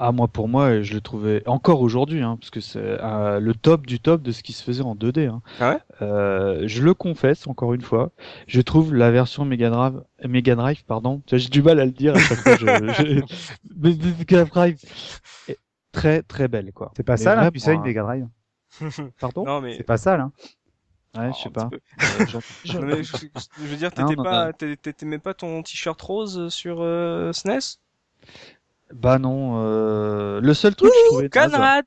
[0.00, 3.54] Ah moi pour moi je le trouvais encore aujourd'hui hein, parce que c'est euh, le
[3.54, 5.28] top du top de ce qui se faisait en 2D.
[5.28, 5.42] Hein.
[5.60, 5.78] Ah ouais?
[6.00, 8.10] Euh, je le confesse encore une fois,
[8.46, 12.16] je trouve la version Mega Drive, Mega Drive pardon, j'ai du mal à le dire
[12.16, 12.56] à chaque fois.
[12.56, 13.20] Je,
[13.76, 14.82] Mega Drive
[15.48, 15.58] est
[15.92, 16.92] très très belle quoi.
[16.96, 18.26] C'est pas ça là, puis ça une Mega Drive?
[19.20, 19.44] Pardon?
[19.44, 20.30] Non mais c'est pas ça là.
[21.18, 21.68] Ouais, je sais pas.
[21.72, 22.24] Euh,
[22.64, 22.78] je,
[23.66, 27.80] veux dire, t'étais pas, t'aimais pas ton t-shirt rose sur euh, SNES
[28.94, 30.40] bah non, euh...
[30.40, 31.84] le seul truc que je trouvais Conrad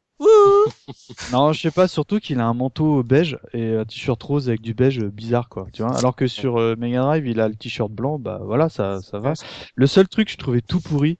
[1.32, 4.62] Non, je sais pas, surtout qu'il a un manteau beige et un t-shirt rose avec
[4.62, 5.98] du beige bizarre quoi, tu vois.
[5.98, 9.20] Alors que sur euh, Mega Drive, il a le t-shirt blanc, bah voilà, ça ça
[9.20, 9.34] va.
[9.76, 11.20] Le seul truc que je trouvais tout pourri,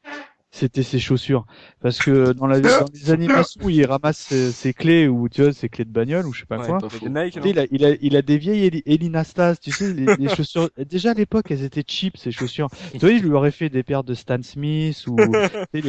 [0.54, 1.46] c'était ses chaussures.
[1.82, 5.52] Parce que dans, la, dans les animations où il ramasse ses, clés ou tu vois
[5.52, 8.22] ses clés de bagnole ou je sais pas quoi, il, a, il, a, il a
[8.22, 10.70] des vieilles Elinastas, tu sais, les, chaussures.
[10.78, 12.70] Déjà à l'époque, elles étaient cheap ces chaussures.
[12.92, 15.18] tu vois, il lui aurait fait des paires de Stan Smith ou
[15.74, 15.82] les,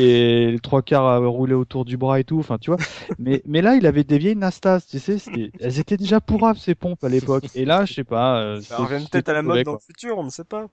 [0.52, 2.38] les, trois quarts à rouler autour du bras et tout.
[2.38, 2.80] Enfin, tu vois.
[3.18, 5.18] Mais mais là, il avait des vieilles Nastas, tu sais,
[5.60, 7.44] elles étaient déjà pourrables ces pompes à l'époque.
[7.54, 8.40] Et là, je sais pas.
[8.40, 10.68] Euh, ça revient peut-être à la mode dans le futur, on ne sait pas.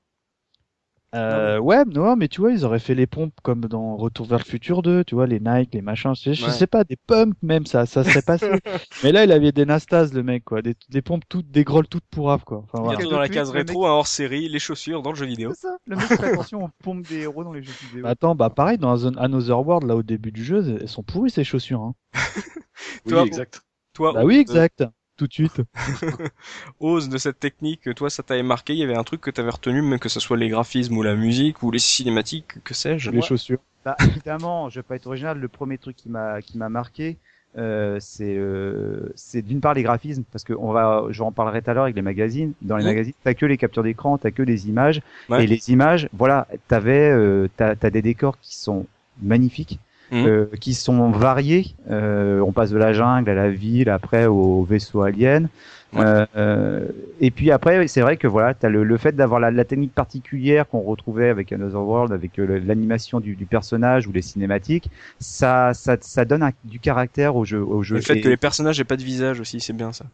[1.14, 4.40] Euh, ouais, non, mais tu vois, ils auraient fait les pompes comme dans Retour vers
[4.40, 7.66] le futur 2, tu vois, les Nike, les machins, je, sais pas, des pumps même,
[7.66, 8.50] ça, ça serait passé.
[9.04, 11.88] mais là, il avait des Nastas, le mec, quoi, des, des pompes toutes, des grolles
[11.88, 12.64] toutes pourraves, quoi.
[12.64, 13.04] Enfin, voilà.
[13.04, 15.52] dans la case rétro, un hors série, les chaussures dans le jeu vidéo.
[15.54, 18.06] C'est ça, le mec fait attention aux pompes des héros dans les jeux vidéo.
[18.06, 21.30] attends, bah pareil, dans un Another World, là, au début du jeu, elles sont pourries,
[21.30, 21.94] ces chaussures, hein.
[23.06, 23.62] oui, exact.
[23.94, 24.84] Toi, bah oui, exact
[25.22, 25.62] tout de suite.
[26.80, 29.52] Ose de cette technique, toi ça t'avait marqué, il y avait un truc que t'avais
[29.52, 33.12] retenu, même que ce soit les graphismes ou la musique ou les cinématiques, que sais-je?
[33.12, 33.60] Les chaussures.
[33.86, 37.18] Bah évidemment, je vais pas être original, le premier truc qui m'a qui m'a marqué,
[37.56, 41.62] euh, c'est euh, c'est d'une part les graphismes parce que on va je en parlerai
[41.62, 44.32] tout à l'heure avec les magazines dans les magazines t'as que les captures d'écran t'as
[44.32, 45.02] que les images
[45.38, 48.86] et les images voilà t'avais euh, t'as as des décors qui sont
[49.22, 49.80] magnifiques
[50.12, 50.26] Mmh.
[50.26, 51.68] euh, qui sont variés.
[51.90, 55.48] Euh, on passe de la jungle à la ville, après au vaisseau alien.
[55.96, 56.88] Euh, euh,
[57.20, 59.94] et puis après, c'est vrai que voilà, as le, le fait d'avoir la, la, technique
[59.94, 64.90] particulière qu'on retrouvait avec Another World, avec euh, l'animation du, du, personnage ou les cinématiques,
[65.20, 67.62] ça, ça, ça donne un, du caractère au jeu.
[67.62, 67.96] Au jeu.
[67.96, 70.06] Le fait que les personnages aient pas de visage aussi, c'est bien ça.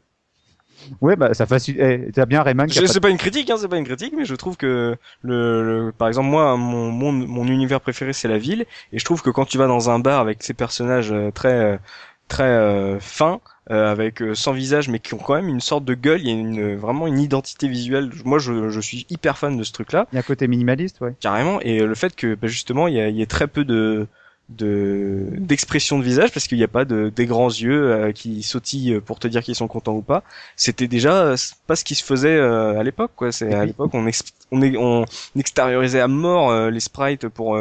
[1.01, 1.81] Ouais, bah ça facilite.
[1.81, 2.67] Eh, T'as bien Rayman.
[2.69, 5.91] C'est pas, une critique, hein, c'est pas une critique, mais je trouve que le, le
[5.91, 9.29] par exemple moi, mon, mon, mon univers préféré c'est la ville, et je trouve que
[9.29, 11.77] quand tu vas dans un bar avec ces personnages euh, très euh,
[12.27, 13.39] très euh, fins,
[13.71, 16.27] euh, avec euh, sans visage, mais qui ont quand même une sorte de gueule, il
[16.27, 18.11] y a une vraiment une identité visuelle.
[18.25, 20.07] Moi, je, je suis hyper fan de ce truc-là.
[20.11, 21.15] Il y a un côté minimaliste, ouais.
[21.19, 23.63] Carrément, et le fait que bah, justement il y a, il y a très peu
[23.65, 24.07] de
[24.49, 28.43] de d'expression de visage parce qu'il n'y a pas de des grands yeux euh, qui
[28.43, 30.23] sautillent pour te dire qu'ils sont contents ou pas.
[30.55, 31.35] C'était déjà euh,
[31.67, 33.31] pas ce qui se faisait euh, à l'époque quoi.
[33.31, 34.07] C'est à l'époque on,
[34.51, 35.05] on, on
[35.39, 37.59] extériorisait à mort les sprites pour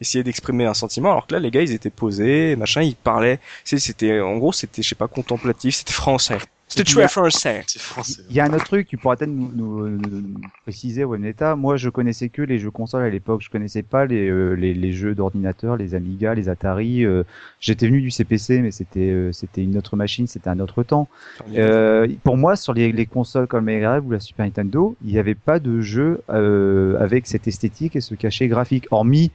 [0.00, 3.40] essayer d'exprimer un sentiment alors que là les gars ils étaient posés, machin, ils parlaient,
[3.64, 6.38] c'était en gros c'était je sais pas contemplatif, c'était français.
[6.68, 7.62] C'était Il y a- français.
[7.68, 8.22] C'est français.
[8.28, 11.54] Il y a un autre truc, tu pourras peut-être nous, nous, nous- nous préciser, Webneta.
[11.54, 13.40] Moi, je connaissais que les jeux consoles à l'époque.
[13.42, 17.04] Je connaissais pas les, euh, les, les jeux d'ordinateur, les Amiga, les Atari.
[17.04, 17.22] euh,
[17.60, 21.08] J'étais venu du CPC, mais c'était euh, c'était une autre machine, c'était un autre temps.
[21.54, 25.12] Euh, pour moi, sur les, les consoles comme Mega Drive ou la Super Nintendo, il
[25.12, 29.30] n'y avait pas de jeu euh, avec cette esthétique et ce cachet graphique, hormis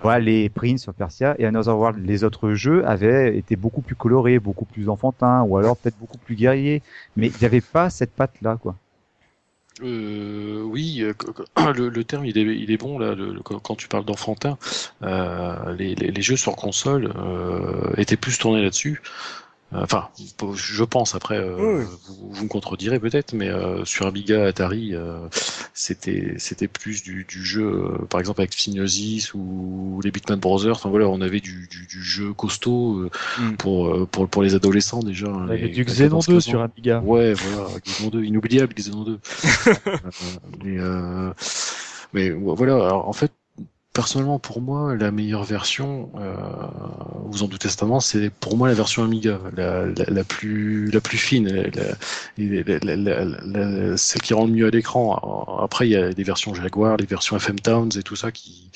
[0.00, 2.04] voilà, les Prince of Persia et Another World.
[2.04, 6.18] Les autres jeux avaient été beaucoup plus colorés, beaucoup plus enfantins, ou alors peut-être beaucoup
[6.18, 6.82] plus guerriers.
[7.16, 8.76] Mais il n'y avait pas cette patte-là, quoi.
[9.82, 11.14] Euh, oui, euh,
[11.74, 13.14] le, le terme il est, il est bon là.
[13.14, 14.58] le- le- quand quand tu parles d'enfantin,
[15.02, 19.00] euh, les, les, les jeux sur console euh, étaient plus tournés là-dessus.
[19.74, 20.08] Euh, Enfin,
[20.54, 21.14] je pense.
[21.14, 25.18] Après, euh, Oui, vous, vous me contredirez peut-être, mais euh, sur Amiga, Atari, euh,
[25.74, 30.76] c'était c'était plus du, du jeu, euh, par exemple avec Psygnosis ou les Bitman Brothers.
[30.76, 33.52] Enfin voilà, on avait du, du, du jeu costaud euh, Mm.
[33.56, 35.26] pour, euh, pour pour les adolescents déjà.
[35.28, 36.50] hein, Il y avait les- du Xenon 14, 2 15 ans.
[36.50, 37.00] sur Amiga.
[37.00, 39.18] Ouais, voilà, Xenon 2, inoubliable Xenon 2.
[40.02, 40.10] Euh,
[40.64, 41.30] mais, euh,
[42.12, 43.32] mais voilà, alors, en fait,
[43.92, 46.34] personnellement pour moi, la meilleure version, euh,
[47.26, 51.48] vous en doutez certainement, c'est pour moi la version Amiga, la, plus la plus fine,
[51.48, 51.96] la,
[53.96, 55.60] celle qui rend le mieux à l'écran.
[55.62, 58.70] Après, il y a des versions Jaguar, les versions FM Towns et tout ça qui,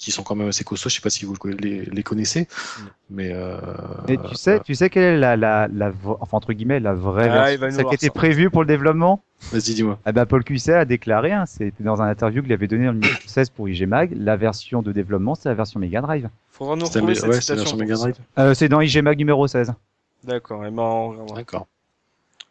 [0.00, 0.88] qui- sont quand même assez costauds.
[0.88, 2.48] Je sais pas si vous les, les connaissez,
[3.10, 3.58] mais euh,
[4.08, 6.94] Et tu sais, tu sais quelle est la, la, la, v- enfin entre guillemets, la
[6.94, 9.22] vraie Ah, version, celle qui était prévue pour le développement?
[9.52, 9.98] Vas-y, dis-moi.
[10.06, 12.92] Eh ben, Paul Cuisset a déclaré, hein, c'était dans un interview qu'il avait donné en
[12.94, 16.28] 2016 pour IG Mag, la version de développement, c'est la version Mega Drive.
[16.50, 17.56] Faudra nous retrouver cette ouais, citation.
[17.56, 18.14] version Mega pour Drive.
[18.36, 18.42] ça.
[18.42, 19.72] Euh, c'est dans IG Mag numéro 16.
[20.24, 21.12] D'accord, et ben.
[21.34, 21.66] D'accord.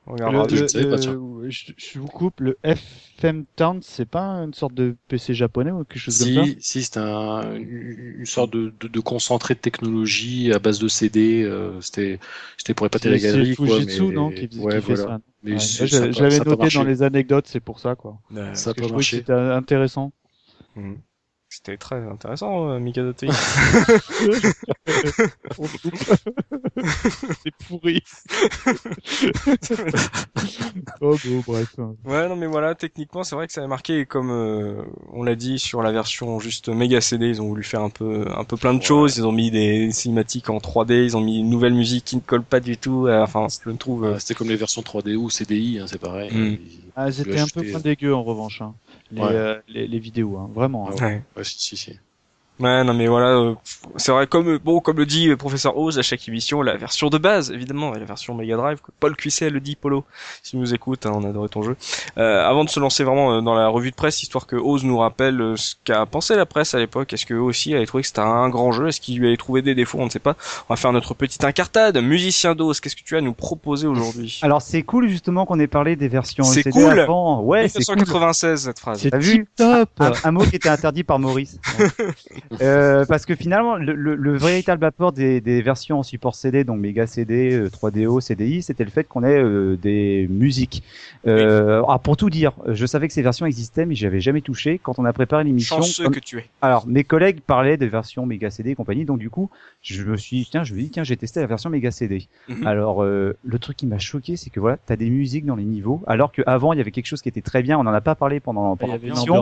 [0.09, 0.47] On Le, regardera.
[0.49, 0.97] je le-
[1.43, 5.71] le- je, je vous coupe, le FM Town, c'est pas une sorte de PC japonais
[5.71, 6.43] ou quelque chose comme ça?
[6.45, 10.87] Si, si c'est un, une sorte de, de, de concentré de technologie à base de
[10.87, 11.43] CD.
[11.43, 12.19] euh, c'était,
[12.57, 13.67] c'était pour épater la C'est- galerie, C'est quoi.
[13.67, 15.03] Fujitsu, mais, non, qui, qui ouais, fait voilà.
[15.03, 15.19] ça.
[15.43, 15.59] Mais Ouais.
[15.59, 18.19] je je l'avais noté dans les anecdotes, c'est pour ça, quoi.
[18.31, 19.17] Ouais, Ça que marché.
[19.17, 20.11] c'était intéressant.
[20.75, 21.01] Mhm.
[21.51, 23.29] C'était très intéressant, euh, Mikado Toy.
[27.43, 28.01] c'est pourri.
[31.01, 31.75] oh bon, bref.
[32.05, 35.23] Ouais, non, mais voilà, techniquement, c'est vrai que ça a marqué, et comme euh, on
[35.23, 38.43] l'a dit sur la version juste méga CD, ils ont voulu faire un peu, un
[38.43, 38.85] peu plein de Ouais.
[38.85, 39.17] choses.
[39.17, 42.21] Ils ont mis des cinématiques en 3D, ils ont mis une nouvelle musique qui ne
[42.21, 43.07] colle pas du tout.
[43.07, 44.05] euh, enfin, je trouve.
[44.05, 46.31] euh, C'était comme les versions 3D ou CDI, hein, c'est pareil.
[46.31, 46.53] Mm.
[46.53, 46.59] Ils-
[46.95, 48.61] Ah, c'était un peu moins dégueu en revanche.
[48.61, 48.73] Hein.
[49.11, 49.27] Les, Ouais.
[49.33, 50.49] euh, les, les vidéos, hein.
[50.53, 50.89] vraiment.
[50.89, 50.95] hein.
[50.99, 51.23] Ah ouais.
[51.35, 51.99] Ouais, si, si, si.
[52.59, 53.55] Ouais, non, mais voilà, euh,
[53.95, 57.09] c'est vrai, comme, bon, comme le dit euh, Professeur Oz à chaque émission, la version
[57.09, 60.03] de base, évidemment, et la version Mega Drive, que Paul Cuisset le dit, Polo,
[60.43, 61.77] si nous écoute, hein, on adorait ton jeu.
[62.17, 64.83] Euh, avant de se lancer vraiment euh, dans la revue de presse, histoire que Oz
[64.83, 67.85] nous rappelle euh, ce qu'a pensé la presse à l'époque, est-ce que eux aussi avait
[67.85, 70.09] trouvé que c'était un grand jeu, est-ce qu'il lui avait trouvé des défauts, on ne
[70.09, 70.35] sait pas.
[70.67, 73.87] On va faire notre petite incartade, musicien d'Oz, qu'est-ce que tu as à nous proposer
[73.87, 74.37] aujourd'hui?
[74.41, 76.99] Alors c'est cool justement qu'on ait parlé des versions C'est CD cool.
[76.99, 77.41] avant.
[77.41, 77.95] Ouais, c'est cool.
[77.95, 78.99] 1996, cette phrase.
[78.99, 79.89] C'est T'as vu top.
[79.99, 81.57] un, un mot qui était interdit par Maurice.
[82.61, 86.63] euh, parce que finalement, le, le, le véritable apport des, des versions en support CD,
[86.63, 90.83] donc Mega CD, euh, 3DO, CDI, c'était le fait qu'on ait euh, des musiques.
[91.27, 94.41] Euh, ah, pour tout dire, je savais que ces versions existaient, mais j'y avais jamais
[94.41, 94.79] touché.
[94.81, 96.45] Quand on a préparé l'émission, Chanceux comme- que tu es.
[96.61, 99.49] alors mes collègues parlaient des versions Mega CD et compagnie, donc du coup,
[99.81, 102.27] je me suis dit, tiens, je me dis, tiens, j'ai testé la version Mega CD.
[102.47, 102.65] Mhm.
[102.65, 105.65] Alors, euh, le truc qui m'a choqué, c'est que voilà, t'as des musiques dans les
[105.65, 108.01] niveaux, alors qu'avant, il y avait quelque chose qui était très bien, on en a
[108.01, 109.41] pas parlé pendant, y l'émission.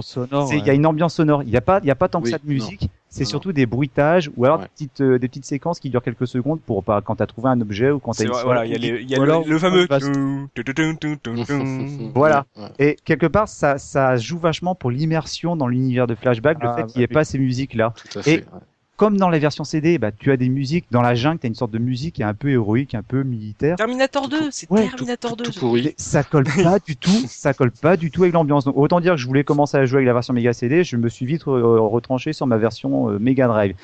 [0.51, 0.69] Il y ouais.
[0.69, 1.43] a une ambiance sonore.
[1.43, 2.87] Il n'y a pas, il y a pas tant que Oui, ça de non.
[3.09, 4.63] C'est Non, surtout des bruitages ou alors Ouais.
[4.65, 7.47] des petites, euh, des petites séquences qui durent quelques secondes pour pas quand t'as trouvé
[7.49, 9.19] un objet ou quand t'as une vrai, voilà, il y a, les, il y a
[9.19, 9.87] le, fameux.
[12.13, 12.45] Voilà.
[12.57, 12.69] Ouais.
[12.79, 16.75] Et quelque part, ça, ça joue vachement pour l'immersion dans l'univers de Flashback, le Ah,
[16.75, 17.13] fait bah qu'il n'y ait oui.
[17.13, 17.93] pas ces musiques-là.
[18.11, 18.33] Tout à fait.
[18.33, 18.45] Et-
[18.97, 21.49] Comme dans les versions CD, bah, tu as des musiques dans la jungle, tu as
[21.49, 23.75] une sorte de musique qui est un peu héroïque, un peu militaire.
[23.75, 25.43] Terminator 2, c'est Ouais, Terminator 2.
[25.43, 25.87] Tout ce- pourri.
[25.87, 28.65] Et ça colle pas du tout, ça colle pas du tout avec l'ambiance.
[28.65, 30.97] Donc autant dire que je voulais commencer à jouer avec la version Mega CD, je
[30.97, 33.75] me suis vite retranché sur ma version euh, Mega Drive.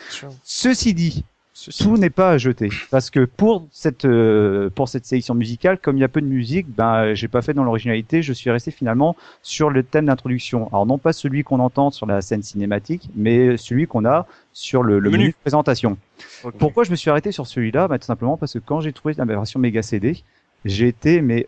[0.43, 1.23] Ceci dit,
[1.55, 2.69] Ceci- tout n'est pas à jeter.
[2.89, 6.25] Parce que pour cette euh, pour cette sélection musicale comme il y a peu de
[6.25, 8.23] musique ben j'ai pas fait dans l'originalité.
[8.23, 10.67] Je suis resté finalement sur le thème d'introduction.
[10.69, 14.81] Alors non pas celui qu'on entend sur la scène cinématique mais celui qu'on a sur
[14.83, 15.23] le, le Menu.
[15.23, 15.97] menu de présentation.
[16.57, 17.87] Pourquoi je me suis arrêté sur celui-là?
[17.87, 20.23] Bah, tout simplement parce que quand j'ai trouvé la version Mega CD
[20.65, 21.47] j'ai été mais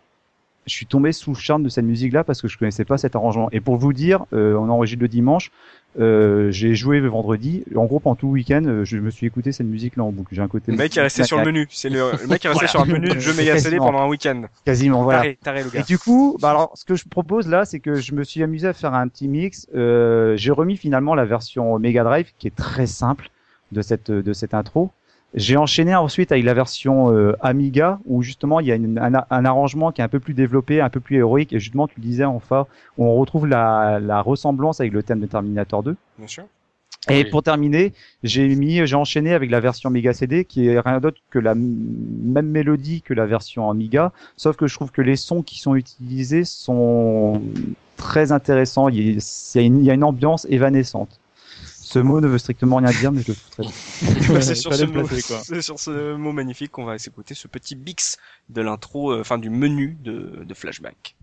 [0.65, 3.15] je suis tombé sous le charme de cette musique-là parce que je connaissais pas cet
[3.15, 3.49] arrangement.
[3.51, 5.51] Et pour vous dire, euh, on enregistre le dimanche,
[5.99, 7.63] euh, j'ai joué le vendredi.
[7.75, 10.33] En gros, pendant tout le week-end, euh, je me suis écouté cette musique-là en boucle.
[10.33, 10.71] J'ai un côté.
[10.71, 11.67] Le mec est resté sur le menu.
[11.69, 14.07] C'est le, le mec est resté sur un menu de jeu méga CD pendant un
[14.07, 14.43] week-end.
[14.65, 15.19] Quasiment, voilà.
[15.19, 15.83] Taré, taré le Et gars.
[15.83, 18.67] du coup, bah alors, ce que je propose là, c'est que je me suis amusé
[18.67, 19.67] à faire un petit mix.
[19.75, 23.29] Euh, j'ai remis finalement la version Mega Drive, qui est très simple
[23.71, 24.91] de cette de cette intro.
[25.35, 29.91] J'ai enchaîné ensuite avec la version euh, Amiga où justement il y a un, arrangement
[29.91, 32.23] qui est un peu plus développé, un peu plus héroïque et justement tu le disais
[32.23, 32.67] enfin
[32.97, 35.95] où on retrouve la, la ressemblance avec le thème de Terminator 2.
[36.17, 36.45] Bien sûr.
[37.09, 37.93] Et pour terminer,
[38.23, 41.53] j'ai mis, j'ai enchaîné avec la version Amiga CD qui est rien d'autre que la
[41.53, 45.75] même mélodie que la version Amiga, sauf que je trouve que les sons qui sont
[45.75, 47.41] utilisés sont
[47.97, 48.89] très intéressants.
[48.89, 49.19] Il y
[49.59, 51.19] a une, il y a une ambiance évanescente.
[51.95, 53.71] Ce mot ne veut strictement rien dire, mais je le trouve
[54.19, 58.17] très c'est sur, ce mot, sur ce mot magnifique qu'on va s'écouter ce petit bix
[58.49, 61.15] de l'intro, euh, enfin du menu de, de Flashback.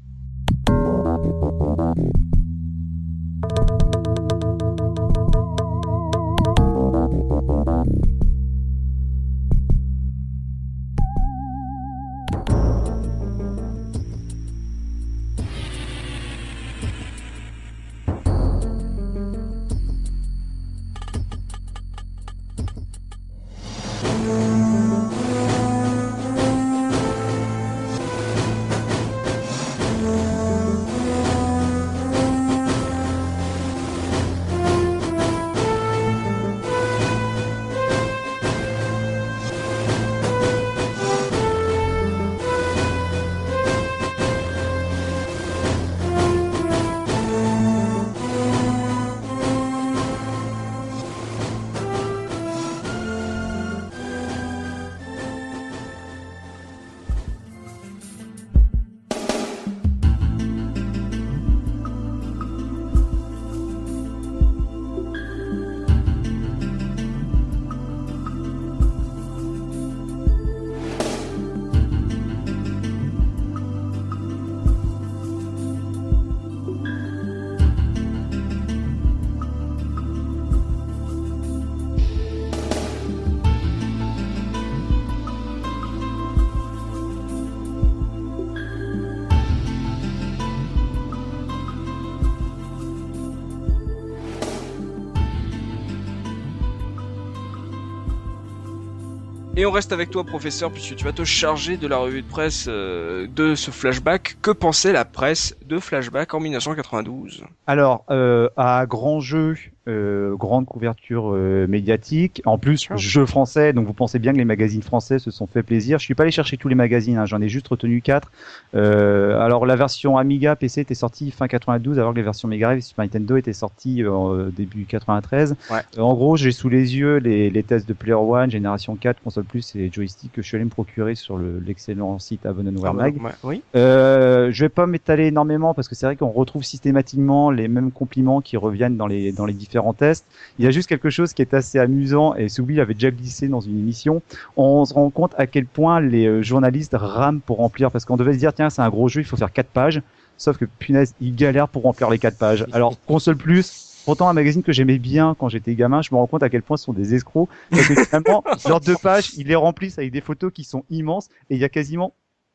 [99.63, 102.27] Et on reste avec toi, professeur, puisque tu vas te charger de la revue de
[102.27, 104.37] presse euh, de ce flashback.
[104.43, 109.55] Que pensait la presse de Flashback en 1992 Alors, euh, à grand jeu,
[109.89, 112.41] euh, grande couverture euh, médiatique.
[112.45, 115.65] En plus, jeu français, donc vous pensez bien que les magazines français se sont fait
[115.65, 115.99] plaisir.
[115.99, 118.31] Je suis pas allé chercher tous les magazines, hein, j'en ai juste retenu quatre.
[118.77, 122.69] Euh, alors la version Amiga PC était sortie fin 92, alors que les versions Mega
[122.69, 125.57] Drive Super Nintendo étaient sorties en début 93.
[125.99, 129.45] en gros, j'ai sous les yeux les, les, tests de Player One, Génération 4, console
[129.45, 133.17] plus et joystick que je suis allé me procurer sur l'excellent site Abandonware Mag.
[133.43, 133.63] oui.
[133.75, 138.41] je vais pas m'étaler énormément parce que c'est vrai qu'on retrouve systématiquement les mêmes compliments
[138.41, 140.27] qui reviennent dans les dans les différents différents tests.
[140.59, 143.49] Il y a juste quelque chose qui est assez amusant, et Soubi avait déjà glissé
[143.49, 144.23] dans une émission.
[144.57, 148.17] On se rend compte à quel point les euh, journalistes rament pour remplir, parce qu'on
[148.17, 150.03] devait se dire, tiens, c'est un gros jeu, il faut faire quatre pages.
[150.37, 152.67] Sauf que, punaise, ils galèrent pour remplir les quatre pages.
[152.73, 156.27] Alors, console plus, Pourtant, un magazine que j'aimais bien quand j'étais gamin, je me rends
[156.27, 157.49] compte à quel point ce sont des escrocs.
[157.71, 161.61] Parce leurs deux pages, ils les remplissent avec des photos qui sont immenses et il
[161.61, 162.13] y a quasiment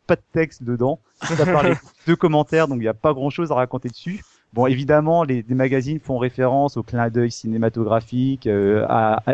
[0.07, 0.99] pas de texte dedans.
[1.21, 4.23] Ça parle deux commentaires, donc il n'y a pas grand chose à raconter dessus.
[4.53, 8.85] Bon, évidemment, les, magazines font référence au clin d'œil cinématographique, euh,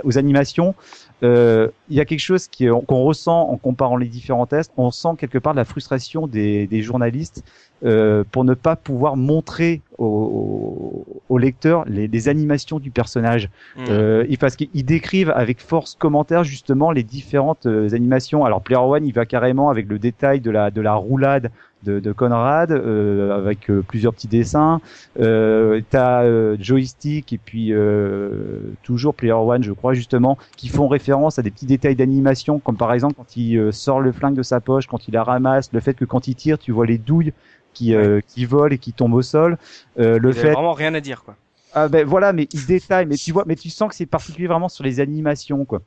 [0.03, 0.73] aux animations.
[1.21, 4.73] Euh, il y a quelque chose qu'on ressent en comparant les différents tests.
[4.75, 7.43] On sent quelque part la frustration des, journalistes
[7.85, 11.05] euh, pour ne pas pouvoir montrer aux,
[11.37, 13.49] lecteurs les, animations du personnage.
[13.77, 14.35] Mmh.
[14.39, 18.45] parce qu'ils décrivent avec force commentaire justement les différentes animations.
[18.45, 21.51] Alors Player One, il va carrément avec le détail de la de la roulade
[21.83, 24.81] de, de Conrad euh, avec euh, plusieurs petits dessins.
[25.19, 30.87] Euh, T'as euh, joystick et puis euh, toujours Player One, je crois justement, qui font
[30.87, 34.43] référence à des petits détails d'animation, comme par exemple quand il sort le flingue de
[34.43, 36.97] sa poche, quand il la ramasse, le fait que quand il tire, tu vois les
[36.97, 37.33] douilles
[37.73, 37.93] qui
[38.27, 39.57] qui volent et qui tombent au sol.
[39.97, 41.35] le il fait vraiment rien à dire quoi.
[41.75, 44.47] Ah ben voilà, mais il détaille, mais tu vois, mais tu sens que c'est particulier
[44.47, 45.81] vraiment sur les animations quoi.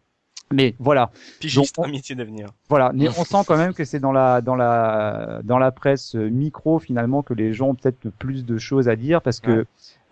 [0.53, 1.11] Mais voilà.
[1.41, 2.49] Pigiste, un métier d'avenir.
[2.69, 6.15] Voilà, mais on sent quand même que c'est dans la dans la dans la presse
[6.15, 9.67] euh, micro finalement que les gens ont peut-être plus de choses à dire parce que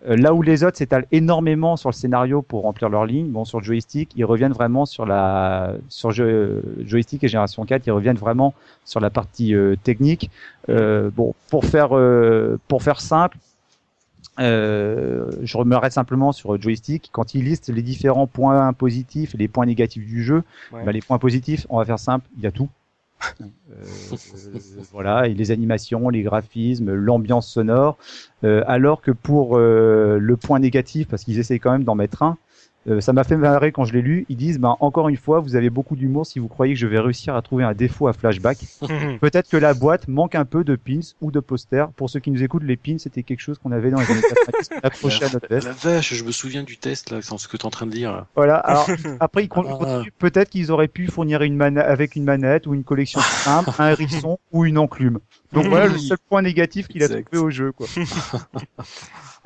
[0.07, 3.45] euh, là où les autres s'étalent énormément sur le scénario pour remplir leur ligne, bon
[3.45, 8.17] sur le joystick, ils reviennent vraiment sur la sur joystick et génération 4, ils reviennent
[8.17, 8.55] vraiment
[8.85, 10.31] sur la partie euh, technique.
[10.69, 11.91] bon, pour faire
[12.67, 13.39] pour faire simple,
[14.41, 17.11] euh, je m'arrête simplement sur joystick.
[17.13, 20.43] Quand il liste les différents points positifs et les points négatifs du jeu,
[20.73, 22.69] bah, les points positifs, on va faire simple, il y a tout.
[23.71, 24.17] Euh,
[24.93, 27.97] voilà, et les animations, les graphismes, l'ambiance sonore.
[28.45, 32.37] Euh, alors que pour le point négatif, parce qu'ils essayent quand même d'en mettre un,
[32.87, 34.27] Euh, ça m'a fait marrer quand je l'ai lu.
[34.29, 36.87] Ils disent, ben encore une fois, vous avez beaucoup d'humour si vous croyez que je
[36.87, 38.59] vais réussir à trouver un défaut à flashback.
[39.21, 41.89] Peut-être que la boîte manque un peu de pins ou de posters.
[41.93, 44.21] Pour ceux qui nous écoutent, les pins c'était quelque chose qu'on avait dans les années
[44.21, 45.67] 90, on accrochait à notre veste.
[45.67, 47.87] La vache, je me souviens du test là, sans ce que tu es en train
[47.87, 48.27] de dire.
[48.37, 48.57] Voilà.
[48.57, 48.89] Alors
[49.21, 50.11] après, ils continuent.
[50.19, 53.91] Peut-être qu'ils auraient pu fournir une manette avec une manette ou une collection simple, un
[53.91, 55.19] hérisson ou une enclume.
[55.55, 57.87] Donc voilà le seul point négatif qu'il a trouvé au jeu, quoi.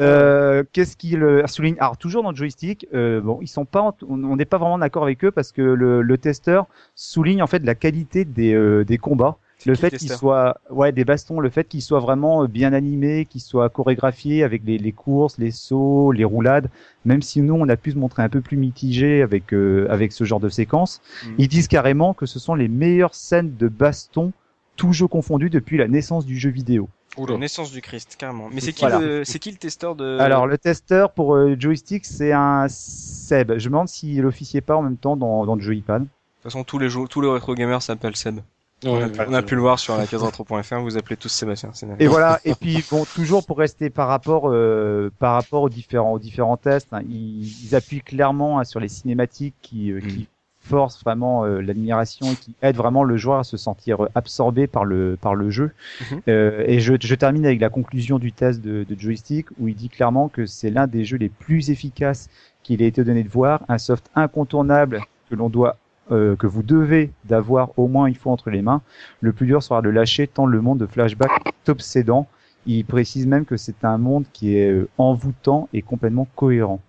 [0.01, 1.75] Euh, Qu'est-ce qu'il euh, souligne?
[1.81, 5.03] Alors toujours dans le joystick, euh, bon, ils sont pas, on n'est pas vraiment d'accord
[5.03, 8.97] avec eux parce que le, le, testeur souligne en fait la qualité des, euh, des
[8.97, 9.39] combats.
[9.67, 13.25] Le fait qu'ils soient, ouais, des bastons, le fait qu'ils soient vraiment euh, bien animés,
[13.25, 16.71] qu'ils soient chorégraphiés avec les, les, courses, les sauts, les roulades.
[17.05, 20.23] Même si nous, on a pu se montrer un peu plus mitigé avec avec ce
[20.23, 21.35] genre de séquence, mm.
[21.39, 24.33] ils disent carrément que ce sont les meilleures scènes de baston,
[24.79, 26.89] tout jeu confondu depuis la naissance du jeu vidéo.
[27.19, 27.35] Oula.
[27.35, 28.49] La naissance du Christ, carrément.
[28.51, 29.01] Mais c'est qui, voilà.
[29.01, 30.19] le, c'est qui le testeur de...
[30.19, 33.59] Alors, le testeur pour euh, joystick, c'est un Seb.
[33.59, 36.03] Je me demande s'il officiait pas en même temps dans, dans le Joypad.
[36.03, 38.41] De toute façon, tous les, tous les rétro gamers s'appellent Seb.
[38.85, 41.29] Ouais, on, a, pu, on a pu le voir sur la case vous appelez tous
[41.29, 41.73] Sébastien.
[41.99, 42.39] Et voilà.
[42.45, 46.57] Et puis bon, toujours pour rester par rapport euh, par rapport aux différents aux différents
[46.57, 50.29] tests, hein, ils, ils, appuient clairement hein, sur les cinématiques qui, euh, qui
[50.69, 54.85] force vraiment euh, l'admiration et qui aide vraiment le joueur à se sentir absorbé par
[54.85, 55.69] le par le jeu.
[55.69, 56.21] Mm -hmm.
[56.29, 59.77] euh, et je, je, termine avec la conclusion du test de, de joystick où il
[59.83, 62.23] dit clairement que c'est l'un des jeux les plus efficaces
[62.63, 64.97] qu'il ait été donné de voir, un soft incontournable
[65.29, 65.75] que l'on doit
[66.11, 68.81] euh, que vous devez d'avoir au moins une fois entre les mains.
[69.27, 72.25] Le plus dur sera de lâcher tant le monde de flashback est obsédant.
[72.67, 76.81] Il précise même que c'est un monde qui est envoûtant et complètement cohérent.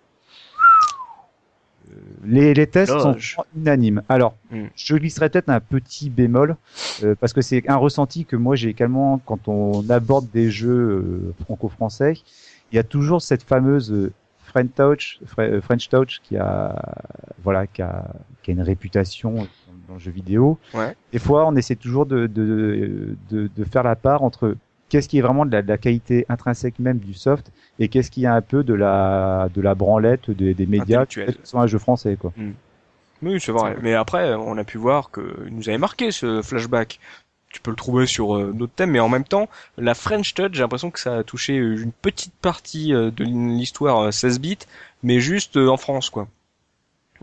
[2.24, 3.16] Les, les, tests sont
[3.56, 4.02] unanimes.
[4.10, 4.66] Alors, mm.
[4.76, 6.56] je glisserai peut-être un petit bémol
[7.03, 10.70] euh, parce que c'est un ressenti que moi j'ai également quand on aborde des jeux
[10.70, 12.14] euh, franco-français.
[12.72, 14.11] Il y a toujours cette fameuse euh,
[14.44, 15.20] French Touch,
[15.61, 16.76] French Touch qui a,
[17.44, 18.06] voilà, qui a,
[18.41, 19.48] qui a une réputation
[19.88, 20.57] dans le jeu vidéo.
[20.74, 20.95] Ouais.
[21.11, 24.56] Des fois, on essaie toujours de, de, de, de faire la part entre
[24.90, 28.11] qu'est-ce qui est vraiment de la, de la, qualité intrinsèque même du soft et qu'est-ce
[28.11, 31.68] qui est un peu de la de la branlette des, des médias qui sont un
[31.68, 32.34] jeu français quoi.
[32.36, 32.52] Mm.
[33.22, 33.76] Oui, c'est vrai.
[33.82, 36.99] Mais après, on a pu voir que il nous avait marqué ce flashback.
[37.49, 40.52] Tu peux le trouver sur euh, d'autres thèmes, mais en même temps, la French Touch,
[40.53, 44.57] j'ai l'impression que ça a touché une petite partie euh, de l'histoire 16 euh, bits,
[45.02, 46.28] mais juste en France, quoi.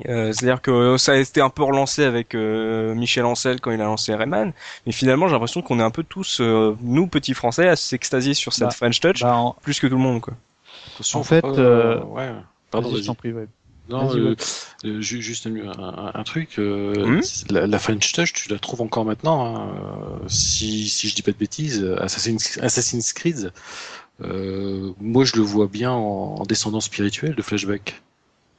[0.08, 3.80] Euh, C'est-à-dire que ça a été un peu relancé avec euh, Michel Ancel quand il
[3.80, 4.52] a lancé Rayman,
[4.84, 8.34] mais finalement j'ai l'impression qu'on est un peu tous, euh, nous petits Français, à s'extasier
[8.34, 9.56] sur cette bah, French Touch, bah en...
[9.62, 10.20] plus que tout le monde.
[10.20, 10.34] Quoi.
[11.14, 12.30] En fait, euh, ouais.
[12.70, 13.32] Pardon, je t'en prie.
[13.32, 13.46] Ouais.
[13.88, 14.34] Non, euh,
[14.84, 16.58] euh, juste un, un, un truc.
[16.58, 19.46] Euh, mmh la, la, French Touch, tu la trouves encore maintenant.
[19.46, 19.70] Hein,
[20.26, 23.52] si, si je dis pas de bêtises, Assassin's, Assassin's Creed,
[24.18, 28.02] moi je le vois bien en, en descendant spirituel de Flashback.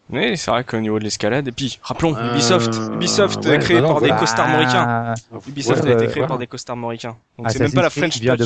[0.09, 2.31] Oui, c'est vrai qu'au niveau de l'escalade, et puis rappelons euh...
[2.31, 5.13] Ubisoft, Ubisoft ouais, créé bah non, par des costards mauricains.
[5.47, 7.17] Ubisoft ouais, a été créé par des costards mauricains.
[7.37, 8.37] Donc c'est même pas la French Touch.
[8.37, 8.45] De...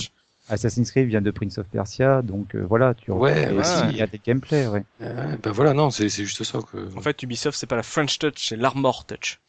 [0.49, 3.63] Assassin's Creed vient de Prince of Persia, donc euh, voilà, tu ouais, ouais.
[3.89, 4.83] il y a des gameplays, ouais.
[5.01, 6.89] Euh, ben voilà, non, c'est juste ça que.
[6.97, 9.39] En fait, Ubisoft c'est pas la French Touch, c'est l'Armor Touch.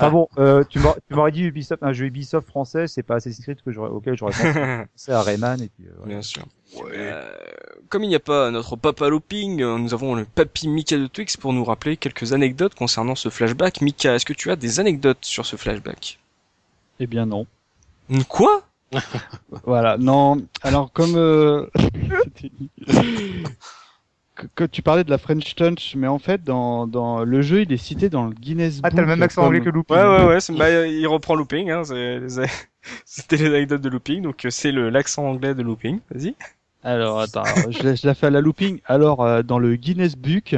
[0.00, 0.80] Ah bon, euh, tu
[1.10, 4.52] m'aurais dit Ubisoft, un jeu Ubisoft français, c'est pas Assassin's Creed que auquel j'aurais pensé.
[4.96, 5.86] c'est à Rayman et puis.
[5.86, 6.44] Euh, Bien sûr.
[6.76, 6.90] Ouais.
[6.94, 7.22] Euh,
[7.88, 11.06] comme il n'y a pas notre papa looping, euh, nous avons le papy Mika de
[11.06, 13.80] Twix pour nous rappeler quelques anecdotes concernant ce flashback.
[13.82, 16.18] Mika, est-ce que tu as des anecdotes sur ce flashback?
[16.98, 17.46] Eh bien non.
[18.28, 18.62] Quoi?
[19.64, 20.44] Voilà, non.
[20.62, 21.14] Alors comme
[24.42, 24.46] euh...
[24.54, 27.72] que tu parlais de la French Touch, mais en fait dans, dans le jeu il
[27.72, 28.90] est cité dans le Guinness Book.
[28.92, 29.48] Ah t'as le même accent comme...
[29.48, 29.96] anglais que Looping.
[29.96, 31.70] Ouais ouais ouais, bah, il reprend Looping.
[31.70, 31.82] Hein,
[33.04, 36.00] C'était les anecdotes de Looping, donc c'est l'accent anglais de Looping.
[36.10, 36.34] Vas-y.
[36.84, 38.80] Alors attends, je, la, je la fais à la looping.
[38.84, 40.54] Alors euh, dans le Guinness Book,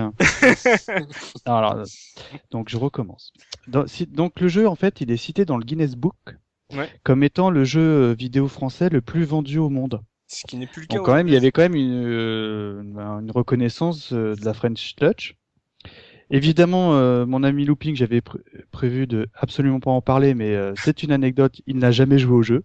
[1.44, 1.84] alors
[2.50, 3.32] donc je recommence.
[3.68, 6.16] Dans, si, donc le jeu en fait il est cité dans le Guinness Book
[6.74, 6.90] ouais.
[7.04, 10.02] comme étant le jeu euh, vidéo français le plus vendu au monde.
[10.28, 10.96] Ce qui n'est plus le cas.
[10.96, 12.82] Donc quand même il y avait quand même une, euh,
[13.20, 15.36] une reconnaissance euh, de la French Touch.
[16.30, 18.38] Évidemment, euh, mon ami Looping, j'avais pr
[18.72, 21.60] prévu de absolument pas en parler, mais euh, c'est une anecdote.
[21.66, 22.64] Il n'a jamais joué au jeu.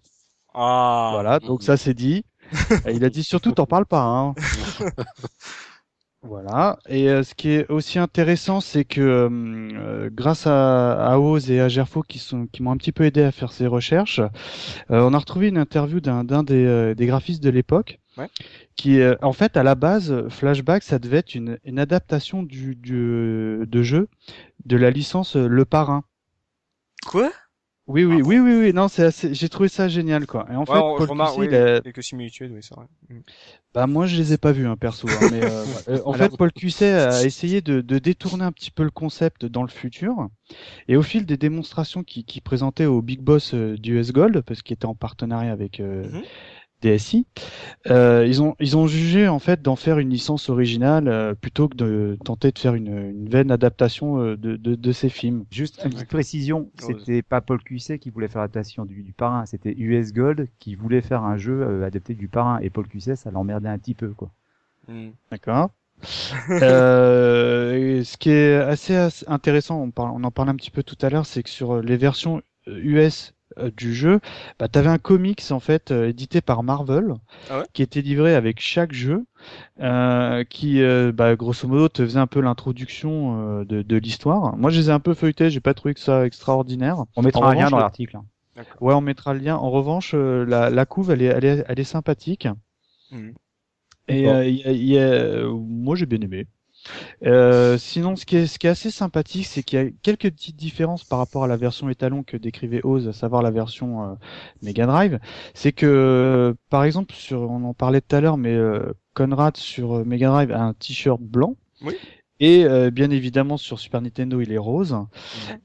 [0.53, 1.11] Ah.
[1.13, 2.25] Voilà, donc ça c'est dit.
[2.91, 4.01] il a dit surtout t'en parles pas.
[4.01, 4.33] Hein.
[6.23, 6.77] voilà.
[6.87, 11.59] Et euh, ce qui est aussi intéressant, c'est que euh, grâce à, à Oz et
[11.59, 15.01] à Gerfo qui sont qui m'ont un petit peu aidé à faire ces recherches, euh,
[15.01, 17.99] on a retrouvé une interview d'un des, euh, des graphistes de l'époque.
[18.17, 18.27] Ouais.
[18.75, 23.65] Qui en fait à la base Flashback ça devait être une, une adaptation du, du
[23.65, 24.09] de jeu
[24.65, 26.03] de la licence Le Parrain.
[27.05, 27.31] Quoi?
[27.91, 29.33] Oui, oui, oui, oui, oui, non, c'est assez...
[29.33, 30.47] j'ai trouvé ça génial, quoi.
[30.51, 31.81] Et en fait, Paul remarque, oui, a...
[31.81, 32.85] quelques similitudes, oui, c'est vrai.
[33.09, 33.19] Mm.
[33.73, 35.07] Bah, moi, je les ai pas vus, hein, perso.
[35.09, 38.71] Hein, mais, euh, euh en fait, Paul Cusset a essayé de, de, détourner un petit
[38.71, 40.29] peu le concept dans le futur.
[40.87, 44.41] Et au fil des démonstrations qu'il qui présentait au Big Boss euh, du US Gold,
[44.41, 46.23] parce qu'il était en partenariat avec euh, mm-hmm.
[46.81, 47.25] DSI,
[47.89, 51.67] euh, ils ont ils ont jugé en fait d'en faire une licence originale euh, plutôt
[51.67, 55.45] que de tenter de faire une, une vaine adaptation euh, de, de, de, ces films.
[55.51, 59.45] Juste une petite précision, c'était pas Paul Cuisset qui voulait faire l'adaptation du, du Parrain,
[59.45, 63.15] c'était US Gold qui voulait faire un jeu euh, adapté du Parrain et Paul Cuisset
[63.15, 64.31] ça l'emmerdait un petit peu quoi.
[64.87, 65.09] Hmm.
[65.31, 65.69] D'accord.
[66.49, 70.81] euh, ce qui est assez, assez intéressant, on, parle, on en parlait un petit peu
[70.81, 73.40] tout à l'heure, c'est que sur les versions US euh,
[73.75, 74.19] du jeu,
[74.59, 77.15] bah, tu avais un comics en fait euh, édité par Marvel
[77.49, 79.25] ah qui était livré avec chaque jeu,
[79.79, 84.55] euh, qui euh, bah, grosso modo te faisait un peu l'introduction de, de l'histoire.
[84.57, 87.03] Moi, je les ai un peu feuilletés, j'ai pas trouvé que ça extraordinaire.
[87.15, 88.19] On mettra un lien dans l'article.
[88.79, 89.55] Ouais, on mettra le lien.
[89.55, 92.47] En revanche, la, la couve, elle est, elle est, elle est sympathique.
[93.11, 93.29] Mmh.
[94.07, 96.47] Et y a, moi, j'ai bien aimé.
[97.25, 100.31] Euh, sinon, ce qui, est, ce qui est assez sympathique, c'est qu'il y a quelques
[100.31, 104.03] petites différences par rapport à la version étalon que décrivait Oz, à savoir la version
[104.03, 104.13] euh,
[104.61, 105.19] Mega Drive.
[105.53, 110.05] C'est que, par exemple, sur, on en parlait tout à l'heure, mais euh, Conrad sur
[110.05, 111.55] Mega Drive a un t-shirt blanc.
[111.83, 111.93] Oui.
[112.43, 114.97] Et bien évidemment sur Super Nintendo il est rose.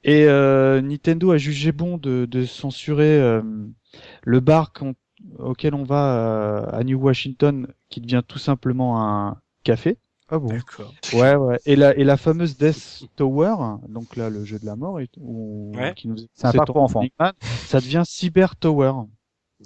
[0.05, 3.41] Et Nintendo a jugé bon de, de censurer
[4.23, 4.75] le bar
[5.39, 9.97] auquel on va à New Washington, qui devient tout simplement un café.
[10.29, 10.49] Ah bon?
[10.49, 10.93] D'accord.
[11.13, 11.59] Ouais, ouais.
[11.67, 13.55] Et la, et la fameuse Death Tower,
[13.89, 15.95] donc là, le jeu de la mort, et, ouais.
[15.95, 17.05] qui nous c'est un parcours enfant.
[17.67, 18.93] ça devient Cyber Tower.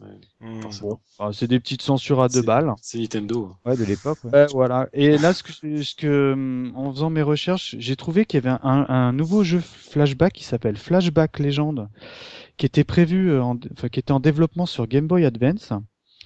[0.01, 0.21] Ouais.
[0.41, 0.61] Mmh.
[0.83, 1.33] Bon.
[1.33, 2.73] c'est des petites censures à deux balles.
[2.81, 3.57] C'est Nintendo.
[3.65, 4.19] Ouais, de l'époque.
[4.25, 4.31] Ouais.
[4.33, 4.47] ouais.
[4.53, 4.89] voilà.
[4.93, 8.57] Et là, ce que, ce que, en faisant mes recherches, j'ai trouvé qu'il y avait
[8.63, 11.89] un, un, nouveau jeu flashback qui s'appelle Flashback Legend,
[12.57, 15.73] qui était prévu, en, enfin, qui était en développement sur Game Boy Advance.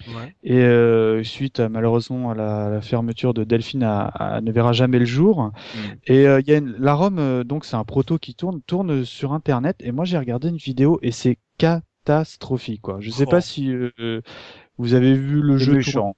[0.07, 0.35] Ouais.
[0.43, 4.73] Et euh, suite à, malheureusement à la, la, fermeture de Delphine, à, à, ne verra
[4.73, 5.43] jamais le jour.
[5.43, 5.79] Mm.
[6.07, 8.61] Et euh, il y a une, la ROM, euh, donc c'est un proto qui tourne,
[8.61, 9.77] tourne sur Internet.
[9.79, 12.97] Et moi j'ai regardé une vidéo et c'est catastrophique quoi.
[12.99, 13.31] Je sais oh.
[13.31, 14.21] pas si euh,
[14.77, 16.15] vous avez vu le jeu méchant.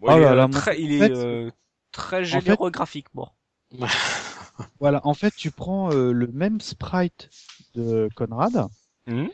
[0.00, 1.50] Ouais, oh là, là, très, il est euh,
[1.92, 3.32] très généreux en fait, graphiquement.
[4.80, 7.30] voilà, en fait tu prends le même sprite
[7.74, 8.66] de Conrad.
[9.06, 9.28] Mm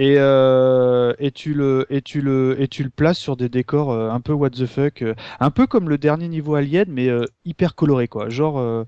[0.00, 3.90] et euh, et tu le et tu le et tu le places sur des décors
[3.92, 7.08] euh, un peu what the fuck, euh, un peu comme le dernier niveau Alien mais
[7.08, 8.84] euh, hyper coloré quoi, genre euh,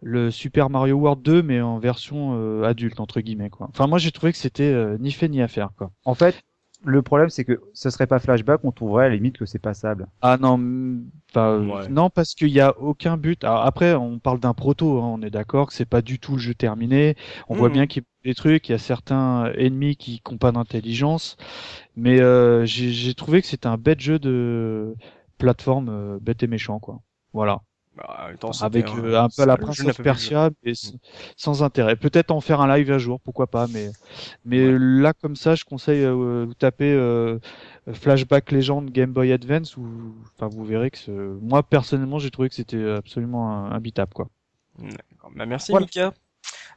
[0.00, 3.68] le Super Mario World 2 mais en version adulte entre guillemets quoi.
[3.68, 5.90] Enfin moi j'ai trouvé que c'était ni fait ni à faire quoi.
[6.06, 6.42] En fait,
[6.84, 9.58] le problème, c'est que ce serait pas flashback, on trouverait à la limite que c'est
[9.58, 10.06] passable.
[10.22, 11.00] Ah non,
[11.30, 11.88] enfin ouais.
[11.88, 13.42] non parce qu'il y a aucun but.
[13.44, 16.32] Alors, après, on parle d'un proto, hein, on est d'accord que c'est pas du tout
[16.32, 17.16] le jeu terminé.
[17.48, 17.58] On mmh.
[17.58, 20.52] voit bien qu'il y a des trucs, il y a certains ennemis qui n'ont pas
[20.52, 21.36] d'intelligence,
[21.96, 24.94] mais euh, j'ai trouvé que c'était un bête jeu de
[25.38, 27.00] plateforme euh, bête et méchant quoi.
[27.32, 27.62] Voilà.
[27.96, 30.98] Bah, temps, avec un, euh, un peu la princesse Persia et mm.
[31.36, 31.94] sans intérêt.
[31.94, 33.90] Peut-être en faire un live un jour, pourquoi pas, mais
[34.44, 34.76] mais ouais.
[34.78, 37.38] là comme ça, je conseille euh, vous taper euh,
[37.92, 39.86] Flashback Legend Game Boy Advance ou
[40.34, 44.28] enfin vous verrez que moi personnellement j'ai trouvé que c'était absolument imbitable quoi.
[45.36, 45.86] Bah, merci voilà.
[45.86, 46.14] Mika.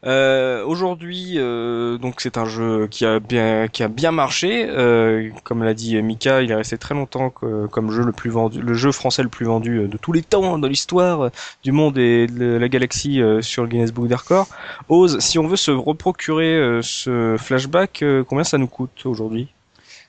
[0.08, 4.66] Euh, Aujourd'hui, euh, donc c'est un jeu qui a bien qui a bien marché.
[4.70, 8.30] Euh, comme l'a dit Mika, il est resté très longtemps que, comme jeu le plus
[8.30, 11.30] vendu, le jeu français le plus vendu de tous les temps dans l'histoire
[11.64, 14.48] du monde et de la galaxie euh, sur le Guinness Book des records.
[14.88, 19.50] Ose, si on veut se reprocurer euh, ce flashback, euh, combien ça nous coûte aujourd'hui?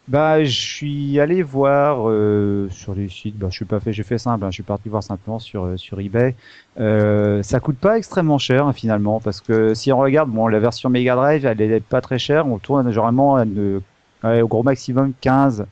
[0.09, 3.37] Bah, je suis allé voir euh, sur les sites.
[3.37, 4.45] Bah, je suis pas fait, j'ai fait simple.
[4.45, 6.35] Hein, je suis parti voir simplement sur euh, sur eBay.
[6.81, 10.59] Euh, ça coûte pas extrêmement cher hein, finalement, parce que si on regarde, bon, la
[10.61, 12.47] version Mega Drive, elle est pas très chère.
[12.47, 13.83] On tourne généralement une,
[14.25, 15.67] ouais, au gros maximum 15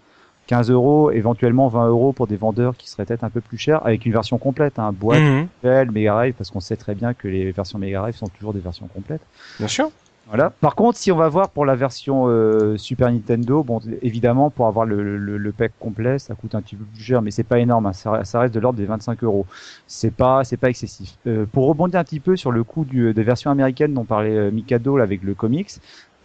[0.49, 3.85] 15 euros, éventuellement 20 euros pour des vendeurs qui seraient peut-être un peu plus chers,
[3.85, 5.91] avec une version complète, hein, boîte, mmh.
[5.91, 8.61] Mega Drive, parce qu'on sait très bien que les versions Mega Drive sont toujours des
[8.61, 9.23] versions complètes.
[9.59, 9.91] Bien sûr.
[10.29, 10.51] Voilà.
[10.51, 14.67] Par contre, si on va voir pour la version euh, Super Nintendo, bon, évidemment, pour
[14.67, 17.45] avoir le, le, le, pack complet, ça coûte un petit peu plus cher, mais c'est
[17.45, 17.87] pas énorme.
[17.87, 19.47] Hein, ça, ça, reste de l'ordre des 25 euros.
[19.87, 21.17] C'est pas, c'est pas excessif.
[21.29, 24.37] Euh, pour rebondir un petit peu sur le coût du, des versions américaines dont parlait
[24.37, 25.71] euh, Mikado là, avec le comics,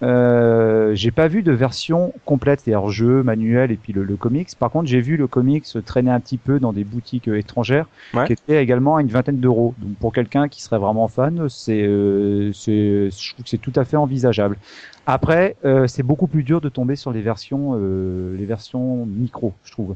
[0.03, 4.49] euh, j'ai pas vu de version complète, c'est-à-dire jeu, manuel et puis le, le comics.
[4.57, 7.87] Par contre, j'ai vu le comics traîner un petit peu dans des boutiques euh, étrangères,
[8.13, 8.25] ouais.
[8.25, 9.73] qui était également à une vingtaine d'euros.
[9.77, 13.73] Donc pour quelqu'un qui serait vraiment fan, c'est, euh, c'est, je trouve que c'est tout
[13.75, 14.57] à fait envisageable.
[15.05, 19.53] Après, euh, c'est beaucoup plus dur de tomber sur les versions, euh, les versions micro,
[19.63, 19.95] je trouve.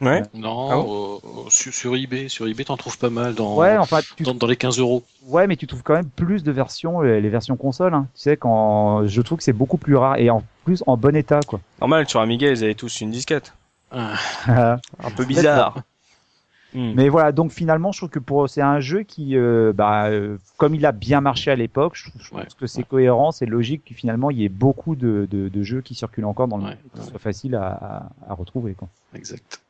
[0.00, 0.22] Ouais.
[0.34, 4.56] Non, ah sur, eBay, sur eBay, t'en trouves pas mal dans, ouais, enfin, dans, les
[4.56, 5.02] 15 euros.
[5.26, 7.94] Ouais, mais tu trouves quand même plus de versions, les versions console.
[7.94, 8.06] Hein.
[8.14, 11.16] Tu sais, quand je trouve que c'est beaucoup plus rare et en plus en bon
[11.16, 11.60] état, quoi.
[11.80, 13.54] Normal, sur Amiga, ils avaient tous une disquette.
[13.90, 14.16] Ah.
[15.02, 15.82] Un peu bizarre.
[16.74, 16.92] Hmm.
[16.94, 20.36] Mais voilà, donc finalement, je trouve que pour c'est un jeu qui, euh, bah, euh,
[20.58, 23.94] comme il a bien marché à l'époque, je, pense que c'est cohérent, c'est logique que
[23.94, 26.76] finalement il y ait beaucoup de, de, de jeux qui circulent encore dans le monde,
[26.94, 28.74] qui soient faciles à, à, à retrouver.
[28.74, 28.88] Quoi.
[29.14, 29.62] Exact.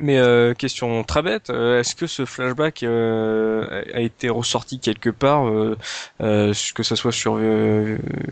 [0.00, 5.10] Mais euh, question très bête, euh, est-ce que ce flashback euh, a été ressorti quelque
[5.10, 5.76] part, euh,
[6.18, 7.38] que ce soit sur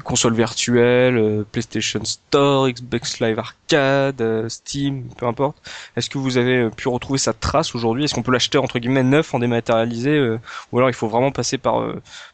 [0.03, 5.59] console virtuelle, PlayStation Store, Xbox Live Arcade, Steam, peu importe.
[5.97, 8.05] Est-ce que vous avez pu retrouver sa trace aujourd'hui?
[8.05, 10.39] Est-ce qu'on peut l'acheter entre guillemets neuf en dématérialisé,
[10.73, 11.85] ou alors il faut vraiment passer par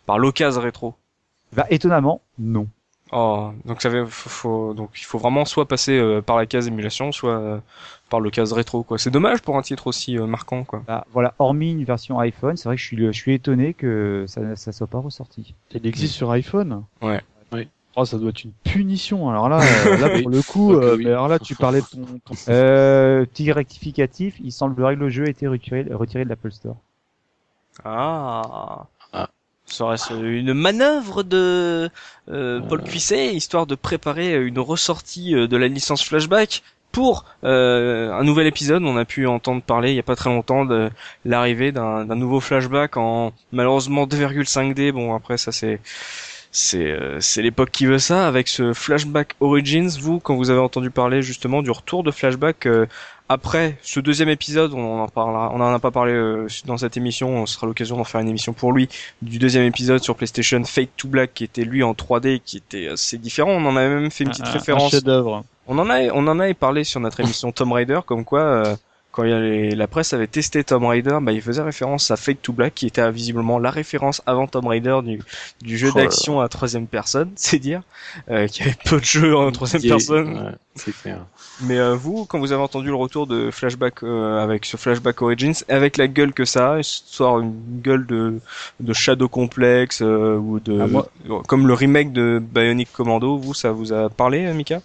[0.07, 0.95] par l'occasion rétro?
[1.53, 2.69] Bah étonnamment, non.
[3.13, 7.63] Oh, donc ça faut, donc il faut vraiment soit passer par la case émulation, soit
[8.09, 8.99] par le cas rétro quoi.
[8.99, 10.83] C'est dommage pour un titre aussi euh, marquant quoi.
[10.87, 14.25] Bah, voilà, hormis une version iPhone, c'est vrai que je suis je suis étonné que
[14.29, 15.55] ça ça soit pas ressorti.
[15.73, 17.21] Il existe sur iPhone Ouais.
[17.53, 17.69] Oui.
[17.99, 19.31] Oh, ça doit être une punition.
[19.31, 22.05] Alors là, euh, là pour le coup, euh, mais alors là, tu parlais de ton.
[22.27, 22.35] ton...
[22.49, 26.77] Euh, petit rectificatif, il semblerait que le jeu ait été retiré, retiré de l'Apple Store.
[27.85, 28.87] Ah.
[29.15, 29.31] ah.
[29.65, 31.91] Serait-ce une manœuvre de
[32.29, 36.63] euh, Paul Cuisset, histoire de préparer une ressortie de la licence Flashback
[36.93, 38.83] pour euh, un nouvel épisode.
[38.85, 40.91] On a pu entendre parler il y a pas très longtemps de
[41.25, 44.93] l'arrivée d'un nouveau flashback en malheureusement 2,5D.
[44.93, 45.81] Bon après ça c'est
[46.53, 49.91] c'est euh, c'est l'époque qui veut ça avec ce flashback Origins.
[50.01, 52.87] Vous quand vous avez entendu parler justement du retour de flashback euh,
[53.29, 56.97] après ce deuxième épisode, on en parlera, on en a pas parlé euh, dans cette
[56.97, 58.89] émission, on sera l'occasion d'en faire une émission pour lui
[59.21, 62.89] du deuxième épisode sur PlayStation Fate to Black qui était lui en 3D qui était
[62.89, 64.95] assez différent, on en a même fait une petite référence.
[64.95, 65.45] Un chef d'œuvre.
[65.67, 68.77] On en a on en avait parlé sur notre émission Tomb Raider comme quoi euh,
[69.17, 72.75] quand la presse avait testé Tomb Raider, bah, il faisait référence à Fate to Black,
[72.75, 75.23] qui était visiblement la référence avant Tomb Raider du,
[75.63, 77.81] du jeu oh d'action à troisième personne, c'est dire,
[78.31, 80.59] euh, qu'il y avait peu de jeux en troisième personne.
[80.75, 81.25] c'est clair.
[81.63, 85.23] Mais euh, vous, quand vous avez entendu le retour de Flashback euh, avec ce Flashback
[85.23, 88.39] Origins, avec la gueule que ça a, soit une gueule de,
[88.81, 93.73] de Shadow Complex euh, ou de ah, comme le remake de Bionic Commando, vous, ça
[93.73, 94.83] vous a parlé, Mika?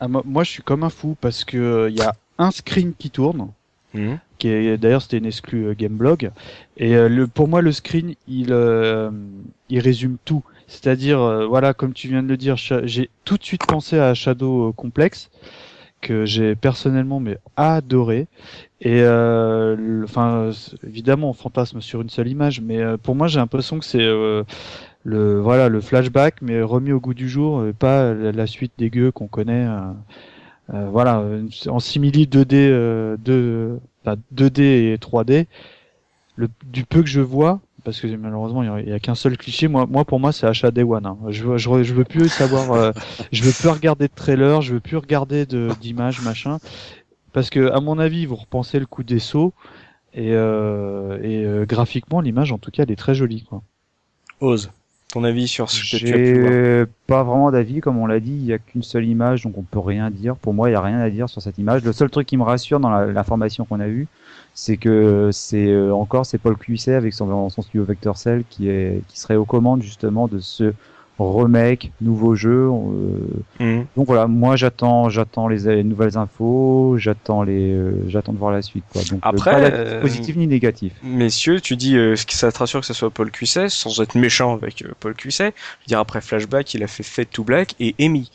[0.00, 3.10] Ah, moi, je suis comme un fou parce que il y a un screen qui
[3.10, 3.50] tourne
[3.94, 4.18] Mhm.
[4.38, 6.30] Qui est d'ailleurs c'était une exclue euh, Gameblog.
[6.76, 9.10] Et euh, le, pour moi le screen il euh,
[9.68, 10.42] il résume tout.
[10.66, 14.72] C'est-à-dire voilà comme tu viens de le dire, j'ai tout de suite pensé à Shadow
[14.72, 15.30] Complex
[16.00, 18.26] que j'ai personnellement mais adoré.
[18.80, 20.52] Et enfin
[20.86, 24.08] évidemment on fantasme sur une seule image, mais pour moi j'ai l'impression que c'est
[25.04, 29.28] le voilà le flashback mais remis au goût du jour, pas la, suite dégueu qu'on
[29.28, 29.66] connaît.
[30.72, 31.22] Euh, voilà,
[31.68, 33.80] en simili 2D, 2,
[34.34, 35.46] 2D et 3D,
[36.36, 39.68] le, du peu que je vois, parce que malheureusement il y a, qu'un seul cliché.
[39.68, 41.06] Moi, moi pour moi c'est achat Day One.
[41.06, 41.18] Hein.
[41.28, 42.92] Je, je, je, veux plus savoir, euh,
[43.30, 46.58] je veux plus regarder de trailer, je veux plus regarder de d'images machin,
[47.32, 49.52] parce que à mon avis vous repensez le coup des sauts
[50.14, 53.62] et, euh, et euh, graphiquement l'image en tout cas elle est très jolie quoi.
[54.40, 54.70] Ose
[55.14, 58.18] ton avis sur ce que tu as pu voir Pas vraiment d'avis, comme on l'a
[58.18, 60.34] dit, il n'y a qu'une seule image, donc on peut rien dire.
[60.36, 61.84] Pour moi, il n'y a rien à dire sur cette image.
[61.84, 64.08] Le seul truc qui me rassure dans l'information qu'on a eue,
[64.54, 68.68] c'est que c'est euh, encore c'est Paul Cuisset avec son, son studio Vector Cell qui
[68.68, 70.72] est qui serait aux commandes justement de ce
[71.18, 72.68] remake, nouveau jeu.
[72.68, 73.18] Euh,
[73.60, 73.86] mhm.
[73.96, 78.62] Donc voilà, moi j'attends, j'attends les, nouvelles infos, j'attends les, euh, j'attends de voir la
[78.62, 78.84] suite.
[78.92, 79.02] Quoi.
[79.02, 80.92] Donc euh, Après, pas positif ni négatif.
[81.02, 81.96] Messieurs, tu dis
[82.26, 85.52] qui ça te rassure que ce soit Paul Cuisset, sans être méchant avec Paul Cuisset.
[85.56, 88.30] Je veux dire après Flashback, il a fait Fate to Black et Amy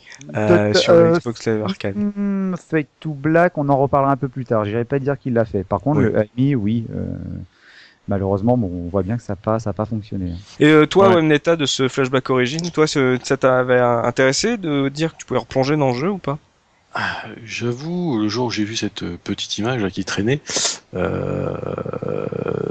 [0.74, 1.96] sur Xbox Live Arcade.
[1.96, 4.64] Hmm, Fate to Black, on en reparlera un peu plus tard.
[4.64, 5.64] J'irai pas dire qu'il l'a fait.
[5.64, 6.86] Par contre, le Amy, oui
[8.08, 10.32] malheureusement, bon, on voit bien que ça n'a pas, ça pas fonctionné.
[10.58, 11.22] Et euh, toi, ouais.
[11.22, 15.76] Neta, de ce flashback origine, toi, ça t'avait intéressé de dire que tu pouvais replonger
[15.76, 16.38] dans le jeu ou pas?
[16.92, 20.40] Ah, J'avoue, le jour où j'ai vu cette petite image là qui traînait,
[20.94, 21.54] euh,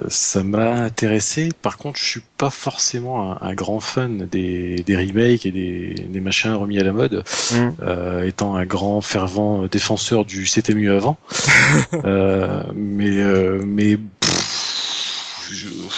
[0.10, 1.49] ça m'a intéressé.
[1.61, 6.19] Par contre, je suis pas forcément un, grand fan des, des remakes et des, des,
[6.19, 7.23] machins remis à la mode,
[7.53, 7.69] mmh.
[7.81, 11.18] euh, étant un grand fervent défenseur du c'était mieux avant.
[12.03, 13.64] euh, mais euh,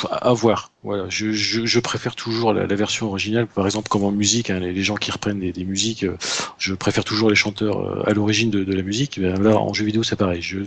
[0.09, 0.71] à voir.
[0.83, 3.47] Voilà, je, préfère toujours la, version originale.
[3.47, 6.17] Par exemple, comme en musique, hein, les, gens qui reprennent des, musiques, euh,
[6.57, 9.19] je préfère toujours les chanteurs euh, à l'origine de, de, la musique.
[9.19, 10.41] Ben là, en jeu vidéo, c'est pareil.
[10.41, 10.59] Je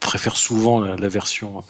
[0.00, 1.64] préfère souvent la, la version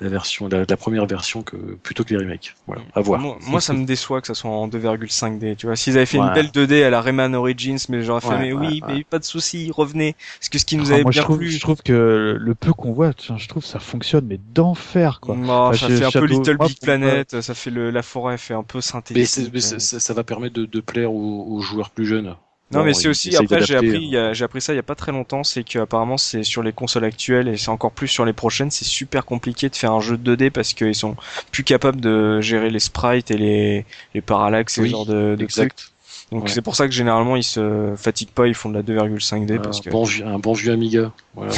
[0.00, 2.54] la version, la, première version que plutôt que les remakes.
[2.66, 3.20] Voilà, à voir.
[3.20, 5.56] Moi, ça me déçoit que ça soit en 2,5D.
[5.56, 8.38] Tu vois, s'ils avaient fait une belle 2D à la Rayman Origins, mais j'aurais fait
[8.38, 10.14] mais oui, mais pas de souci, revenez.
[10.38, 12.72] Parce que ce qui nous ah, avait bien je trouve, Je trouve que le peu
[12.72, 15.36] qu'on voit, je trouve ça fonctionne mais d'enfer quoi.
[15.74, 18.80] ça fait un peu Little Big Planet, ça fait le, la forêt fait un peu
[18.80, 19.50] synthétique.
[19.52, 22.34] Mais, ça, va permettre de, de plaire aux, aux joueurs plus jeunes.
[22.72, 25.12] Non, mais c'est aussi après j'ai appris j'ai appris ça il y a pas très
[25.12, 28.32] longtemps, c'est que apparemment c'est sur les consoles actuelles et c'est encore plus sur les
[28.32, 31.16] prochaines, c'est super compliqué de faire un jeu 2D parce qu'ils sont
[31.50, 33.84] plus capables de gérer les sprites et les
[34.14, 35.92] les parallaxes et ce genre de, de exact.
[36.32, 39.60] Donc c'est pour ça que généralement ils se fatiguent pas, ils font de la 2,5D
[39.60, 41.12] parce que bon, un bon vieux Amiga.
[41.34, 41.52] Voilà,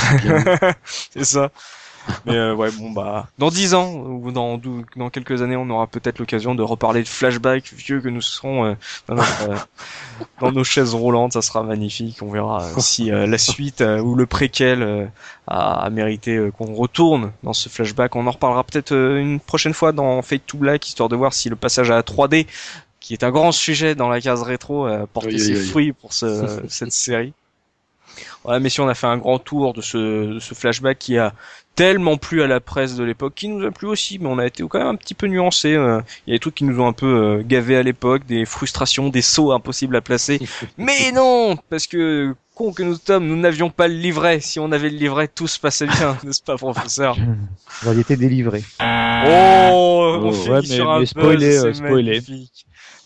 [0.84, 1.52] c'est ça.
[2.26, 4.60] Mais euh, ouais, bon bah, dans dix ans ou dans
[4.96, 8.64] dans quelques années, on aura peut-être l'occasion de reparler de flashback vieux que nous serons
[8.64, 8.74] euh,
[9.10, 9.56] euh,
[10.40, 11.32] dans, nos chaises roulantes.
[11.32, 12.18] Ça sera magnifique.
[12.22, 15.10] On verra si la suite ou le préquel
[15.46, 18.16] a, mérité qu'on retourne dans ce flashback.
[18.16, 21.48] On en reparlera peut-être une prochaine fois dans Fate to Black, histoire de voir si
[21.48, 22.46] le passage à la 3D,
[23.00, 26.60] qui est un grand sujet dans la case rétro, a porté ses fruits pour ce,
[26.68, 27.32] cette série.
[28.44, 31.18] Voilà, mais si on a fait un grand tour de ce, de ce flashback qui
[31.18, 31.32] a
[31.74, 34.46] tellement plu à la presse de l'époque, qui nous a plu aussi, mais on a
[34.46, 35.74] été quand même un petit peu nuancé.
[35.74, 36.00] Euh.
[36.26, 38.44] Il y a des trucs qui nous ont un peu euh, gavé à l'époque, des
[38.44, 40.40] frustrations, des sauts impossibles à placer.
[40.78, 44.40] mais non, parce que con que nous sommes, nous n'avions pas le livret.
[44.40, 47.16] Si on avait le livret, tout se passait bien, n'est-ce pas, professeur?
[47.82, 48.62] On aurait été délivré.
[48.80, 52.20] Oh, on oh, ouais, sur un spoiler, euh, spoiler.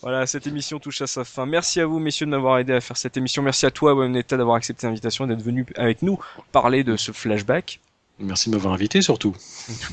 [0.01, 1.45] Voilà, cette émission touche à sa fin.
[1.45, 3.41] Merci à vous, messieurs, de m'avoir aidé à faire cette émission.
[3.41, 6.19] Merci à toi, Wemneta, d'avoir accepté l'invitation et d'être venu avec nous
[6.53, 7.81] parler de ce flashback.
[8.21, 9.33] Merci de m'avoir invité surtout.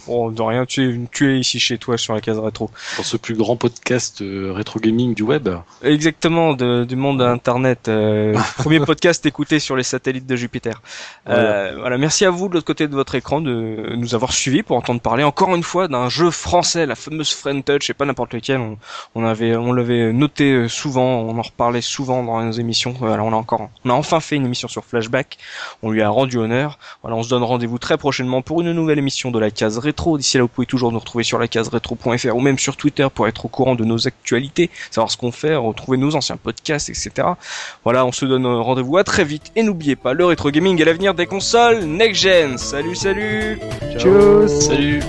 [0.06, 2.70] Bon, de rien, tu es, tu es ici chez toi sur la case rétro.
[2.96, 5.48] Pour ce plus grand podcast euh, rétro gaming du web.
[5.82, 7.86] Exactement, de, du monde internet.
[7.86, 10.82] Euh, premier podcast écouté sur les satellites de Jupiter.
[11.28, 11.98] Euh, voilà.
[11.98, 15.00] merci à vous de l'autre côté de votre écran de nous avoir suivis pour entendre
[15.00, 18.58] parler encore une fois d'un jeu français, la fameuse Friend Touch, et pas n'importe lequel.
[18.58, 18.76] On,
[19.14, 22.92] on avait, on l'avait noté euh, souvent, on en reparlait souvent dans nos émissions.
[22.98, 25.38] Voilà, on a encore, on a enfin fait une émission sur Flashback.
[25.84, 26.80] On lui a rendu honneur.
[27.02, 30.18] Voilà, on se donne rendez-vous très prochainement pour une nouvelle émission de la case rétro.
[30.18, 33.06] D'ici là, vous pouvez toujours nous retrouver sur la case rétro.fr ou même sur Twitter
[33.14, 36.88] pour être au courant de nos actualités, savoir ce qu'on fait, retrouver nos anciens podcasts,
[36.88, 37.28] etc.
[37.84, 40.84] Voilà, on se donne rendez-vous à très vite et n'oubliez pas, le rétro gaming est
[40.84, 42.58] l'avenir des consoles next gen.
[42.58, 43.58] Salut, salut.
[43.98, 44.48] Ciao.
[44.48, 45.00] Salut.